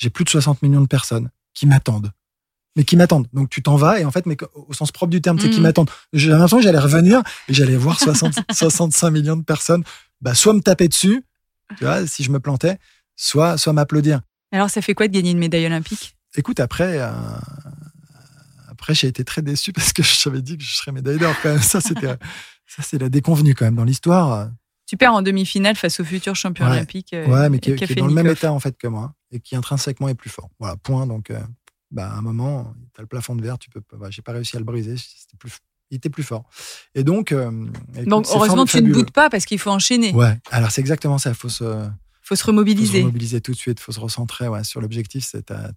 J'ai 0.00 0.10
plus 0.10 0.24
de 0.24 0.30
60 0.30 0.62
millions 0.62 0.80
de 0.80 0.88
personnes 0.88 1.30
qui 1.54 1.66
m'attendent 1.66 2.10
mais 2.76 2.84
qui 2.84 2.96
m'attendent. 2.96 3.26
Donc 3.32 3.50
tu 3.50 3.62
t'en 3.62 3.76
vas 3.76 4.00
et 4.00 4.04
en 4.04 4.10
fait, 4.10 4.26
mais 4.26 4.36
au 4.54 4.72
sens 4.72 4.92
propre 4.92 5.10
du 5.10 5.20
terme, 5.20 5.38
c'est 5.38 5.50
qui 5.50 5.60
mm. 5.60 5.64
m'attendent. 5.64 5.90
J'ai 6.12 6.30
l'impression 6.30 6.58
que 6.58 6.62
j'allais 6.62 6.78
revenir 6.78 7.22
et 7.48 7.54
j'allais 7.54 7.76
voir 7.76 7.98
60, 7.98 8.34
65 8.52 9.10
millions 9.10 9.36
de 9.36 9.42
personnes, 9.42 9.84
bah, 10.20 10.34
soit 10.34 10.52
me 10.52 10.60
taper 10.60 10.88
dessus, 10.88 11.24
tu 11.76 11.84
vois, 11.84 12.06
si 12.06 12.22
je 12.22 12.30
me 12.30 12.40
plantais, 12.40 12.78
soit, 13.16 13.58
soit 13.58 13.72
m'applaudir. 13.72 14.20
Alors 14.52 14.70
ça 14.70 14.82
fait 14.82 14.94
quoi 14.94 15.08
de 15.08 15.12
gagner 15.12 15.30
une 15.30 15.38
médaille 15.38 15.66
olympique? 15.66 16.16
Écoute, 16.36 16.60
après, 16.60 16.98
euh, 17.00 17.10
après 18.68 18.94
j'ai 18.94 19.08
été 19.08 19.24
très 19.24 19.42
déçu 19.42 19.72
parce 19.72 19.92
que 19.92 20.02
j'avais 20.22 20.42
dit 20.42 20.56
que 20.56 20.64
je 20.64 20.74
serais 20.74 20.92
médaille 20.92 21.18
d'or 21.18 21.34
quand 21.42 21.50
même. 21.50 21.62
Ça, 21.62 21.80
c'était, 21.80 22.16
ça 22.66 22.82
c'est 22.82 22.98
la 22.98 23.08
déconvenue 23.08 23.54
quand 23.54 23.64
même 23.64 23.76
dans 23.76 23.84
l'histoire. 23.84 24.48
Tu 24.90 24.96
perds 24.96 25.14
en 25.14 25.22
demi-finale 25.22 25.76
face 25.76 26.00
au 26.00 26.04
futur 26.04 26.34
champion 26.34 26.66
olympique. 26.66 27.12
Euh, 27.12 27.24
ouais, 27.28 27.48
mais 27.48 27.60
qui, 27.60 27.70
est 27.70 27.94
dans 27.94 28.08
le 28.08 28.12
même 28.12 28.26
état 28.26 28.52
en 28.52 28.58
fait 28.58 28.76
que 28.76 28.88
moi 28.88 29.14
et 29.30 29.38
qui 29.38 29.54
intrinsèquement 29.54 30.08
est 30.08 30.16
plus 30.16 30.30
fort. 30.30 30.50
Voilà, 30.58 30.76
point. 30.78 31.06
Donc, 31.06 31.30
euh, 31.30 31.38
bah, 31.92 32.10
à 32.10 32.16
un 32.16 32.22
moment, 32.22 32.74
tu 32.92 33.00
as 33.00 33.02
le 33.02 33.06
plafond 33.06 33.36
de 33.36 33.42
verre, 33.42 33.56
tu 33.56 33.70
peux 33.70 33.80
bah, 33.96 34.08
j'ai 34.10 34.22
pas 34.22 34.32
réussi 34.32 34.56
à 34.56 34.58
le 34.58 34.64
briser, 34.64 34.96
plus, 35.38 35.52
il 35.92 35.98
était 35.98 36.10
plus 36.10 36.24
fort. 36.24 36.42
Et 36.96 37.04
donc, 37.04 37.30
euh, 37.30 37.68
donc 38.04 38.26
heureusement, 38.34 38.64
tu 38.64 38.82
ne 38.82 38.92
boutes 38.92 39.12
pas 39.12 39.30
parce 39.30 39.44
qu'il 39.44 39.60
faut 39.60 39.70
enchaîner. 39.70 40.12
Ouais, 40.12 40.36
alors 40.50 40.72
c'est 40.72 40.80
exactement 40.80 41.18
ça, 41.18 41.30
il 41.30 41.36
faut 41.36 41.48
se, 41.48 41.88
faut 42.20 42.34
se 42.34 42.44
remobiliser. 42.44 42.86
Faut 42.86 42.98
se 42.98 43.02
remobiliser 43.02 43.40
tout 43.40 43.52
de 43.52 43.56
suite, 43.56 43.78
il 43.78 43.84
faut 43.84 43.92
se 43.92 44.00
recentrer 44.00 44.48
ouais, 44.48 44.64
sur 44.64 44.80
l'objectif. 44.80 45.30
Tu 45.30 45.52
as, 45.52 45.70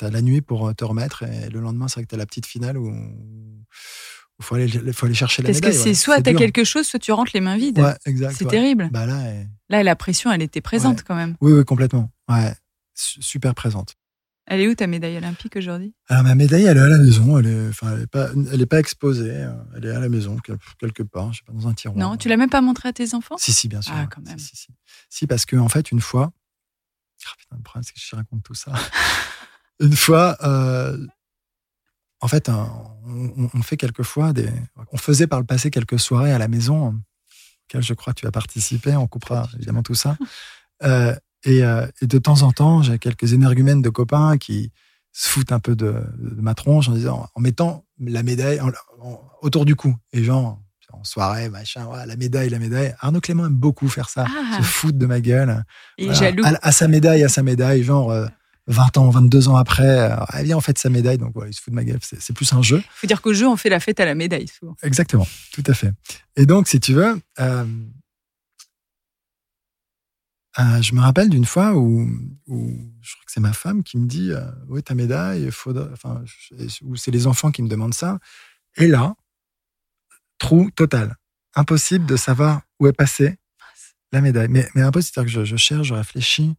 as, 0.00 0.10
la 0.10 0.22
nuit 0.22 0.40
pour 0.40 0.68
euh, 0.68 0.72
te 0.72 0.84
remettre 0.84 1.24
et 1.24 1.50
le 1.50 1.58
lendemain, 1.58 1.88
c'est 1.88 1.94
vrai 1.94 2.04
que 2.04 2.10
tu 2.10 2.14
as 2.14 2.18
la 2.18 2.26
petite 2.26 2.46
finale 2.46 2.78
où 2.78 2.94
il 4.40 4.44
faut 4.44 4.54
aller, 4.56 4.92
faut 4.92 5.06
aller 5.06 5.14
chercher 5.14 5.42
la 5.42 5.48
Parce 5.48 5.58
médaille. 5.58 5.72
Parce 5.72 5.84
que 5.84 5.90
c'est 5.90 5.94
soit 5.94 6.20
tu 6.20 6.30
as 6.30 6.34
quelque 6.34 6.64
chose, 6.64 6.86
soit 6.86 6.98
tu 6.98 7.12
rentres 7.12 7.32
les 7.34 7.40
mains 7.40 7.56
vides. 7.56 7.78
Ouais, 7.78 7.94
exact. 8.06 8.34
C'est 8.36 8.46
terrible. 8.46 8.88
Bah 8.92 9.06
là, 9.06 9.22
là, 9.68 9.82
la 9.82 9.96
pression, 9.96 10.32
elle 10.32 10.42
était 10.42 10.60
présente 10.60 11.04
quand 11.04 11.14
même. 11.14 11.36
Oui, 11.40 11.52
oui, 11.52 11.64
complètement. 11.64 12.10
Ouais, 12.28 12.54
super 12.94 13.54
présente. 13.54 13.96
Elle 14.46 14.60
est 14.60 14.68
où 14.68 14.74
ta 14.74 14.86
médaille 14.86 15.16
olympique 15.16 15.56
aujourd'hui? 15.56 15.94
Alors 16.08 16.22
ma 16.22 16.34
médaille, 16.34 16.64
elle 16.64 16.76
est 16.76 16.80
à 16.80 16.86
la 16.86 16.98
maison. 16.98 17.38
Elle 17.38 17.46
est, 17.46 17.68
enfin, 17.68 17.94
elle 17.94 18.02
est 18.02 18.06
pas, 18.06 18.28
elle 18.52 18.60
est 18.60 18.66
pas 18.66 18.78
exposée. 18.78 19.30
Euh, 19.30 19.54
elle 19.76 19.86
est 19.86 19.90
à 19.90 20.00
la 20.00 20.08
maison 20.10 20.36
quelque 20.78 21.02
part. 21.02 21.32
Je 21.32 21.38
sais 21.38 21.44
pas 21.46 21.52
dans 21.52 21.66
un 21.66 21.72
tiroir. 21.72 21.98
Non, 21.98 22.16
tu 22.16 22.28
l'as 22.28 22.36
même 22.36 22.50
pas 22.50 22.60
montré 22.60 22.90
à 22.90 22.92
tes 22.92 23.14
enfants? 23.14 23.36
Si, 23.38 23.52
si, 23.52 23.68
bien 23.68 23.80
sûr. 23.80 23.94
Ah, 23.96 24.06
quand 24.06 24.20
même. 24.20 24.38
Si, 24.38 24.54
si, 24.54 24.68
si. 25.08 25.26
parce 25.26 25.46
que 25.46 25.56
en 25.56 25.68
fait, 25.68 25.92
une 25.92 26.00
fois, 26.00 26.30
oh, 26.34 27.30
putain, 27.38 27.56
le 27.56 27.62
problème 27.62 27.84
c'est 27.84 27.94
que 27.94 28.00
je 28.00 28.16
raconte 28.16 28.42
tout 28.42 28.54
ça. 28.54 28.72
une 29.80 29.96
fois, 29.96 30.36
euh, 30.42 30.98
en 32.24 32.28
fait, 32.28 32.48
on, 32.48 33.50
on, 33.52 33.62
fait 33.62 33.76
quelquefois 33.76 34.32
des, 34.32 34.48
on 34.92 34.96
faisait 34.96 35.26
par 35.26 35.40
le 35.40 35.44
passé 35.44 35.70
quelques 35.70 36.00
soirées 36.00 36.32
à 36.32 36.38
la 36.38 36.48
maison, 36.48 36.98
auxquelles 37.66 37.82
je 37.82 37.92
crois 37.92 38.14
tu 38.14 38.26
as 38.26 38.30
participé. 38.30 38.96
On 38.96 39.06
coupera 39.06 39.46
évidemment 39.56 39.82
tout 39.82 39.94
ça. 39.94 40.16
Euh, 40.82 41.14
euh, 41.46 41.86
et, 42.00 42.06
de 42.06 42.18
temps 42.18 42.40
en 42.40 42.52
temps, 42.52 42.82
j'ai 42.82 42.98
quelques 42.98 43.34
énergumènes 43.34 43.82
de 43.82 43.90
copains 43.90 44.38
qui 44.38 44.72
se 45.12 45.28
foutent 45.28 45.52
un 45.52 45.60
peu 45.60 45.76
de, 45.76 46.02
ma 46.18 46.54
tronche 46.54 46.88
en 46.88 46.92
disant, 46.92 47.28
en 47.34 47.40
mettant 47.40 47.84
la 48.00 48.22
médaille 48.22 48.58
autour 49.42 49.66
du 49.66 49.76
cou. 49.76 49.94
Et 50.14 50.24
genre, 50.24 50.58
en 50.94 51.04
soirée, 51.04 51.50
machin, 51.50 51.86
la 52.06 52.16
médaille, 52.16 52.48
la 52.48 52.58
médaille. 52.58 52.94
Arnaud 53.00 53.20
Clément 53.20 53.44
aime 53.44 53.52
beaucoup 53.52 53.88
faire 53.88 54.08
ça, 54.08 54.24
ah. 54.26 54.56
se 54.56 54.62
foutre 54.62 54.96
de 54.96 55.04
ma 55.04 55.20
gueule. 55.20 55.62
Jaloux. 55.98 56.42
À, 56.44 56.72
sa 56.72 56.88
médaille, 56.88 57.22
à 57.22 57.28
sa 57.28 57.42
médaille, 57.42 57.82
genre. 57.82 58.10
20 58.66 58.96
euh, 58.96 59.00
ans, 59.00 59.10
22 59.10 59.48
ans 59.48 59.56
après, 59.56 60.10
euh, 60.12 60.16
elle 60.32 60.46
vient 60.46 60.56
en 60.56 60.60
fait 60.60 60.78
sa 60.78 60.88
médaille, 60.88 61.18
donc 61.18 61.32
voilà, 61.34 61.50
il 61.50 61.54
se 61.54 61.60
fout 61.60 61.72
de 61.72 61.76
ma 61.76 61.84
gueule. 61.84 61.98
C'est 62.02 62.32
plus 62.32 62.52
un 62.52 62.62
jeu. 62.62 62.78
Il 62.78 62.84
faut 62.94 63.06
dire 63.06 63.22
qu'au 63.22 63.34
jeu, 63.34 63.46
on 63.46 63.56
fait 63.56 63.68
la 63.68 63.80
fête 63.80 64.00
à 64.00 64.04
la 64.04 64.14
médaille, 64.14 64.48
souvent. 64.48 64.76
Exactement, 64.82 65.26
tout 65.52 65.64
à 65.66 65.74
fait. 65.74 65.92
Et 66.36 66.46
donc, 66.46 66.68
si 66.68 66.80
tu 66.80 66.94
veux, 66.94 67.20
euh, 70.60 70.80
je 70.82 70.94
me 70.94 71.00
rappelle 71.00 71.28
d'une 71.28 71.44
fois 71.44 71.74
où, 71.74 72.08
je 72.46 73.12
crois 73.12 73.24
que 73.26 73.32
c'est 73.32 73.40
ma 73.40 73.52
femme 73.52 73.82
qui 73.82 73.98
me 73.98 74.06
dit 74.06 74.30
euh, 74.30 74.44
Oui, 74.68 74.82
ta 74.82 74.94
médaille, 74.94 75.50
faudra, 75.50 75.88
enfin, 75.92 76.22
ou 76.82 76.96
c'est 76.96 77.10
les 77.10 77.26
enfants 77.26 77.50
qui 77.50 77.62
me 77.62 77.68
demandent 77.68 77.94
ça. 77.94 78.18
Et 78.76 78.86
là, 78.86 79.14
trou 80.38 80.70
total. 80.70 81.16
Impossible 81.56 82.06
de 82.06 82.16
savoir 82.16 82.62
où 82.78 82.86
est 82.86 82.92
passée 82.92 83.36
la 84.12 84.20
médaille. 84.20 84.48
Mais, 84.48 84.68
mais 84.74 84.82
impossible, 84.82 85.12
c'est-à-dire 85.14 85.42
que 85.42 85.44
je, 85.44 85.56
cherche, 85.56 85.88
je 85.88 85.94
réfléchis. 85.94 86.54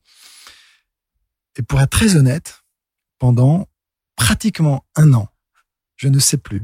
Et 1.58 1.64
pour 1.64 1.82
être 1.82 1.90
très 1.90 2.16
honnête, 2.16 2.64
pendant 3.20 3.68
pratiquement 4.16 4.86
un 4.96 5.14
an, 5.14 5.30
je 5.96 6.08
ne 6.08 6.20
sais 6.20 6.38
plus 6.38 6.64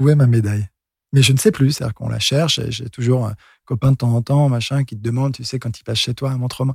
où 0.00 0.08
est 0.08 0.14
ma 0.14 0.26
médaille. 0.26 0.68
Mais 1.12 1.22
je 1.22 1.32
ne 1.32 1.38
sais 1.38 1.52
plus, 1.52 1.72
c'est-à-dire 1.72 1.94
qu'on 1.94 2.08
la 2.08 2.18
cherche, 2.18 2.58
et 2.58 2.72
j'ai 2.72 2.88
toujours 2.88 3.30
copain 3.64 3.92
de 3.92 3.96
temps 3.96 4.14
en 4.14 4.22
temps, 4.22 4.48
machin, 4.48 4.84
qui 4.84 4.96
te 4.96 5.02
demande, 5.02 5.34
tu 5.34 5.44
sais, 5.44 5.58
quand 5.58 5.78
il 5.78 5.84
passe 5.84 5.98
chez 5.98 6.14
toi, 6.14 6.36
montre-moi. 6.36 6.74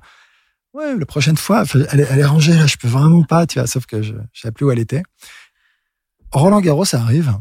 Ouais, 0.73 0.95
la 0.95 1.05
prochaine 1.05 1.37
fois, 1.37 1.63
elle, 1.91 1.99
est 1.99 2.25
rangée, 2.25 2.53
je 2.67 2.77
peux 2.77 2.87
vraiment 2.87 3.23
pas, 3.23 3.47
tu 3.47 3.59
vois, 3.59 3.67
sauf 3.67 3.85
que 3.85 4.01
je 4.01 4.13
ne 4.13 4.21
sais 4.33 4.51
plus 4.51 4.65
où 4.65 4.71
elle 4.71 4.79
était. 4.79 5.03
Roland 6.31 6.61
Garros, 6.61 6.85
arrive. 6.93 7.33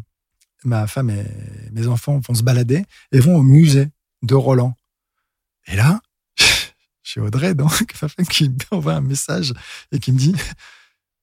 Ma 0.65 0.87
femme 0.87 1.11
et 1.11 1.25
mes 1.71 1.87
enfants 1.87 2.19
vont 2.27 2.35
se 2.35 2.43
balader 2.43 2.85
et 3.13 3.21
vont 3.21 3.37
au 3.37 3.43
musée 3.43 3.89
de 4.23 4.35
Roland. 4.35 4.75
Et 5.67 5.77
là, 5.77 6.01
j'ai 7.07 7.21
Audrey, 7.21 7.55
donc, 7.55 7.87
qui 8.31 8.51
m'envoie 8.73 8.95
un 8.95 9.01
message 9.01 9.55
et 9.93 9.99
qui 9.99 10.13
me 10.13 10.19
dit 10.19 10.35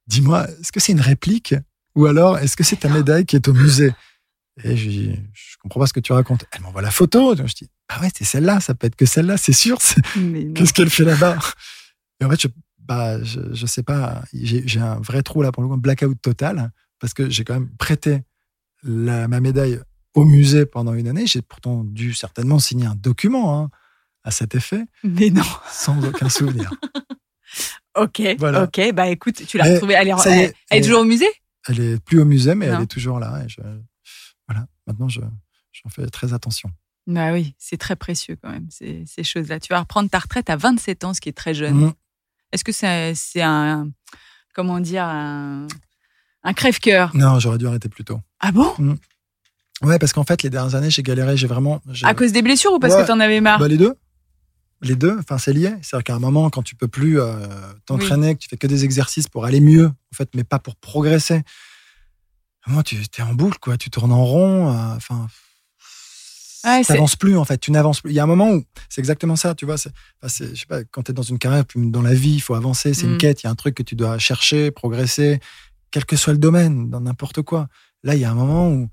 Dis-moi, 0.08 0.48
est-ce 0.50 0.72
que 0.72 0.80
c'est 0.80 0.94
une 0.94 1.02
réplique 1.02 1.56
ou 1.96 2.08
alors 2.08 2.40
est-ce 2.40 2.56
que 2.56 2.64
c'est 2.64 2.78
ta 2.78 2.90
médaille 2.90 3.26
qui 3.26 3.36
est 3.36 3.48
au 3.48 3.54
musée? 3.54 3.94
Et 4.64 4.76
je 4.76 4.90
dis 4.90 5.20
Je 5.34 5.58
comprends 5.62 5.82
pas 5.82 5.88
ce 5.88 5.94
que 5.94 6.00
tu 6.00 6.14
racontes. 6.14 6.46
Elle 6.52 6.62
m'envoie 6.62 6.82
la 6.82 6.92
photo. 6.92 7.36
je 7.36 7.54
dis 7.54 7.70
ah 7.90 8.02
ouais, 8.02 8.10
c'est 8.16 8.24
celle-là, 8.24 8.60
ça 8.60 8.74
peut 8.74 8.88
être 8.88 8.96
que 8.96 9.06
celle-là, 9.06 9.38
c'est 9.38 9.54
sûr. 9.54 9.78
Qu'est-ce 10.56 10.74
qu'elle 10.74 10.90
fait 10.90 11.04
là-bas? 11.04 11.38
Et 12.20 12.26
en 12.26 12.30
fait, 12.30 12.42
je, 12.42 12.48
bah, 12.80 13.22
je, 13.24 13.66
sais 13.66 13.84
pas, 13.84 14.24
j'ai 14.34 14.80
un 14.80 15.00
vrai 15.00 15.22
trou 15.22 15.42
là 15.42 15.52
pour 15.52 15.62
le 15.62 15.70
coup, 15.70 15.76
un 15.76 15.78
blackout 15.78 16.20
total, 16.22 16.72
parce 17.00 17.14
que 17.14 17.30
j'ai 17.30 17.44
quand 17.44 17.54
même 17.54 17.70
prêté 17.78 18.24
la, 18.84 19.28
ma 19.28 19.42
médaille 19.42 19.80
au 20.16 20.24
musée 20.24 20.66
pendant 20.66 20.94
une 20.94 21.08
année. 21.08 21.28
J'ai 21.28 21.42
pourtant 21.42 21.84
dû 21.84 22.14
certainement 22.14 22.58
signer 22.58 22.86
un 22.86 22.96
document 22.96 23.60
hein, 23.60 23.70
à 24.24 24.32
cet 24.32 24.56
effet. 24.56 24.84
Mais 25.04 25.30
non. 25.30 25.44
Sans 25.70 26.04
aucun 26.04 26.30
souvenir. 26.30 26.72
ok, 27.96 28.22
ok. 28.40 28.94
Bah 28.94 29.08
écoute, 29.10 29.46
tu 29.46 29.58
l'as 29.58 29.74
retrouvée. 29.74 29.96
Elle, 29.96 30.10
est, 30.10 30.56
elle, 30.70 30.78
est, 30.80 30.82
toujours 30.82 31.02
au 31.02 31.06
musée? 31.06 31.30
Elle 31.68 31.80
est 31.80 32.04
plus 32.04 32.20
au 32.20 32.26
musée, 32.26 32.56
mais 32.56 32.68
elle 32.68 32.82
est 32.82 32.88
toujours 32.88 33.20
là. 33.20 33.44
Et 33.44 33.50
je, 33.50 33.62
voilà, 34.48 34.66
maintenant, 34.88 35.08
j'en 35.10 35.90
fais 35.90 36.06
très 36.08 36.34
attention. 36.34 36.70
Bah 37.06 37.34
oui, 37.34 37.54
c'est 37.58 37.78
très 37.78 37.98
précieux 37.98 38.38
quand 38.42 38.50
même, 38.50 38.68
ces, 38.70 39.04
ces 39.06 39.24
choses-là. 39.24 39.60
Tu 39.60 39.68
vas 39.70 39.82
reprendre 39.82 40.10
ta 40.10 40.20
retraite 40.20 40.50
à 40.50 40.56
27 40.56 41.04
ans, 41.04 41.14
ce 41.14 41.20
qui 41.20 41.28
est 41.28 41.34
très 41.34 41.54
jeune. 41.54 41.76
Mmh. 41.76 41.94
Est-ce 42.54 42.64
que 42.64 42.72
c'est 42.72 43.42
un, 43.42 43.90
comment 44.54 44.80
dire, 44.80 45.04
un, 45.04 45.68
crève-cœur? 46.56 47.12
Non, 47.16 47.40
j'aurais 47.40 47.58
dû 47.58 47.68
arrêter 47.68 47.90
plus 47.90 48.06
tôt. 48.06 48.22
Ah 48.40 48.52
bon? 48.52 48.74
Mmh. 48.78 48.96
Ouais, 49.82 50.00
parce 50.00 50.14
qu'en 50.14 50.24
fait, 50.24 50.44
les 50.44 50.50
dernières 50.50 50.76
années, 50.76 50.90
j'ai 50.90 51.04
galéré, 51.04 51.36
j'ai 51.36 51.48
vraiment. 51.48 51.82
À 52.04 52.14
cause 52.14 52.32
des 52.32 52.42
blessures 52.42 52.72
ou 52.74 52.80
parce 52.80 52.96
que 52.96 53.06
tu 53.06 53.12
en 53.12 53.20
avais 53.20 53.42
marre? 53.42 53.60
Bah, 53.60 53.68
Les 53.68 53.78
deux. 53.78 53.96
Les 54.84 54.96
deux, 54.96 55.18
enfin, 55.20 55.38
c'est 55.38 55.54
lié. 55.54 55.74
C'est-à-dire 55.82 56.04
qu'à 56.04 56.16
un 56.16 56.20
moment, 56.20 56.50
quand 56.50 56.62
tu 56.62 56.76
peux 56.76 56.88
plus 56.88 57.20
euh, 57.20 57.48
t'entraîner, 57.86 58.36
que 58.36 58.40
tu 58.40 58.50
fais 58.50 58.58
que 58.58 58.68
des 58.68 58.84
exercices 58.84 59.28
pour 59.28 59.46
aller 59.46 59.62
mieux, 59.62 59.88
en 59.88 60.16
fait, 60.16 60.30
mais 60.36 60.44
pas 60.44 60.60
pour 60.60 60.76
progresser, 60.76 61.42
moi, 62.68 62.84
tu 62.84 62.96
es 62.96 63.22
en 63.22 63.34
boucle, 63.34 63.58
quoi. 63.60 63.78
Tu 63.78 63.90
tournes 63.90 64.14
en 64.14 64.24
rond. 64.24 64.70
Euh, 64.70 64.96
enfin, 64.96 65.28
tu 66.64 66.92
n'avances 66.94 67.18
plus 67.18 67.38
en 67.38 67.44
fait, 67.44 67.58
tu 67.58 67.72
n'avances 67.72 68.02
plus. 68.02 68.12
Il 68.12 68.16
y 68.16 68.20
a 68.20 68.24
un 68.24 68.28
moment 68.28 68.52
où 68.52 68.64
c'est 68.88 69.02
exactement 69.02 69.36
ça, 69.36 69.54
tu 69.54 69.66
vois. 69.66 69.78
C'est, 69.78 69.92
je 70.24 70.60
sais 70.60 70.66
pas, 70.66 70.84
quand 70.86 71.04
tu 71.04 71.12
es 71.12 71.14
dans 71.14 71.22
une 71.22 71.38
carrière, 71.38 71.66
dans 71.76 72.02
la 72.02 72.14
vie, 72.14 72.36
il 72.36 72.40
faut 72.40 72.56
avancer, 72.56 72.94
c'est 72.94 73.06
une 73.06 73.16
mm. 73.16 73.18
quête, 73.18 73.44
il 73.44 73.48
y 73.48 73.50
a 73.50 73.52
un 73.52 73.56
truc 73.56 73.76
que 73.76 73.84
tu 73.84 73.96
dois 73.96 74.18
chercher, 74.18 74.72
progresser, 74.72 75.40
quel 75.92 76.06
que 76.06 76.16
soit 76.16 76.34
le 76.34 76.40
domaine, 76.40 76.90
dans 76.90 77.02
n'importe 77.02 77.42
quoi. 77.42 77.68
Là, 78.04 78.16
il 78.16 78.22
y 78.22 78.26
a 78.26 78.32
un 78.32 78.36
moment 78.36 78.70
où 78.70 78.90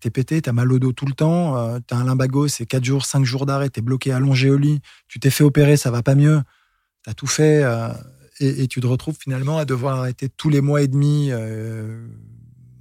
t'es 0.00 0.10
pété, 0.10 0.42
t'as 0.42 0.52
mal 0.52 0.70
au 0.72 0.78
dos 0.78 0.92
tout 0.92 1.06
le 1.06 1.12
temps, 1.12 1.56
euh, 1.56 1.78
t'as 1.86 1.96
un 1.96 2.04
limbago, 2.04 2.48
c'est 2.48 2.66
4 2.66 2.84
jours, 2.84 3.06
5 3.06 3.24
jours 3.24 3.46
d'arrêt, 3.46 3.70
t'es 3.70 3.80
bloqué 3.80 4.12
allongé 4.12 4.50
au 4.50 4.58
lit, 4.58 4.80
tu 5.08 5.20
t'es 5.20 5.30
fait 5.30 5.44
opérer, 5.44 5.76
ça 5.76 5.90
va 5.90 6.02
pas 6.02 6.14
mieux, 6.14 6.42
t'as 7.02 7.14
tout 7.14 7.26
fait, 7.26 7.62
euh, 7.64 7.88
et, 8.40 8.66
tu 8.68 8.80
te 8.80 8.86
retrouves 8.86 9.16
finalement 9.18 9.58
à 9.58 9.64
devoir 9.64 9.98
arrêter 9.98 10.28
tous 10.28 10.50
les 10.50 10.60
mois 10.60 10.82
et 10.82 10.88
demi, 10.88 11.28
euh, 11.30 12.06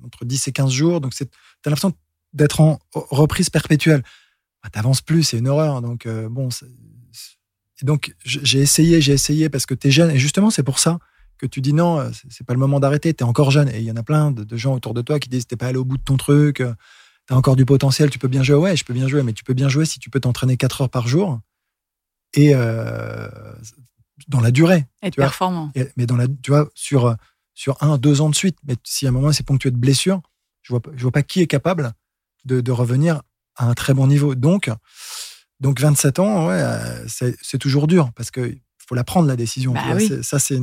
entre 0.03 0.25
10 0.25 0.47
et 0.47 0.51
15 0.51 0.71
jours. 0.71 0.99
Donc, 0.99 1.13
t'as 1.15 1.69
l'impression 1.69 1.93
d'être 2.33 2.59
en 2.59 2.79
reprise 2.93 3.49
perpétuelle. 3.51 4.03
Bah, 4.63 4.69
T'avances 4.71 5.01
plus, 5.01 5.23
c'est 5.23 5.37
une 5.37 5.47
horreur. 5.47 5.83
Donc, 5.83 6.07
bon, 6.07 6.49
donc 7.83 8.15
j'ai 8.25 8.59
essayé, 8.59 8.99
j'ai 8.99 9.13
essayé 9.13 9.47
parce 9.47 9.67
que 9.67 9.75
tu 9.75 9.89
es 9.89 9.91
jeune. 9.91 10.09
Et 10.09 10.17
justement, 10.17 10.49
c'est 10.49 10.63
pour 10.63 10.79
ça 10.79 10.97
que 11.43 11.47
tu 11.53 11.61
dis 11.61 11.73
non, 11.73 12.09
c'est 12.29 12.45
pas 12.45 12.53
le 12.53 12.59
moment 12.59 12.79
d'arrêter, 12.79 13.13
tu 13.13 13.23
es 13.23 13.27
encore 13.27 13.51
jeune. 13.51 13.67
Et 13.69 13.79
il 13.79 13.83
y 13.83 13.91
en 13.91 13.97
a 13.97 14.03
plein 14.03 14.31
de, 14.31 14.57
gens 14.57 14.73
autour 14.73 14.93
de 14.93 15.01
toi 15.01 15.19
qui 15.19 15.27
disent 15.27 15.45
t'es 15.45 15.57
pas 15.57 15.67
allé 15.67 15.77
au 15.77 15.83
bout 15.83 15.97
de 15.97 16.03
ton 16.03 16.15
truc. 16.15 16.61
Euh, 16.61 16.73
as 17.29 17.35
encore 17.35 17.55
du 17.55 17.65
potentiel, 17.65 18.09
tu 18.09 18.19
peux 18.19 18.27
bien 18.27 18.43
jouer. 18.43 18.55
Ouais, 18.55 18.75
je 18.77 18.85
peux 18.85 18.93
bien 18.93 19.07
jouer, 19.07 19.23
mais 19.23 19.33
tu 19.33 19.43
peux 19.43 19.53
bien 19.53 19.67
jouer 19.67 19.85
si 19.85 19.99
tu 19.99 20.09
peux 20.09 20.19
t'entraîner 20.19 20.55
4 20.55 20.81
heures 20.81 20.89
par 20.89 21.07
jour 21.07 21.39
et 22.33 22.55
euh, 22.55 23.29
dans 24.27 24.39
la 24.39 24.51
durée. 24.51 24.85
Être 25.01 25.15
performant. 25.15 25.71
mais 25.97 26.05
dans 26.05 26.15
la, 26.15 26.27
tu 26.41 26.51
vois, 26.51 26.69
sur, 26.75 27.15
sur 27.53 27.81
un, 27.83 27.97
deux 27.97 28.21
ans 28.21 28.29
de 28.29 28.35
suite. 28.35 28.57
Mais 28.65 28.75
si 28.83 29.05
à 29.05 29.09
un 29.09 29.11
moment 29.11 29.31
c'est 29.31 29.45
ponctué 29.45 29.71
de 29.71 29.77
blessures, 29.77 30.21
je 30.61 30.73
vois, 30.73 30.81
je 30.95 31.01
vois 31.01 31.11
pas 31.11 31.23
qui 31.23 31.41
est 31.41 31.47
capable 31.47 31.91
de, 32.45 32.61
de 32.61 32.71
revenir 32.71 33.21
à 33.55 33.67
un 33.67 33.73
très 33.73 33.93
bon 33.93 34.07
niveau. 34.07 34.35
Donc, 34.35 34.69
donc 35.59 35.79
27 35.79 36.19
ans, 36.19 36.47
ouais, 36.47 36.61
euh, 36.61 37.05
c'est 37.07 37.57
toujours 37.57 37.87
dur 37.87 38.11
parce 38.15 38.31
que 38.31 38.57
faut 38.77 38.95
la 38.95 39.03
prendre 39.03 39.27
la 39.27 39.35
décision. 39.35 39.73
Bah 39.73 39.97
ça, 40.21 40.39
c'est 40.39 40.59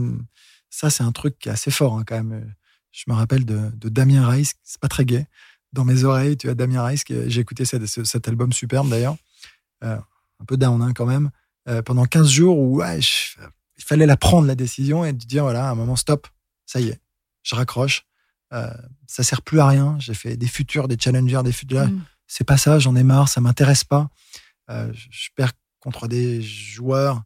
ça, 0.70 0.88
c'est 0.88 1.02
un 1.02 1.12
truc 1.12 1.38
qui 1.38 1.48
est 1.48 1.52
assez 1.52 1.70
fort 1.70 1.98
hein, 1.98 2.04
quand 2.06 2.16
même. 2.16 2.54
Je 2.92 3.04
me 3.08 3.14
rappelle 3.14 3.44
de, 3.44 3.70
de 3.74 3.88
Damien 3.88 4.26
Rice, 4.26 4.54
c'est 4.62 4.80
pas 4.80 4.88
très 4.88 5.04
gay. 5.04 5.26
Dans 5.72 5.84
mes 5.84 6.04
oreilles, 6.04 6.36
tu 6.36 6.48
as 6.48 6.54
Damien 6.54 6.84
Rice, 6.84 7.04
j'ai 7.08 7.40
écouté 7.40 7.64
cet, 7.64 7.86
cet, 7.86 8.28
album 8.28 8.52
superbe 8.52 8.88
d'ailleurs, 8.88 9.16
euh, 9.84 9.98
un 10.40 10.44
peu 10.44 10.56
down 10.56 10.82
hein, 10.82 10.92
quand 10.94 11.06
même, 11.06 11.30
euh, 11.68 11.82
pendant 11.82 12.04
15 12.04 12.28
jours 12.28 12.58
où 12.58 12.82
il 12.82 13.84
fallait 13.84 14.06
la 14.06 14.16
prendre 14.16 14.48
la 14.48 14.56
décision 14.56 15.04
et 15.04 15.12
de 15.12 15.24
dire 15.24 15.44
voilà, 15.44 15.68
à 15.68 15.70
un 15.70 15.74
moment 15.74 15.94
stop, 15.94 16.26
ça 16.66 16.80
y 16.80 16.88
est, 16.88 17.00
je 17.44 17.54
raccroche, 17.54 18.04
euh, 18.52 18.72
ça 19.06 19.22
sert 19.22 19.42
plus 19.42 19.60
à 19.60 19.68
rien. 19.68 19.96
J'ai 20.00 20.14
fait 20.14 20.36
des 20.36 20.48
futurs, 20.48 20.88
des 20.88 20.98
challengers, 20.98 21.42
des 21.44 21.52
futurs. 21.52 21.86
Mm. 21.86 22.04
C'est 22.26 22.44
pas 22.44 22.56
ça, 22.56 22.80
j'en 22.80 22.96
ai 22.96 23.04
marre, 23.04 23.28
ça 23.28 23.40
m'intéresse 23.40 23.84
pas. 23.84 24.08
Je 24.68 25.30
perds 25.34 25.52
contre 25.80 26.06
des 26.06 26.40
joueurs 26.42 27.24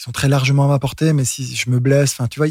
qui 0.00 0.04
sont 0.04 0.12
très 0.12 0.28
largement 0.28 0.64
à 0.64 0.68
ma 0.68 0.78
portée, 0.78 1.12
mais 1.12 1.26
si 1.26 1.54
je 1.54 1.68
me 1.68 1.78
blesse, 1.78 2.12
enfin, 2.12 2.26
tu 2.26 2.40
vois, 2.40 2.48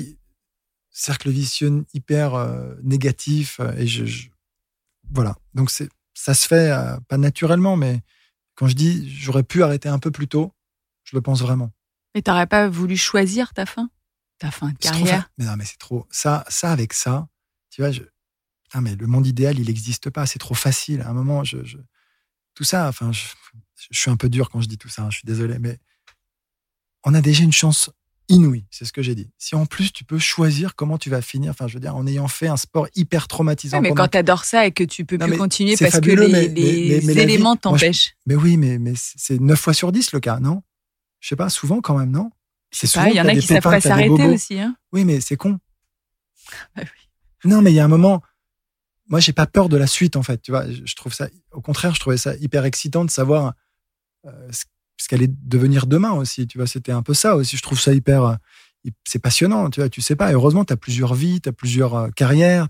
cercle 0.92 1.32
vicieux 1.32 1.84
hyper 1.96 2.36
euh, 2.36 2.76
négatif. 2.84 3.60
Euh, 3.60 3.74
et 3.76 3.88
je, 3.88 4.28
voilà. 5.12 5.36
Donc, 5.56 5.72
c'est, 5.72 5.90
ça 6.14 6.36
se 6.36 6.48
fait 6.48 6.72
pas 7.08 7.18
naturellement, 7.18 7.76
mais 7.76 8.02
quand 8.54 8.68
je 8.68 8.76
dis 8.76 9.10
j'aurais 9.10 9.42
pu 9.42 9.64
arrêter 9.64 9.90
un 9.90 9.98
peu 9.98 10.12
plus 10.12 10.28
tôt, 10.28 10.54
je 11.06 11.18
le 11.18 11.24
pense 11.24 11.42
vraiment. 11.42 11.72
Mais 12.14 12.22
t'aurais 12.22 12.46
pas 12.46 12.70
voulu 12.70 12.96
choisir 12.96 13.52
ta 13.56 13.66
fin? 13.66 13.90
Ta 14.38 14.52
fin 14.52 14.70
de 14.70 14.78
carrière? 14.78 15.32
Mais 15.40 15.46
non, 15.46 15.56
mais 15.58 15.66
c'est 15.66 15.80
trop. 15.80 16.06
Ça, 16.12 16.46
ça 16.50 16.72
avec 16.72 16.94
ça, 16.94 17.30
tu 17.72 17.82
vois, 17.82 17.90
je, 17.92 18.04
mais 18.80 18.96
le 18.96 19.08
monde 19.08 19.26
idéal, 19.26 19.58
il 19.58 19.66
n'existe 19.66 20.12
pas. 20.12 20.28
C'est 20.28 20.38
trop 20.38 20.54
facile. 20.54 21.02
À 21.02 21.10
un 21.10 21.14
moment, 21.14 21.44
je, 21.44 21.58
tout 22.54 22.64
ça, 22.64 22.88
enfin, 22.88 23.12
je, 23.12 23.24
suis 23.90 24.12
un 24.12 24.18
peu 24.18 24.30
dur 24.30 24.52
quand 24.52 24.62
je 24.62 24.68
dis 24.68 24.78
tout 24.78 24.88
ça. 24.88 25.02
Hein, 25.02 25.10
je 25.10 25.18
suis 25.18 25.26
désolé, 25.26 25.58
mais 25.58 25.80
on 27.04 27.14
a 27.14 27.22
déjà 27.22 27.44
une 27.44 27.52
chance 27.52 27.90
inouïe. 28.30 28.66
C'est 28.70 28.86
ce 28.86 28.94
que 28.94 29.02
j'ai 29.02 29.16
dit. 29.16 29.30
Si 29.38 29.56
en 29.56 29.66
plus 29.66 29.92
tu 29.92 30.04
peux 30.04 30.20
choisir 30.20 30.76
comment 30.76 30.98
tu 30.98 31.10
vas 31.10 31.22
finir, 31.22 31.52
enfin, 31.52 31.68
je 31.68 31.74
veux 31.74 31.80
dire, 31.80 31.96
en 31.96 32.06
ayant 32.08 32.28
fait 32.28 32.48
un 32.48 32.58
sport 32.58 32.88
hyper 32.96 33.28
traumatisant. 33.28 33.82
mais 33.82 33.92
quand 33.92 34.08
tu 34.08 34.18
adores 34.18 34.46
ça 34.46 34.66
et 34.66 34.72
que 34.72 34.84
tu 34.84 35.06
peux 35.06 35.18
plus 35.18 35.38
continuer 35.38 35.76
parce 35.78 36.00
que 36.00 36.12
les, 36.12 37.20
éléments 37.20 37.56
t'empêchent. 37.56 38.16
mais 38.26 38.36
oui, 38.36 38.58
mais, 38.58 38.78
mais 38.78 38.94
c'est 38.96 39.40
9 39.40 39.60
fois 39.60 39.74
sur 39.74 39.92
10 39.92 40.14
le 40.14 40.20
cas, 40.20 40.40
non? 40.40 40.62
Je 41.20 41.30
sais 41.30 41.36
pas, 41.36 41.50
souvent 41.50 41.82
quand 41.82 41.98
même, 41.98 42.12
non? 42.12 42.32
C'est 42.72 42.88
souvent. 42.88 43.06
Il 43.06 43.16
y 43.16 43.22
en 43.22 43.28
a 43.28 43.34
qui 43.34 43.42
savent 43.42 43.62
pas 43.62 43.82
s'arrêter 43.82 44.28
aussi. 44.28 44.60
Hein. 44.60 44.76
oui, 44.94 45.04
mais 45.06 45.20
c'est 45.20 45.36
con. 45.36 45.60
Bah 46.76 46.82
non, 47.46 47.62
mais 47.62 47.72
il 47.72 47.76
y 47.76 47.80
a 47.80 47.86
un 47.86 47.90
moment, 47.90 48.22
moi, 49.08 49.20
j'ai 49.20 49.34
pas 49.34 49.48
peur 49.48 49.70
de 49.70 49.78
la 49.78 49.88
suite, 49.88 50.16
en 50.16 50.24
fait. 50.24 50.42
Tu 50.42 50.52
vois, 50.52 50.66
je 50.70 50.96
trouve 50.96 51.14
ça, 51.14 51.30
au 51.52 51.62
contraire, 51.62 51.96
je 51.96 52.00
trouvais 52.00 52.18
ça 52.18 52.36
hyper 52.36 52.66
excitant 52.66 53.06
de 53.06 53.12
savoir 53.12 53.54
euh, 54.26 54.52
ce, 54.52 54.66
qu'allait 55.08 55.30
devenir 55.30 55.88
demain 55.88 56.12
aussi. 56.12 56.48
Tu 56.48 56.58
vois, 56.58 56.68
c'était 56.68 56.92
un 56.92 57.02
peu 57.02 57.14
ça 57.14 57.36
aussi. 57.36 57.58
Je 57.58 57.62
trouve 57.62 57.80
ça 57.80 57.94
hyper, 57.94 58.24
euh, 58.24 58.36
c'est 59.06 59.20
passionnant. 59.20 59.70
Tu 59.70 59.80
vois, 59.80 59.90
tu 59.90 60.02
sais 60.02 60.16
pas. 60.16 60.32
heureusement, 60.32 60.66
tu 60.66 60.74
as 60.74 60.78
plusieurs 60.78 61.14
vies, 61.14 61.42
tu 61.42 61.50
as 61.50 61.54
plusieurs 61.54 61.96
euh, 61.96 62.10
carrières. 62.10 62.68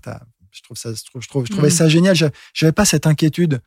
je 0.50 0.62
trouve 0.62 0.76
ça, 0.76 0.92
je, 0.92 1.04
trouve, 1.04 1.22
je, 1.22 1.28
trouve, 1.28 1.46
je 1.46 1.52
trouvais 1.52 1.68
mm. 1.68 1.72
ça 1.72 1.88
génial. 1.88 2.16
J'avais 2.54 2.72
pas 2.72 2.84
cette 2.84 3.06
inquiétude 3.06 3.60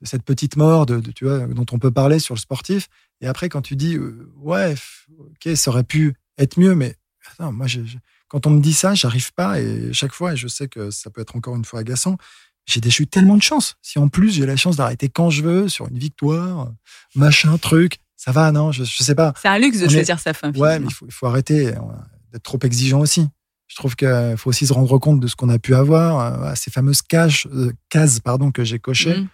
de 0.00 0.06
cette 0.06 0.22
petite 0.22 0.56
mort, 0.56 0.86
de, 0.86 1.00
tu 1.12 1.24
vois, 1.24 1.46
dont 1.46 1.66
on 1.72 1.78
peut 1.78 1.90
parler 1.90 2.18
sur 2.18 2.34
le 2.34 2.40
sportif. 2.40 2.88
Et 3.20 3.26
après, 3.26 3.48
quand 3.48 3.62
tu 3.62 3.76
dis, 3.76 3.96
ouais, 4.36 4.74
ok, 5.18 5.56
ça 5.56 5.70
aurait 5.70 5.84
pu 5.84 6.14
être 6.36 6.58
mieux, 6.58 6.74
mais 6.74 6.96
attends, 7.32 7.52
moi, 7.52 7.66
je 7.66 7.80
quand 8.34 8.48
on 8.48 8.50
me 8.50 8.60
dit 8.60 8.72
ça, 8.72 8.94
j'arrive 8.94 9.32
pas 9.32 9.60
et 9.60 9.92
chaque 9.92 10.12
fois, 10.12 10.32
et 10.32 10.36
je 10.36 10.48
sais 10.48 10.66
que 10.66 10.90
ça 10.90 11.08
peut 11.08 11.20
être 11.20 11.36
encore 11.36 11.54
une 11.54 11.64
fois 11.64 11.78
agaçant, 11.78 12.16
j'ai 12.66 12.80
eu 13.00 13.06
tellement 13.06 13.36
de 13.36 13.42
chance. 13.42 13.76
Si 13.82 13.98
en 13.98 14.08
plus 14.08 14.30
j'ai 14.30 14.46
la 14.46 14.56
chance 14.56 14.76
d'arrêter 14.76 15.08
quand 15.08 15.30
je 15.30 15.42
veux 15.42 15.68
sur 15.68 15.88
une 15.88 15.98
victoire, 15.98 16.72
machin, 17.14 17.58
truc, 17.58 17.98
ça 18.16 18.32
va, 18.32 18.52
non, 18.52 18.72
je, 18.72 18.84
je 18.84 19.02
sais 19.02 19.14
pas. 19.14 19.34
C'est 19.40 19.48
un 19.48 19.58
luxe 19.58 19.80
de 19.80 19.88
choisir 19.88 20.18
sa 20.18 20.32
fin. 20.32 20.52
Ouais, 20.54 20.78
mais 20.78 20.86
il 20.86 20.92
faut, 20.92 21.06
il 21.06 21.12
faut 21.12 21.26
arrêter 21.26 21.72
d'être 22.32 22.42
trop 22.42 22.58
exigeant 22.62 23.00
aussi. 23.00 23.28
Je 23.66 23.76
trouve 23.76 23.96
qu'il 23.96 24.34
faut 24.36 24.50
aussi 24.50 24.66
se 24.66 24.72
rendre 24.72 24.98
compte 24.98 25.20
de 25.20 25.26
ce 25.26 25.36
qu'on 25.36 25.48
a 25.48 25.58
pu 25.58 25.74
avoir, 25.74 26.44
euh, 26.44 26.52
ces 26.54 26.70
fameuses 26.70 27.02
cases, 27.02 27.46
euh, 27.46 27.72
cases 27.88 28.20
pardon, 28.20 28.50
que 28.50 28.64
j'ai 28.64 28.78
cochées. 28.78 29.16
Mm. 29.16 29.28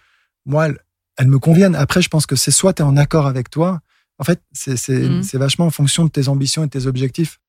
Moi, 0.45 0.69
elles, 1.17 1.27
me 1.27 1.37
conviennent. 1.37 1.75
Après, 1.75 2.01
je 2.01 2.09
pense 2.09 2.25
que 2.25 2.35
c'est 2.35 2.51
soit 2.51 2.73
tu 2.73 2.81
es 2.81 2.85
en 2.85 2.97
accord 2.97 3.27
avec 3.27 3.49
toi. 3.49 3.81
En 4.17 4.23
fait, 4.23 4.41
c'est 4.53 4.89
mm. 4.89 5.21
vachement 5.33 5.65
en 5.65 5.71
fonction 5.71 6.05
de 6.05 6.09
tes 6.09 6.27
ambitions 6.27 6.63
et 6.63 6.67
de 6.67 6.71
tes 6.71 6.87
objectifs. 6.87 7.39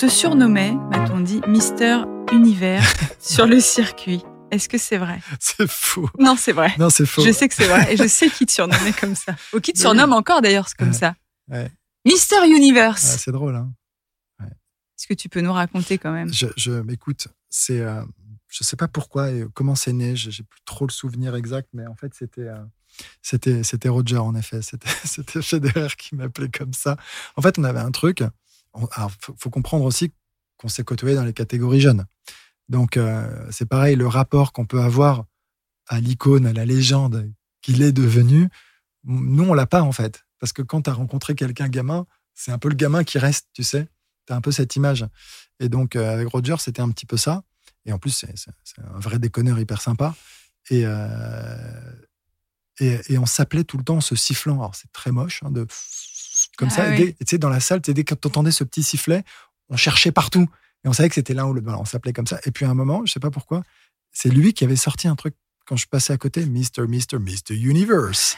Te 0.00 0.08
surnommait, 0.08 0.72
m'a-t-on 0.72 1.20
dit, 1.20 1.42
Mister 1.46 1.98
Univers 2.32 2.90
sur 3.20 3.44
le 3.44 3.60
circuit. 3.60 4.22
Est-ce 4.50 4.66
que 4.66 4.78
c'est 4.78 4.96
vrai? 4.96 5.20
C'est 5.38 5.70
faux. 5.70 6.08
Non, 6.18 6.36
c'est 6.38 6.52
vrai. 6.52 6.74
Non, 6.78 6.88
c'est 6.88 7.04
faux. 7.04 7.22
Je 7.22 7.30
sais 7.30 7.50
que 7.50 7.54
c'est 7.54 7.68
vrai. 7.68 7.92
Et 7.92 7.98
je 7.98 8.08
sais 8.08 8.30
qui 8.30 8.46
te 8.46 8.52
surnommait 8.52 8.94
comme 8.94 9.14
ça. 9.14 9.36
Ou 9.52 9.60
qui 9.60 9.74
te 9.74 9.78
surnomme 9.78 10.14
encore 10.14 10.40
d'ailleurs 10.40 10.68
comme 10.78 10.94
ça. 10.94 11.16
Mister 12.06 12.36
Universe. 12.46 13.18
c'est 13.18 13.30
drôle, 13.30 13.54
hein 13.54 13.74
Est-ce 14.40 15.06
que 15.06 15.12
tu 15.12 15.28
peux 15.28 15.42
nous 15.42 15.52
raconter 15.52 15.98
quand 15.98 16.12
même? 16.12 16.32
Je, 16.32 16.46
je 16.56 16.72
m'écoute. 16.72 17.28
C'est, 17.50 17.80
euh, 17.80 18.02
je 18.48 18.64
sais 18.64 18.76
pas 18.76 18.88
pourquoi 18.88 19.30
et 19.30 19.44
comment 19.52 19.74
c'est 19.74 19.92
né. 19.92 20.16
J'ai 20.16 20.44
plus 20.44 20.62
trop 20.64 20.86
le 20.86 20.92
souvenir 20.92 21.36
exact, 21.36 21.68
mais 21.74 21.86
en 21.86 21.94
fait, 21.94 22.14
c'était, 22.14 22.48
euh, 22.48 22.64
c'était, 23.20 23.62
c'était 23.64 23.90
Roger 23.90 24.16
en 24.16 24.34
effet. 24.34 24.62
C'était, 24.62 24.88
c'était 25.04 25.42
Federer 25.42 25.88
qui 25.98 26.14
m'appelait 26.14 26.48
comme 26.48 26.72
ça. 26.72 26.96
En 27.36 27.42
fait, 27.42 27.58
on 27.58 27.64
avait 27.64 27.80
un 27.80 27.90
truc 27.90 28.22
alors, 28.74 29.10
faut, 29.20 29.34
faut 29.38 29.50
comprendre 29.50 29.84
aussi 29.84 30.12
qu'on 30.56 30.68
s'est 30.68 30.84
côtoyé 30.84 31.16
dans 31.16 31.24
les 31.24 31.32
catégories 31.32 31.80
jeunes. 31.80 32.06
Donc, 32.68 32.96
euh, 32.96 33.46
c'est 33.50 33.66
pareil, 33.66 33.96
le 33.96 34.06
rapport 34.06 34.52
qu'on 34.52 34.64
peut 34.66 34.80
avoir 34.80 35.24
à 35.88 36.00
l'icône, 36.00 36.46
à 36.46 36.52
la 36.52 36.64
légende 36.64 37.30
qu'il 37.62 37.82
est 37.82 37.92
devenu, 37.92 38.48
nous, 39.04 39.44
on 39.44 39.54
l'a 39.54 39.66
pas 39.66 39.82
en 39.82 39.92
fait. 39.92 40.24
Parce 40.38 40.52
que 40.52 40.62
quand 40.62 40.82
tu 40.82 40.90
as 40.90 40.92
rencontré 40.92 41.34
quelqu'un 41.34 41.68
gamin, 41.68 42.06
c'est 42.34 42.52
un 42.52 42.58
peu 42.58 42.68
le 42.68 42.76
gamin 42.76 43.02
qui 43.04 43.18
reste, 43.18 43.48
tu 43.52 43.64
sais. 43.64 43.88
Tu 44.26 44.32
as 44.32 44.36
un 44.36 44.40
peu 44.40 44.52
cette 44.52 44.76
image. 44.76 45.04
Et 45.58 45.68
donc, 45.68 45.96
euh, 45.96 46.14
avec 46.14 46.28
Roger, 46.28 46.56
c'était 46.58 46.80
un 46.80 46.90
petit 46.90 47.06
peu 47.06 47.16
ça. 47.16 47.42
Et 47.86 47.92
en 47.92 47.98
plus, 47.98 48.10
c'est 48.10 48.54
un 48.78 48.98
vrai 48.98 49.18
déconneur 49.18 49.58
hyper 49.58 49.80
sympa. 49.82 50.14
Et, 50.70 50.82
euh, 50.84 51.92
et, 52.78 53.18
on 53.18 53.26
s'appelait 53.26 53.64
tout 53.64 53.78
le 53.78 53.84
temps 53.84 53.96
en 53.96 54.00
se 54.00 54.14
sifflant. 54.14 54.58
Alors, 54.58 54.74
c'est 54.74 54.90
très 54.92 55.10
moche 55.10 55.42
hein, 55.42 55.50
de 55.50 55.66
comme 56.56 56.68
ah 56.72 56.74
ça. 56.74 56.96
tu 56.96 57.14
sais, 57.26 57.38
dans 57.38 57.48
la 57.48 57.60
salle, 57.60 57.80
dès 57.80 58.04
que 58.04 58.14
tu 58.14 58.28
entendais 58.28 58.50
ce 58.50 58.64
petit 58.64 58.82
sifflet, 58.82 59.24
on 59.68 59.76
cherchait 59.76 60.12
partout. 60.12 60.48
Et 60.84 60.88
on 60.88 60.92
savait 60.92 61.08
que 61.08 61.14
c'était 61.14 61.34
l'un 61.34 61.46
ou 61.46 61.52
le 61.52 61.62
on 61.66 61.84
s'appelait 61.84 62.12
comme 62.12 62.26
ça. 62.26 62.40
Et 62.44 62.50
puis 62.50 62.64
à 62.64 62.70
un 62.70 62.74
moment, 62.74 63.04
je 63.04 63.12
sais 63.12 63.20
pas 63.20 63.30
pourquoi, 63.30 63.62
c'est 64.12 64.30
lui 64.30 64.52
qui 64.52 64.64
avait 64.64 64.76
sorti 64.76 65.08
un 65.08 65.16
truc 65.16 65.34
quand 65.66 65.76
je 65.76 65.86
passais 65.86 66.12
à 66.12 66.16
côté, 66.16 66.44
Mr. 66.46 66.86
Mr. 66.88 67.18
Mr. 67.18 67.54
Universe. 67.54 68.36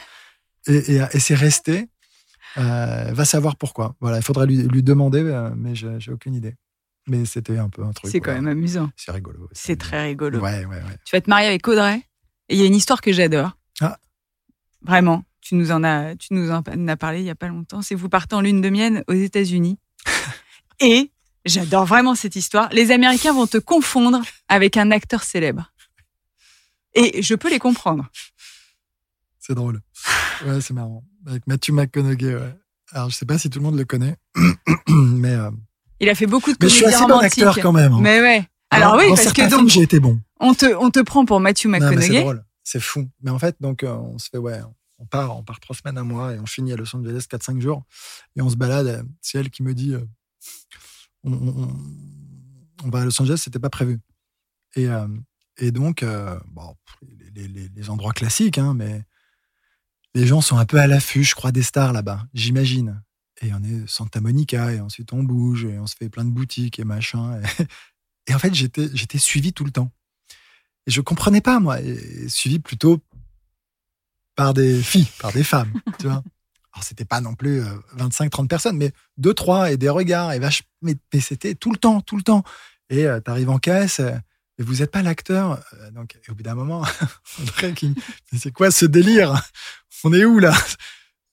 Et, 0.67 0.95
et, 0.95 1.19
c'est 1.19 1.35
resté. 1.35 1.89
Euh, 2.57 3.11
va 3.11 3.25
savoir 3.25 3.55
pourquoi. 3.55 3.95
Voilà, 3.99 4.17
il 4.17 4.23
faudrait 4.23 4.45
lui, 4.45 4.57
lui 4.57 4.83
demander, 4.83 5.21
euh, 5.23 5.49
mais 5.55 5.73
j'ai 5.73 6.11
aucune 6.11 6.35
idée. 6.35 6.55
Mais 7.07 7.25
c'était 7.25 7.57
un 7.57 7.69
peu 7.69 7.83
un 7.83 7.91
truc. 7.91 8.11
C'est 8.11 8.19
quand 8.19 8.33
même 8.33 8.47
amusant. 8.47 8.91
C'est 8.95 9.11
rigolo. 9.11 9.49
C'est 9.51 9.77
très 9.77 10.03
rigolo. 10.03 10.39
Ouais, 10.39 10.63
ouais, 10.65 10.77
ouais. 10.77 10.97
Tu 11.05 11.15
vas 11.15 11.21
te 11.21 11.29
marier 11.29 11.47
avec 11.47 11.67
Audrey. 11.67 12.01
Et 12.49 12.55
il 12.55 12.59
y 12.59 12.63
a 12.63 12.65
une 12.65 12.75
histoire 12.75 13.01
que 13.01 13.11
j'adore. 13.11 13.57
Ah. 13.81 13.97
Vraiment 14.83 15.25
tu 15.43 15.55
nous 15.55 15.71
en 15.71 15.83
as, 15.83 16.15
tu 16.15 16.33
nous 16.33 16.51
en 16.51 16.63
as 16.87 16.97
parlé 16.97 17.19
il 17.19 17.25
y 17.25 17.29
a 17.29 17.35
pas 17.35 17.47
longtemps. 17.47 17.81
C'est 17.81 17.95
vous 17.95 18.09
partez 18.09 18.35
en 18.35 18.41
lune 18.41 18.61
de 18.61 18.69
mienne 18.69 19.03
aux 19.07 19.13
États-Unis. 19.13 19.77
Et 20.79 21.11
j'adore 21.45 21.85
vraiment 21.85 22.15
cette 22.15 22.35
histoire. 22.35 22.69
Les 22.71 22.91
Américains 22.91 23.33
vont 23.33 23.47
te 23.47 23.57
confondre 23.57 24.21
avec 24.47 24.77
un 24.77 24.89
acteur 24.91 25.23
célèbre. 25.23 25.71
Et 26.95 27.21
je 27.21 27.35
peux 27.35 27.49
les 27.49 27.59
comprendre. 27.59 28.07
C'est 29.39 29.53
drôle. 29.53 29.81
Ouais, 30.45 30.61
c'est 30.61 30.73
marrant. 30.73 31.03
Avec 31.27 31.45
Matthew 31.47 31.71
McConaughey. 31.71 32.35
Ouais. 32.35 32.55
Alors, 32.93 33.09
je 33.09 33.15
sais 33.15 33.25
pas 33.25 33.37
si 33.37 33.49
tout 33.49 33.59
le 33.59 33.65
monde 33.65 33.77
le 33.77 33.85
connaît, 33.85 34.15
mais. 34.87 35.33
Euh, 35.33 35.51
Il 35.99 36.09
a 36.09 36.15
fait 36.15 36.27
beaucoup 36.27 36.51
de 36.51 36.57
Mais 36.61 36.69
je 36.69 36.73
suis 36.73 36.85
assez 36.85 37.05
bon 37.05 37.17
acteur 37.17 37.59
quand 37.59 37.73
même. 37.73 37.93
Hein. 37.93 37.99
Mais 38.01 38.21
ouais. 38.21 38.47
Alors, 38.69 38.95
oui, 38.95 39.05
parce 39.09 39.33
que 39.33 39.49
donc 39.49 39.67
j'ai 39.67 39.81
été 39.81 39.99
bon. 39.99 40.19
On 40.39 40.53
te, 40.53 40.73
on 40.75 40.89
te 40.89 40.99
prend 40.99 41.25
pour 41.25 41.39
Matthew 41.39 41.65
McConaughey. 41.65 42.07
C'est 42.07 42.21
drôle. 42.21 42.45
C'est 42.63 42.79
fou. 42.79 43.09
Mais 43.21 43.31
en 43.31 43.39
fait, 43.39 43.57
donc, 43.59 43.83
euh, 43.83 43.93
on 43.93 44.17
se 44.17 44.29
fait, 44.29 44.37
ouais, 44.37 44.59
on 45.03 45.05
part, 45.05 45.37
on 45.37 45.43
part 45.43 45.59
trois 45.59 45.75
semaines, 45.75 45.97
un 45.97 46.03
mois, 46.03 46.33
et 46.33 46.39
on 46.39 46.45
finit 46.45 46.71
à 46.71 46.77
Los 46.77 46.95
Angeles 46.95 47.25
4-5 47.29 47.59
jours. 47.59 47.83
Et 48.35 48.41
on 48.41 48.49
se 48.49 48.55
balade. 48.55 49.05
C'est 49.21 49.37
elle 49.37 49.49
qui 49.49 49.63
me 49.63 49.73
dit 49.73 49.93
euh, 49.93 50.05
on, 51.23 52.89
va 52.89 53.01
à 53.01 53.05
Los 53.05 53.21
Angeles, 53.21 53.41
c'était 53.43 53.59
pas 53.59 53.69
prévu. 53.69 53.99
Et, 54.75 54.87
euh, 54.87 55.07
et 55.57 55.71
donc, 55.71 56.03
euh, 56.03 56.39
bon, 56.47 56.75
les, 57.35 57.89
endroits 57.89 58.13
classiques, 58.13 58.57
hein, 58.57 58.73
mais 58.73 59.03
les 60.15 60.25
gens 60.25 60.41
sont 60.41 60.57
un 60.57 60.65
peu 60.65 60.79
à 60.79 60.87
l'affût, 60.87 61.23
je 61.23 61.35
crois, 61.35 61.51
des 61.51 61.63
stars 61.63 61.91
là-bas, 61.91 62.25
j'imagine. 62.33 63.03
Et 63.41 63.53
on 63.53 63.61
est 63.63 63.87
Santa 63.87 64.21
Monica, 64.21 64.71
et 64.71 64.79
ensuite 64.79 65.11
on 65.11 65.23
bouge, 65.23 65.65
et 65.65 65.79
on 65.79 65.87
se 65.87 65.95
fait 65.95 66.09
plein 66.09 66.23
de 66.23 66.31
boutiques 66.31 66.79
et 66.79 66.85
machin. 66.85 67.41
Et, 68.25 68.33
en 68.33 68.39
fait, 68.39 68.53
j'étais, 68.53 68.87
j'étais 68.93 69.17
suivi 69.17 69.51
tout 69.51 69.65
le 69.65 69.71
temps. 69.71 69.91
Et 70.87 70.91
je 70.91 71.01
comprenais 71.01 71.41
pas, 71.41 71.59
moi, 71.59 71.81
et 71.81 72.29
suivi 72.29 72.59
plutôt 72.59 73.03
par 74.35 74.53
des 74.53 74.81
filles, 74.81 75.07
par 75.19 75.31
des 75.31 75.43
femmes, 75.43 75.71
tu 75.99 76.07
vois. 76.07 76.23
Alors, 76.73 76.83
c'était 76.83 77.05
pas 77.05 77.21
non 77.21 77.35
plus 77.35 77.61
25-30 77.97 78.43
euh, 78.43 78.47
personnes, 78.47 78.77
mais 78.77 78.91
deux, 79.17 79.33
trois, 79.33 79.71
et 79.71 79.77
des 79.77 79.89
regards, 79.89 80.33
et 80.33 80.39
vache, 80.39 80.63
mais, 80.81 80.95
c'était 81.19 81.53
tout 81.53 81.71
le 81.71 81.77
temps, 81.77 82.01
tout 82.01 82.17
le 82.17 82.23
temps. 82.23 82.43
Et 82.89 83.05
euh, 83.05 83.19
tu 83.23 83.29
arrives 83.29 83.51
en 83.51 83.59
caisse, 83.59 83.99
euh, 83.99 84.11
mais 84.57 84.65
vous 84.65 84.75
n'êtes 84.75 84.91
pas 84.91 85.03
l'acteur. 85.03 85.63
donc, 85.93 86.17
au 86.29 86.33
bout 86.33 86.43
d'un 86.43 86.55
moment, 86.55 86.83
c'est 88.35 88.51
quoi 88.51 88.71
ce 88.71 88.85
délire? 88.85 89.39
On 90.03 90.13
est 90.13 90.25
où 90.25 90.39
là? 90.39 90.53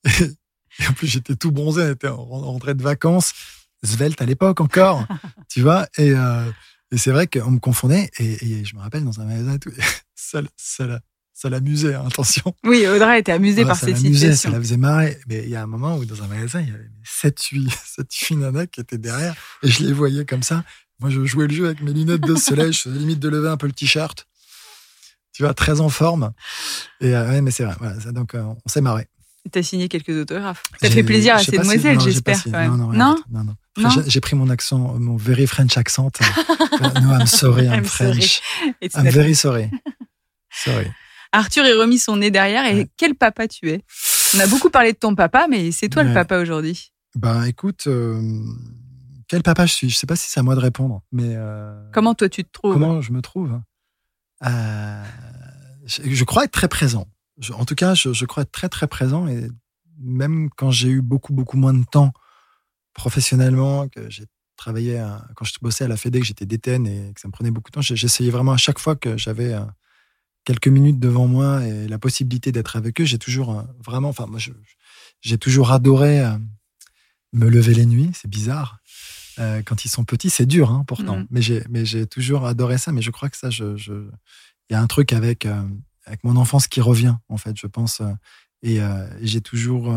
Et, 0.05 0.87
en 0.87 0.93
plus, 0.93 1.09
j'étais 1.09 1.37
tout 1.37 1.53
bronzé, 1.53 1.83
on 1.83 1.93
était 1.93 2.09
rentré 2.09 2.75
de 2.75 2.83
vacances, 2.83 3.33
svelte 3.83 4.23
à 4.23 4.27
l'époque 4.27 4.61
encore, 4.61 5.07
tu 5.49 5.63
vois. 5.63 5.89
Et, 5.99 6.15
et 6.93 6.99
c'est 6.99 7.11
vrai 7.11 7.27
qu'on 7.27 7.51
me 7.51 7.59
confondait. 7.59 8.11
Et, 8.19 8.65
je 8.65 8.75
me 8.77 8.81
rappelle 8.81 9.05
dans 9.05 9.21
un 9.21 9.25
magasin, 9.25 9.59
tout, 9.59 9.73
seul, 10.15 10.49
seul, 10.57 11.01
ça 11.41 11.49
l'amusait, 11.49 11.95
hein, 11.95 12.05
attention. 12.07 12.55
Oui, 12.65 12.87
Audrey 12.87 13.21
était 13.21 13.33
amusée 13.33 13.65
par 13.65 13.77
cette 13.77 13.97
situation. 13.97 14.51
Ça 14.51 14.51
la 14.51 14.59
faisait 14.61 14.77
marrer. 14.77 15.19
Mais 15.27 15.43
il 15.45 15.49
y 15.49 15.57
a 15.57 15.63
un 15.63 15.67
moment 15.67 15.97
où 15.97 16.05
dans 16.05 16.23
un 16.23 16.27
magasin, 16.27 16.61
il 16.61 16.69
y 16.69 16.71
avait 16.71 16.91
7 17.03 17.43
8 17.43 17.71
sept 17.71 18.13
filles 18.13 18.47
qui 18.73 18.81
étaient 18.83 18.99
derrière 18.99 19.35
et 19.63 19.71
je 19.71 19.83
les 19.85 19.93
voyais 19.95 20.27
comme 20.27 20.43
ça. 20.43 20.65
Moi, 21.01 21.09
je 21.09 21.25
jouais 21.25 21.47
le 21.47 21.55
jeu 21.55 21.65
avec 21.65 21.81
mes 21.81 21.95
lunettes 21.95 22.21
de 22.21 22.35
soleil, 22.35 22.75
je 22.75 22.83
faisais 22.83 22.99
limite 22.99 23.21
de 23.21 23.29
lever 23.31 23.49
un 23.49 23.57
peu 23.57 23.67
le 23.67 23.73
t-shirt. 23.73 24.27
Tu 25.33 25.43
vois, 25.43 25.55
très 25.55 25.81
en 25.81 25.89
forme. 25.89 26.33
Et 27.01 27.17
euh, 27.17 27.31
ouais, 27.31 27.41
mais 27.41 27.51
c'est 27.51 27.65
vrai. 27.65 27.75
Voilà, 27.79 27.97
donc, 28.13 28.35
euh, 28.35 28.43
on 28.43 28.69
s'est 28.69 28.83
marré. 28.83 29.07
Tu 29.51 29.59
as 29.59 29.63
signé 29.63 29.89
quelques 29.89 30.11
autographes. 30.11 30.63
Ça 30.83 30.91
fait 30.91 31.03
plaisir 31.03 31.37
à 31.37 31.39
ces 31.39 31.57
demoiselles, 31.57 32.01
j'espère. 32.01 32.39
Non, 32.49 32.77
non, 32.77 32.93
non, 32.93 33.17
non, 33.31 33.57
non. 33.79 33.89
J'ai 34.07 34.21
pris 34.21 34.37
mon 34.37 34.51
accent, 34.51 34.99
mon 34.99 35.17
very 35.17 35.47
French 35.47 35.79
accent. 35.79 36.11
no, 37.01 37.15
I'm 37.15 37.27
sorry, 37.27 37.67
I'm, 37.67 37.85
French. 37.85 38.43
I'm 38.95 39.09
very 39.09 39.35
sorry. 39.35 39.71
Sorry. 40.51 40.91
Arthur 41.33 41.65
est 41.65 41.75
remis 41.75 41.99
son 41.99 42.17
nez 42.17 42.31
derrière. 42.31 42.65
Et 42.67 42.89
quel 42.97 43.15
papa 43.15 43.49
tu 43.49 43.71
es? 43.71 43.83
On 44.35 44.41
a 44.41 44.47
beaucoup 44.47 44.71
parlé 44.71 44.93
de 44.93 44.99
ton 44.99 45.15
papa, 45.15 45.47
mais 45.49 45.73
c'est 45.73 45.89
toi 45.89 46.03
le 46.03 46.15
papa 46.15 46.41
aujourd'hui. 46.41 46.93
Ben 47.17 47.45
écoute, 47.45 47.87
euh, 47.89 48.21
quel 49.29 49.43
papa 49.43 49.67
je 49.67 49.73
suis? 49.73 49.91
Je 49.91 49.97
sais 49.97 50.07
pas 50.07 50.17
si 50.17 50.29
c'est 50.31 50.41
à 50.41 50.43
moi 50.43 50.55
de 50.55 50.61
répondre, 50.61 51.03
mais 51.11 51.35
euh, 51.35 51.91
comment 51.93 52.15
toi 52.15 52.29
tu 52.29 52.45
te 52.45 52.51
trouves? 52.53 52.73
Comment 52.73 53.01
je 53.01 53.13
me 53.13 53.21
trouve? 53.21 53.61
Euh, 54.45 55.05
je, 55.87 56.25
crois 56.25 56.45
être 56.45 56.53
très 56.53 56.69
présent. 56.69 57.09
en 57.53 57.65
tout 57.65 57.75
cas, 57.75 57.95
je, 57.95 58.25
crois 58.25 58.45
être 58.45 58.53
très 58.53 58.69
très 58.69 58.87
présent 58.87 59.27
et 59.27 59.49
même 59.99 60.49
quand 60.57 60.71
j'ai 60.71 60.89
eu 60.89 61.03
beaucoup 61.03 61.35
beaucoup 61.35 61.57
moins 61.57 61.75
de 61.75 61.85
temps 61.85 62.13
professionnellement, 62.95 63.89
que 63.89 64.09
j'ai 64.09 64.25
travaillé 64.57 65.05
quand 65.35 65.45
je 65.45 65.55
bossais 65.61 65.85
à 65.85 65.89
la 65.89 65.97
Fédé, 65.97 66.21
que 66.21 66.27
j'étais 66.27 66.47
DTN 66.47 66.87
et 66.87 67.13
que 67.13 67.21
ça 67.21 67.27
me 67.27 67.33
prenait 67.33 67.51
beaucoup 67.51 67.71
de 67.71 67.75
temps, 67.75 67.83
j'essayais 67.83 68.31
vraiment 68.31 68.53
à 68.53 68.57
chaque 68.57 68.79
fois 68.79 68.95
que 68.95 69.17
j'avais 69.17 69.59
quelques 70.45 70.69
minutes 70.69 70.99
devant 70.99 71.27
moi 71.27 71.65
et 71.67 71.89
la 71.89 71.99
possibilité 71.99 72.53
d'être 72.53 72.77
avec 72.77 73.01
eux, 73.01 73.05
j'ai 73.05 73.19
toujours 73.19 73.59
euh, 73.59 73.63
vraiment, 73.85 74.09
enfin, 74.09 74.27
moi, 74.27 74.41
j'ai 75.21 75.39
toujours 75.39 75.73
adoré 75.73 76.21
euh, 76.21 76.39
me 77.33 77.49
lever 77.49 77.75
les 77.75 77.87
nuits. 77.87 78.11
C'est 78.15 78.31
bizarre. 78.31 78.79
Euh, 79.39 79.63
quand 79.63 79.85
ils 79.85 79.89
sont 79.89 80.05
petits, 80.05 80.31
c'est 80.31 80.47
dur, 80.47 80.71
hein, 80.71 80.85
pourtant. 80.87 81.19
Mm. 81.19 81.27
Mais 81.31 81.43
j'ai, 81.43 81.63
mais 81.69 81.85
j'ai 81.85 82.07
toujours 82.07 82.47
adoré 82.47 82.79
ça. 82.79 82.93
Mais 82.93 83.03
je 83.03 83.11
crois 83.11 83.29
que 83.29 83.37
ça, 83.37 83.51
je, 83.51 83.65
il 84.69 84.73
y 84.73 84.75
a 84.75 84.81
un 84.81 84.87
truc 84.87 85.13
avec, 85.13 85.47
avec 86.07 86.25
mon 86.25 86.37
enfance 86.37 86.67
qui 86.69 86.81
revient, 86.81 87.17
en 87.29 87.37
fait, 87.37 87.57
je 87.57 87.67
pense. 87.67 88.03
et, 88.63 88.81
j'ai 89.23 89.41
toujours, 89.41 89.93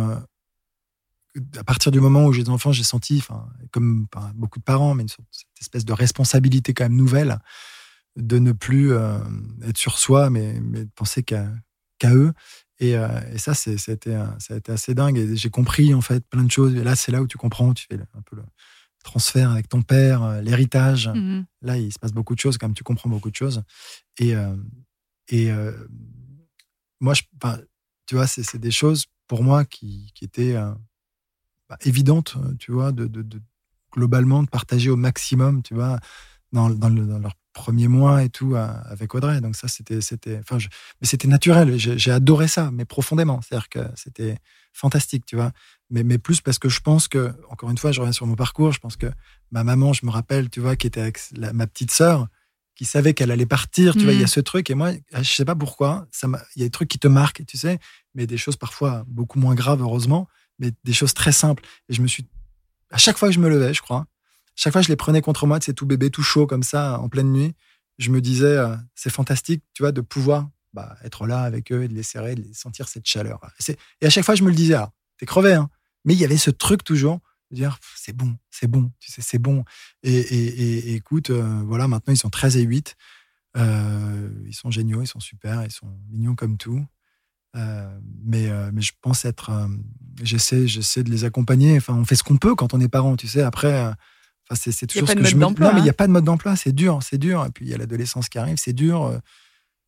à 1.58 1.64
partir 1.64 1.92
du 1.92 2.00
moment 2.00 2.26
où 2.26 2.34
j'ai 2.34 2.44
des 2.44 2.50
enfants, 2.50 2.72
j'ai 2.72 2.84
senti, 2.84 3.24
comme 3.72 4.08
beaucoup 4.34 4.60
de 4.60 4.64
parents, 4.64 4.96
mais 4.96 5.04
une 5.04 5.10
sorte, 5.10 5.28
cette 5.32 5.62
espèce 5.62 5.86
de 5.86 5.94
responsabilité 5.94 6.74
quand 6.74 6.86
même 6.86 6.96
nouvelle 6.96 7.38
de 8.16 8.40
ne 8.40 8.52
plus 8.52 8.94
euh, 8.94 9.18
être 9.64 9.78
sur 9.78 9.98
soi, 9.98 10.30
mais, 10.30 10.60
mais 10.62 10.86
de 10.86 10.92
penser 10.96 11.24
qu'à 11.24 11.46
eux. 12.06 12.34
Et, 12.80 12.98
euh, 12.98 13.08
et 13.32 13.38
ça, 13.38 13.54
c'était 13.54 14.16
ça 14.40 14.54
a 14.54 14.58
été 14.58 14.72
assez 14.72 14.94
dingue. 14.94 15.18
Et 15.18 15.36
j'ai 15.36 15.50
compris 15.50 15.94
en 15.94 16.02
fait 16.02 16.26
plein 16.28 16.44
de 16.44 16.52
choses. 16.52 16.76
Et 16.76 16.84
là, 16.84 16.96
c'est 16.96 17.12
là 17.12 17.22
où 17.22 17.28
tu 17.28 17.38
comprends, 17.38 17.74
tu 17.74 17.86
fais 17.90 18.00
un 18.00 18.22
peu 18.22 18.36
le 18.36 18.44
transfert 19.04 19.52
avec 19.52 19.68
ton 19.68 19.82
père, 19.82 20.24
euh, 20.24 20.42
l'héritage. 20.42 21.10
Mmh 21.10 21.46
là, 21.62 21.78
il 21.78 21.92
se 21.94 22.00
passe 22.00 22.12
beaucoup 22.12 22.36
de 22.36 22.40
choses, 22.40 22.58
comme 22.58 22.74
tu 22.74 22.84
comprends 22.84 23.10
beaucoup 23.10 23.32
de 23.32 23.36
choses. 23.36 23.64
Et, 24.20 24.34
et 25.30 25.50
moi, 27.00 27.14
je, 27.14 27.22
tu 28.06 28.16
vois, 28.16 28.28
c'est 28.28 28.58
des 28.58 28.72
choses 28.72 29.06
pour 29.28 29.44
moi 29.44 29.64
qui, 29.64 30.12
qui 30.14 30.26
étaient 30.26 30.56
bah, 31.70 31.78
évidentes, 31.86 32.36
tu 32.60 32.74
vois, 32.74 32.92
de, 32.92 33.08
de, 33.08 33.22
de, 33.22 33.42
globalement 33.94 34.44
de 34.44 34.50
partager 34.50 34.90
au 34.90 34.98
maximum, 34.98 35.64
tu 35.64 35.74
vois, 35.74 36.00
dans, 36.52 36.70
dans, 36.70 36.90
le, 36.90 37.06
dans 37.06 37.20
leur 37.20 37.36
premiers 37.54 37.88
mois 37.88 38.24
et 38.24 38.30
tout 38.30 38.56
avec 38.56 39.16
Audrey. 39.16 39.40
Donc 39.40 39.56
ça, 39.56 39.68
c'était, 39.68 40.02
c'était, 40.02 40.40
enfin, 40.40 40.58
mais 41.00 41.08
c'était 41.08 41.28
naturel. 41.28 41.78
J'ai 41.78 42.12
adoré 42.12 42.48
ça, 42.48 42.72
mais 42.72 42.86
profondément. 42.86 43.42
C'est-à-dire 43.42 43.70
que 43.70 43.80
c'était 43.96 44.38
fantastique, 44.74 45.26
tu 45.26 45.36
vois. 45.36 45.52
Mais, 45.90 46.04
mais 46.04 46.18
plus 46.18 46.42
parce 46.42 46.60
que 46.60 46.68
je 46.68 46.82
pense 46.82 47.08
que, 47.08 47.34
encore 47.50 47.70
une 47.70 47.78
fois, 47.78 47.92
je 47.92 48.00
reviens 48.00 48.12
sur 48.12 48.26
mon 48.26 48.36
parcours. 48.36 48.72
Je 48.72 48.80
pense 48.80 48.98
que 48.98 49.08
ma 49.52 49.64
maman, 49.64 49.94
je 49.94 50.06
me 50.06 50.12
rappelle, 50.12 50.50
tu 50.50 50.60
vois, 50.60 50.76
qui 50.76 50.88
était 50.88 51.02
avec 51.02 51.20
ma 51.54 51.68
petite 51.68 51.92
sœur, 51.92 52.28
qui 52.76 52.86
savait 52.86 53.14
qu'elle 53.14 53.32
allait 53.32 53.46
partir. 53.46 53.94
Tu 53.94 54.04
vois, 54.04 54.14
il 54.14 54.20
y 54.20 54.24
a 54.24 54.26
mmh. 54.26 54.28
ce 54.28 54.40
truc. 54.40 54.70
Et 54.70 54.76
moi, 54.76 54.92
je 55.16 55.24
sais 55.24 55.46
pas 55.46 55.56
pourquoi. 55.56 56.08
Ça 56.12 56.28
il 56.56 56.62
y 56.62 56.64
a 56.64 56.66
des 56.66 56.72
trucs 56.72 56.90
qui 56.90 57.00
te 57.00 57.08
marquent, 57.08 57.46
tu 57.46 57.58
sais, 57.58 57.80
mais 58.16 58.26
des 58.26 58.38
choses 58.38 58.58
parfois 58.58 59.04
beaucoup 59.08 59.40
moins 59.40 59.54
graves, 59.54 59.82
heureusement, 59.82 60.28
mais 60.60 60.72
des 60.84 60.94
choses 60.94 61.14
très 61.14 61.32
simples. 61.32 61.64
Et 61.88 61.94
je 61.94 62.02
me 62.02 62.08
suis, 62.08 62.26
à 62.90 62.98
chaque 62.98 63.18
fois 63.18 63.30
que 63.30 63.36
je 63.36 63.40
me 63.40 63.50
levais, 63.50 63.74
je 63.74 63.82
crois, 63.82 64.08
chaque 64.56 64.74
fois 64.74 64.82
je 64.82 64.90
les 64.90 64.96
prenais 64.96 65.22
contre 65.22 65.48
moi, 65.48 65.60
c'est 65.62 65.74
tout 65.74 65.86
bébé, 65.86 66.10
tout 66.10 66.24
chaud 66.24 66.48
comme 66.48 66.64
ça, 66.64 67.00
en 67.00 67.10
pleine 67.10 67.32
nuit. 67.32 67.56
Je 68.00 68.10
me 68.10 68.22
disais, 68.22 68.46
euh, 68.46 68.76
c'est 68.96 69.12
fantastique, 69.12 69.64
tu 69.74 69.84
vois, 69.84 69.92
de 69.92 70.02
pouvoir 70.02 70.50
bah, 70.74 70.96
être 71.04 71.28
là 71.28 71.42
avec 71.42 71.72
eux 71.72 71.84
et 71.84 71.88
de 71.88 71.94
les 71.94 72.04
serrer, 72.04 72.36
de 72.36 72.42
les 72.42 72.54
sentir 72.54 72.88
cette 72.88 73.06
chaleur. 73.06 73.40
Et 74.02 74.06
à 74.06 74.10
chaque 74.10 74.26
fois, 74.26 74.36
je 74.36 74.44
me 74.44 74.50
le 74.50 74.56
disais, 74.56 74.78
t'es 75.18 75.26
crevé, 75.26 75.54
hein. 75.54 75.70
Mais 76.06 76.14
il 76.14 76.20
y 76.20 76.26
avait 76.26 76.38
ce 76.38 76.50
truc 76.50 76.84
toujours 76.84 77.20
de 77.50 77.56
dire, 77.56 77.78
c'est 77.96 78.16
bon, 78.16 78.36
c'est 78.50 78.68
bon, 78.68 78.92
tu 79.00 79.12
sais, 79.12 79.22
c'est 79.22 79.38
bon. 79.38 79.64
Et, 80.02 80.96
écoute, 80.96 81.30
euh, 81.30 81.62
voilà, 81.66 81.88
maintenant 81.88 82.14
ils 82.14 82.18
sont 82.18 82.30
13 82.30 82.58
et 82.58 82.64
8. 82.64 82.96
Euh, 83.56 84.30
ils 84.48 84.56
sont 84.56 84.72
géniaux, 84.72 85.02
ils 85.02 85.08
sont 85.08 85.20
super, 85.20 85.64
ils 85.64 85.72
sont 85.72 85.88
mignons 86.10 86.36
comme 86.36 86.58
tout. 86.58 86.84
mais, 87.54 88.50
mais 88.74 88.82
je 88.82 88.92
pense 89.00 89.24
être. 89.24 89.52
j'essaie, 90.22 90.68
j'essaie 90.68 91.04
de 91.04 91.12
les 91.12 91.24
accompagner. 91.24 91.78
Enfin, 91.78 91.94
on 91.94 92.04
fait 92.04 92.16
ce 92.16 92.24
qu'on 92.24 92.38
peut 92.38 92.56
quand 92.56 92.74
on 92.74 92.82
est 92.82 92.90
parent, 92.90 93.16
tu 93.16 93.28
sais. 93.28 93.44
Après, 93.44 93.94
c'est 94.52 94.88
toujours 94.88 95.08
ce 95.08 95.14
que 95.14 95.24
je 95.24 95.36
me 95.36 95.42
Non, 95.42 95.54
mais 95.74 95.80
il 95.80 95.84
n'y 95.84 95.90
a 95.90 95.92
hein. 95.92 95.96
pas 95.98 96.08
de 96.08 96.12
mode 96.12 96.26
d'emploi, 96.26 96.56
c'est 96.56 96.74
dur, 96.74 97.00
c'est 97.02 97.18
dur. 97.18 97.46
Et 97.46 97.52
puis 97.52 97.66
il 97.66 97.72
y 97.72 97.74
a 97.74 97.78
l'adolescence 97.78 98.30
qui 98.30 98.38
arrive, 98.38 98.58
c'est 98.58 98.74
dur. 98.74 99.04
Euh, 99.04 99.18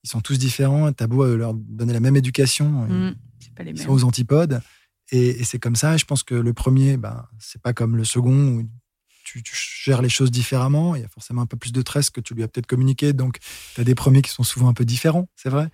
ils 0.03 0.09
sont 0.09 0.21
tous 0.21 0.37
différents. 0.37 0.91
T'as 0.93 1.07
beau 1.07 1.23
euh, 1.23 1.35
leur 1.35 1.53
donner 1.53 1.93
la 1.93 1.99
même 1.99 2.15
éducation, 2.15 2.69
mmh, 2.69 3.15
ils 3.65 3.79
sont 3.79 3.89
aux 3.89 4.03
antipodes. 4.03 4.61
Et, 5.11 5.43
c'est 5.43 5.59
comme 5.59 5.75
ça. 5.75 5.97
je 5.97 6.05
pense 6.05 6.23
que 6.23 6.35
le 6.35 6.53
premier, 6.53 6.97
ben, 6.97 7.27
c'est 7.39 7.61
pas 7.61 7.73
comme 7.73 7.95
le 7.95 8.03
second 8.03 8.57
où 8.57 8.63
tu, 9.23 9.41
gères 9.83 10.01
les 10.01 10.09
choses 10.09 10.31
différemment. 10.31 10.95
Il 10.95 11.01
y 11.01 11.05
a 11.05 11.09
forcément 11.09 11.41
un 11.41 11.45
peu 11.45 11.57
plus 11.57 11.71
de 11.71 11.81
stress 11.81 12.09
que 12.09 12.21
tu 12.21 12.33
lui 12.33 12.43
as 12.43 12.47
peut-être 12.47 12.67
communiqué. 12.67 13.13
Donc, 13.13 13.39
tu 13.75 13.81
as 13.81 13.83
des 13.83 13.95
premiers 13.95 14.21
qui 14.21 14.31
sont 14.31 14.43
souvent 14.43 14.67
un 14.67 14.73
peu 14.73 14.85
différents, 14.85 15.27
c'est 15.35 15.49
vrai. 15.49 15.69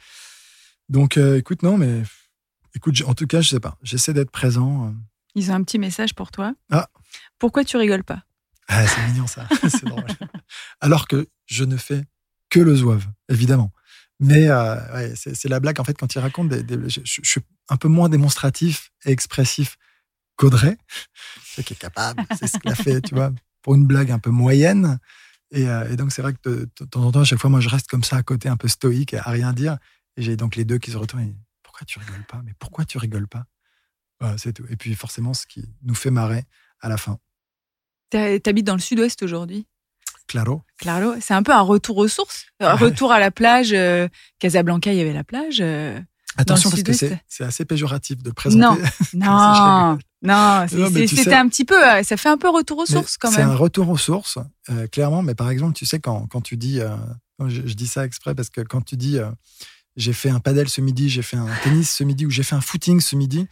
Donc, 0.89 1.17
euh, 1.17 1.37
écoute, 1.37 1.63
non, 1.63 1.77
mais 1.77 2.03
écoute, 2.75 3.01
en 3.05 3.13
tout 3.13 3.27
cas, 3.27 3.41
je 3.41 3.49
sais 3.49 3.59
pas. 3.59 3.77
J'essaie 3.83 4.13
d'être 4.13 4.31
présent. 4.31 4.93
Ils 5.35 5.51
ont 5.51 5.55
un 5.55 5.63
petit 5.63 5.79
message 5.79 6.13
pour 6.13 6.31
toi. 6.31 6.53
Ah. 6.69 6.89
Pourquoi 7.39 7.63
tu 7.63 7.77
rigoles 7.77 8.03
pas? 8.03 8.23
Ah, 8.71 8.87
c'est 8.87 9.05
mignon 9.07 9.27
ça, 9.27 9.47
c'est. 9.69 9.83
Alors 10.79 11.07
que 11.07 11.27
je 11.45 11.65
ne 11.65 11.75
fais 11.75 12.05
que 12.49 12.59
le 12.59 12.75
zouave, 12.75 13.05
évidemment. 13.29 13.71
Mais 14.19 14.49
euh, 14.49 15.13
c'est 15.15 15.49
la 15.49 15.59
blague 15.59 15.79
en 15.79 15.83
fait 15.83 15.97
quand 15.97 16.13
il 16.13 16.19
raconte. 16.19 16.49
Des, 16.49 16.89
je, 16.89 17.01
suis 17.03 17.41
un 17.69 17.77
peu 17.77 17.87
moins 17.87 18.07
démonstratif 18.07 18.91
et 19.03 19.11
expressif 19.11 19.77
qu'Audrey, 20.37 20.77
qui 21.55 21.73
est 21.73 21.77
capable. 21.77 22.23
C'est 22.39 22.47
ce 22.47 22.57
qu'il 22.59 22.71
a 22.71 22.75
fait, 22.75 23.01
tu 23.01 23.15
vois, 23.15 23.33
pour 23.61 23.75
une 23.75 23.85
blague 23.85 24.11
un 24.11 24.19
peu 24.19 24.29
moyenne. 24.29 24.99
Et, 25.51 25.67
euh, 25.67 25.95
donc 25.95 26.13
c'est 26.13 26.21
vrai 26.21 26.33
que 26.33 26.49
de, 26.49 26.85
temps 26.85 27.03
en 27.03 27.11
temps, 27.11 27.21
à 27.21 27.25
chaque 27.25 27.39
fois, 27.39 27.49
moi, 27.49 27.59
je 27.59 27.69
reste 27.69 27.87
comme 27.87 28.03
ça 28.03 28.15
à 28.15 28.23
côté, 28.23 28.47
un 28.47 28.57
peu 28.57 28.67
stoïque, 28.67 29.15
à 29.15 29.23
rien 29.23 29.53
dire. 29.53 29.77
Et 30.15 30.21
j'ai 30.21 30.37
donc 30.37 30.55
les 30.55 30.65
deux 30.65 30.77
qui 30.77 30.91
se 30.91 30.97
retournent. 30.97 31.23
Et, 31.23 31.35
pourquoi 31.63 31.85
tu 31.85 31.99
rigoles 31.99 32.25
pas? 32.25 32.41
Mais 32.45 32.53
pourquoi 32.59 32.85
tu 32.85 32.97
rigoles 32.99 33.27
pas? 33.27 33.45
C'est 34.37 34.53
tout. 34.53 34.65
Et 34.69 34.75
puis 34.75 34.93
forcément, 34.93 35.33
ce 35.33 35.47
qui 35.47 35.67
nous 35.81 35.95
fait 35.95 36.11
marrer 36.11 36.45
à 36.79 36.89
la 36.89 36.97
fin. 36.97 37.17
T'habites 38.11 38.65
dans 38.65 38.75
le 38.75 38.81
sud-ouest 38.81 39.23
aujourd'hui? 39.23 39.65
Claro. 40.27 40.61
Claro, 40.77 41.15
c'est 41.19 41.33
un 41.33 41.43
peu 41.43 41.51
un 41.51 41.61
retour 41.61 41.97
aux 41.97 42.07
sources? 42.07 42.45
Un 42.59 42.75
retour 42.75 43.11
à 43.11 43.19
la 43.19 43.31
plage. 43.31 43.73
Euh, 43.73 44.07
Casablanca, 44.39 44.91
il 44.91 44.97
y 44.97 45.01
avait 45.01 45.13
la 45.13 45.23
plage. 45.23 45.59
Euh, 45.61 45.99
Attention, 46.37 46.69
parce 46.69 46.83
que 46.83 46.93
c'est 46.93 47.43
assez 47.43 47.65
péjoratif 47.65 48.23
de 48.23 48.31
présenter. 48.31 48.61
Non, 48.63 48.77
non, 49.13 49.99
non. 50.21 50.65
C'était 50.67 51.33
un 51.33 51.49
petit 51.49 51.65
peu. 51.65 51.75
Euh, 51.75 52.03
ça 52.03 52.15
fait 52.15 52.29
un 52.29 52.37
peu 52.37 52.49
retour 52.49 52.77
aux 52.77 52.85
sources 52.85 53.17
quand 53.17 53.29
même. 53.31 53.39
C'est 53.39 53.45
un 53.45 53.55
retour 53.55 53.89
aux 53.89 53.97
sources, 53.97 54.37
clairement. 54.91 55.21
Mais 55.21 55.35
par 55.35 55.49
exemple, 55.49 55.73
tu 55.73 55.85
sais, 55.85 55.99
quand, 55.99 56.27
quand 56.27 56.41
tu 56.41 56.55
dis. 56.55 56.79
je, 57.45 57.73
dis 57.73 57.87
ça 57.87 58.05
exprès 58.05 58.33
parce 58.33 58.49
que 58.49 58.61
quand 58.61 58.81
tu 58.81 58.95
dis 58.95 59.19
j'ai 59.97 60.13
fait 60.13 60.29
un 60.29 60.39
padel 60.39 60.69
ce 60.69 60.79
midi, 60.79 61.09
j'ai 61.09 61.21
fait 61.21 61.37
un 61.37 61.49
tennis 61.63 61.91
ce 61.91 62.03
midi, 62.03 62.25
ou 62.25 62.29
j'ai 62.29 62.43
fait 62.43 62.55
un 62.55 62.61
footing 62.61 63.01
ce 63.01 63.15
midi, 63.15 63.47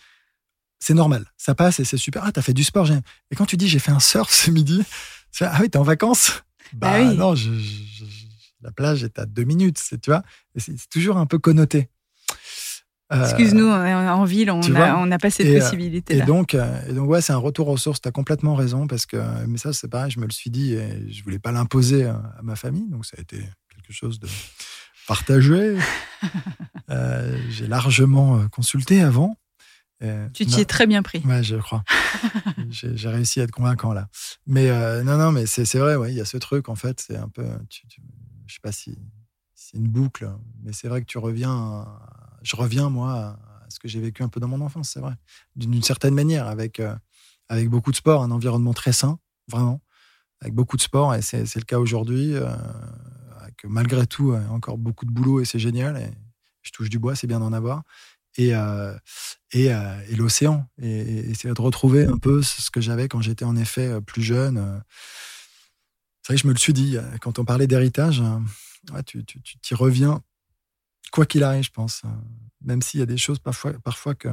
c'est 0.79 0.93
normal. 0.93 1.25
Ça 1.37 1.55
passe 1.55 1.79
et 1.79 1.85
c'est 1.85 1.97
super. 1.97 2.23
Ah, 2.25 2.31
t'as 2.31 2.41
fait 2.41 2.53
du 2.53 2.63
sport. 2.63 2.89
Et 2.89 3.35
quand 3.35 3.45
tu 3.45 3.57
dis 3.57 3.67
j'ai 3.67 3.79
fait 3.79 3.91
un 3.91 3.99
surf 3.99 4.31
ce 4.31 4.49
midi, 4.51 4.83
tu 5.31 5.43
ah 5.43 5.57
oui, 5.61 5.69
t'es 5.69 5.77
en 5.77 5.83
vacances? 5.83 6.43
Bah, 6.73 6.91
bah 6.91 7.09
oui. 7.09 7.17
non, 7.17 7.33
la 8.61 8.71
plage 8.71 9.03
est 9.03 9.19
à 9.19 9.25
deux 9.25 9.43
minutes, 9.43 9.81
tu 10.01 10.09
vois. 10.09 10.23
C'est 10.55 10.89
toujours 10.89 11.17
un 11.17 11.25
peu 11.25 11.39
connoté. 11.39 11.89
Euh, 13.11 13.23
Excuse-nous, 13.23 13.67
en 13.67 14.23
ville, 14.23 14.51
on 14.51 15.05
n'a 15.05 15.17
pas 15.17 15.31
cette 15.31 15.47
euh, 15.47 15.59
possibilité. 15.59 16.15
-là. 16.15 16.23
Et 16.23 16.25
donc, 16.25 16.53
euh, 16.53 16.87
et 16.87 16.93
donc, 16.93 17.09
ouais, 17.09 17.21
c'est 17.21 17.33
un 17.33 17.37
retour 17.37 17.67
aux 17.69 17.77
sources. 17.77 18.01
Tu 18.01 18.07
as 18.07 18.11
complètement 18.11 18.53
raison 18.53 18.85
parce 18.85 19.05
que, 19.07 19.17
mais 19.47 19.57
ça, 19.57 19.73
c'est 19.73 19.87
pareil, 19.87 20.11
je 20.11 20.19
me 20.19 20.25
le 20.25 20.31
suis 20.31 20.51
dit 20.51 20.73
et 20.73 21.11
je 21.11 21.23
voulais 21.23 21.39
pas 21.39 21.51
l'imposer 21.51 22.05
à 22.05 22.39
ma 22.43 22.55
famille. 22.55 22.87
Donc, 22.87 23.05
ça 23.05 23.15
a 23.17 23.21
été 23.21 23.37
quelque 23.73 23.93
chose 23.93 24.19
de 24.19 24.27
partagé. 25.07 25.77
J'ai 27.49 27.67
largement 27.67 28.47
consulté 28.49 29.01
avant. 29.01 29.37
Tu 30.33 30.45
t'y 30.45 30.61
es 30.61 30.65
très 30.65 30.87
bien 30.87 31.03
pris. 31.03 31.21
Ouais, 31.25 31.43
je 31.43 31.55
crois. 31.57 31.83
J'ai 32.69 33.09
réussi 33.09 33.41
à 33.41 33.43
être 33.43 33.51
convaincant 33.51 33.93
là. 33.93 34.07
Mais 34.47 34.69
non, 35.03 35.17
non, 35.17 35.31
mais 35.31 35.45
c'est 35.45 35.77
vrai, 35.77 35.95
ouais, 35.95 36.11
il 36.11 36.17
y 36.17 36.21
a 36.21 36.25
ce 36.25 36.37
truc 36.37 36.69
en 36.69 36.75
fait. 36.75 36.99
C'est 36.99 37.17
un 37.17 37.29
peu, 37.29 37.45
je 38.47 38.53
sais 38.53 38.61
pas 38.61 38.71
si 38.71 38.97
c'est 39.53 39.77
une 39.77 39.87
boucle, 39.87 40.29
mais 40.63 40.73
c'est 40.73 40.87
vrai 40.87 41.01
que 41.01 41.05
tu 41.05 41.17
reviens 41.17 41.85
je 42.41 42.55
reviens, 42.55 42.89
moi, 42.89 43.13
à 43.13 43.69
ce 43.69 43.79
que 43.79 43.87
j'ai 43.87 43.99
vécu 43.99 44.23
un 44.23 44.29
peu 44.29 44.39
dans 44.39 44.47
mon 44.47 44.61
enfance, 44.61 44.89
c'est 44.89 44.99
vrai. 44.99 45.13
D'une 45.55 45.81
certaine 45.83 46.13
manière, 46.13 46.47
avec, 46.47 46.79
euh, 46.79 46.95
avec 47.47 47.69
beaucoup 47.69 47.91
de 47.91 47.95
sport, 47.95 48.23
un 48.23 48.31
environnement 48.31 48.73
très 48.73 48.93
sain, 48.93 49.19
vraiment, 49.47 49.81
avec 50.41 50.53
beaucoup 50.53 50.77
de 50.77 50.81
sport, 50.81 51.13
et 51.15 51.21
c'est 51.21 51.55
le 51.55 51.65
cas 51.65 51.79
aujourd'hui, 51.79 52.33
euh, 52.33 52.47
avec 53.41 53.63
malgré 53.65 54.07
tout 54.07 54.31
euh, 54.31 54.47
encore 54.49 54.77
beaucoup 54.77 55.05
de 55.05 55.11
boulot, 55.11 55.41
et 55.41 55.45
c'est 55.45 55.59
génial, 55.59 55.97
et 55.97 56.11
je 56.61 56.71
touche 56.71 56.89
du 56.89 56.99
bois, 56.99 57.15
c'est 57.15 57.27
bien 57.27 57.39
d'en 57.39 57.53
avoir. 57.53 57.83
Et, 58.37 58.51
et, 59.51 59.65
et 59.65 60.15
l'océan, 60.15 60.69
et, 60.81 61.33
c'est 61.33 61.53
de 61.53 61.61
retrouver 61.61 62.05
un 62.05 62.17
peu 62.17 62.41
ce 62.41 62.71
que 62.71 62.79
j'avais 62.79 63.09
quand 63.09 63.21
j'étais 63.21 63.43
en 63.43 63.55
effet 63.55 63.99
plus 64.01 64.21
jeune. 64.21 64.81
C'est 66.21 66.33
vrai 66.33 66.35
que 66.35 66.41
je 66.41 66.47
me 66.47 66.53
le 66.53 66.59
suis 66.59 66.73
dit, 66.73 66.97
quand 67.21 67.39
on 67.39 67.43
parlait 67.43 67.67
d'héritage, 67.67 68.23
tu, 69.05 69.25
tu, 69.25 69.41
tu 69.41 69.73
y 69.73 69.75
reviens 69.75 70.21
quoi 71.11 71.25
qu'il 71.25 71.43
arrive, 71.43 71.63
je 71.63 71.71
pense. 71.71 72.03
Euh, 72.05 72.07
même 72.61 72.81
s'il 72.81 72.99
y 72.99 73.03
a 73.03 73.05
des 73.05 73.17
choses 73.17 73.39
parfois, 73.39 73.73
parfois 73.79 74.15
que, 74.15 74.29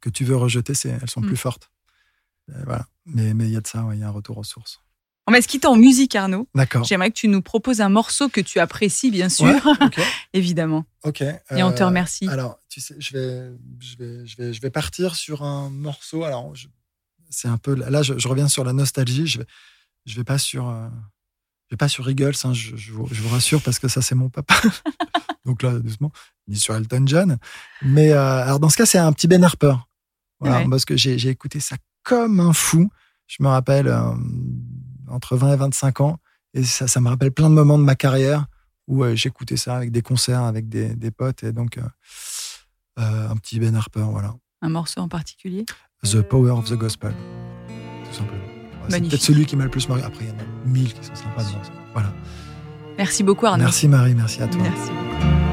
que 0.00 0.10
tu 0.10 0.24
veux 0.24 0.36
rejeter, 0.36 0.72
elles 0.84 1.10
sont 1.10 1.20
mm. 1.20 1.26
plus 1.26 1.36
fortes. 1.36 1.70
Euh, 2.50 2.62
voilà. 2.64 2.86
Mais 3.06 3.30
il 3.30 3.50
y 3.50 3.56
a 3.56 3.60
de 3.60 3.66
ça, 3.66 3.86
il 3.92 3.98
y 3.98 4.02
a 4.02 4.08
un 4.08 4.10
retour 4.10 4.38
aux 4.38 4.44
sources. 4.44 4.80
On 5.26 5.32
va 5.32 5.40
se 5.40 5.48
quitter 5.48 5.66
en 5.66 5.76
musique, 5.76 6.14
Arnaud. 6.16 6.48
D'accord. 6.54 6.84
J'aimerais 6.84 7.10
que 7.10 7.16
tu 7.16 7.28
nous 7.28 7.40
proposes 7.40 7.80
un 7.80 7.88
morceau 7.88 8.28
que 8.28 8.40
tu 8.40 8.58
apprécies, 8.58 9.10
bien 9.10 9.28
sûr. 9.28 9.54
Évidemment. 10.34 10.84
Ok. 11.02 11.22
Et 11.22 11.62
on 11.62 11.72
te 11.72 11.82
euh, 11.82 11.86
remercie. 11.86 12.28
Alors, 12.28 12.58
tu 12.68 12.80
sais, 12.80 12.94
je 12.98 13.12
vais, 13.12 13.50
je 13.80 13.96
vais, 13.96 14.26
je 14.26 14.36
vais, 14.36 14.52
je 14.52 14.60
vais 14.60 14.70
partir 14.70 15.16
sur 15.16 15.42
un 15.42 15.70
morceau. 15.70 16.24
Alors, 16.24 16.52
c'est 17.30 17.48
un 17.48 17.56
peu. 17.56 17.74
Là, 17.74 18.02
je, 18.02 18.28
reviens 18.28 18.48
sur 18.48 18.64
la 18.64 18.74
nostalgie. 18.74 19.26
Je 19.26 19.38
vais, 19.38 19.46
je 20.04 20.14
vais 20.16 20.24
pas 20.24 20.38
sur. 20.38 20.64
je 20.66 21.74
vais 21.74 21.78
pas 21.78 21.88
sur 21.88 22.08
Eagles, 22.10 22.34
hein, 22.44 22.52
je, 22.52 22.76
je, 22.76 22.92
vous, 22.92 23.08
je, 23.10 23.22
vous, 23.22 23.30
rassure, 23.30 23.62
parce 23.62 23.78
que 23.78 23.88
ça, 23.88 24.02
c'est 24.02 24.14
mon 24.14 24.28
papa. 24.28 24.54
Donc 25.44 25.62
là, 25.62 25.78
doucement, 25.78 26.10
ni 26.48 26.56
sur 26.56 26.74
Elton 26.74 27.04
John. 27.06 27.38
Mais 27.82 28.12
euh, 28.12 28.42
alors 28.42 28.60
dans 28.60 28.68
ce 28.68 28.76
cas, 28.76 28.86
c'est 28.86 28.98
un 28.98 29.12
petit 29.12 29.26
Ben 29.26 29.44
Harper. 29.44 29.74
Voilà, 30.40 30.66
Parce 30.68 30.84
que 30.84 30.96
j'ai 30.96 31.28
écouté 31.28 31.60
ça 31.60 31.76
comme 32.02 32.40
un 32.40 32.52
fou. 32.52 32.90
Je 33.26 33.42
me 33.42 33.48
rappelle 33.48 33.88
euh, 33.88 34.12
entre 35.08 35.36
20 35.36 35.54
et 35.54 35.56
25 35.56 36.00
ans. 36.00 36.18
Et 36.54 36.62
ça, 36.64 36.86
ça 36.86 37.00
me 37.00 37.08
rappelle 37.08 37.32
plein 37.32 37.50
de 37.50 37.54
moments 37.54 37.78
de 37.78 37.84
ma 37.84 37.96
carrière 37.96 38.46
où 38.86 39.02
euh, 39.02 39.14
j'écoutais 39.14 39.56
ça 39.56 39.76
avec 39.76 39.90
des 39.90 40.02
concerts, 40.02 40.42
avec 40.42 40.68
des, 40.68 40.94
des 40.94 41.10
potes. 41.10 41.42
Et 41.42 41.52
donc, 41.52 41.78
un 42.96 43.36
petit 43.36 43.58
Ben 43.58 43.74
Harper, 43.74 44.06
voilà. 44.10 44.34
Un 44.62 44.68
morceau 44.68 45.00
en 45.00 45.08
particulier? 45.08 45.66
The 46.04 46.22
Power 46.22 46.50
of 46.50 46.68
the 46.70 46.74
Gospel, 46.74 47.14
tout 48.04 48.14
simplement. 48.16 48.44
C'est 48.88 49.00
peut-être 49.00 49.22
celui 49.22 49.46
qui 49.46 49.56
m'a 49.56 49.64
le 49.64 49.70
plus 49.70 49.88
marqué. 49.88 50.04
Après, 50.04 50.24
il 50.24 50.28
y 50.28 50.32
en 50.32 50.38
a 50.38 50.68
mille 50.68 50.92
qui 50.92 51.04
sont 51.04 51.14
sympas. 51.14 51.44
Voilà. 51.92 52.12
Merci 52.98 53.22
beaucoup 53.22 53.46
Arnaud. 53.46 53.64
Merci 53.64 53.88
Marie, 53.88 54.14
merci 54.14 54.42
à 54.42 54.48
toi. 54.48 54.62
Merci. 54.62 55.43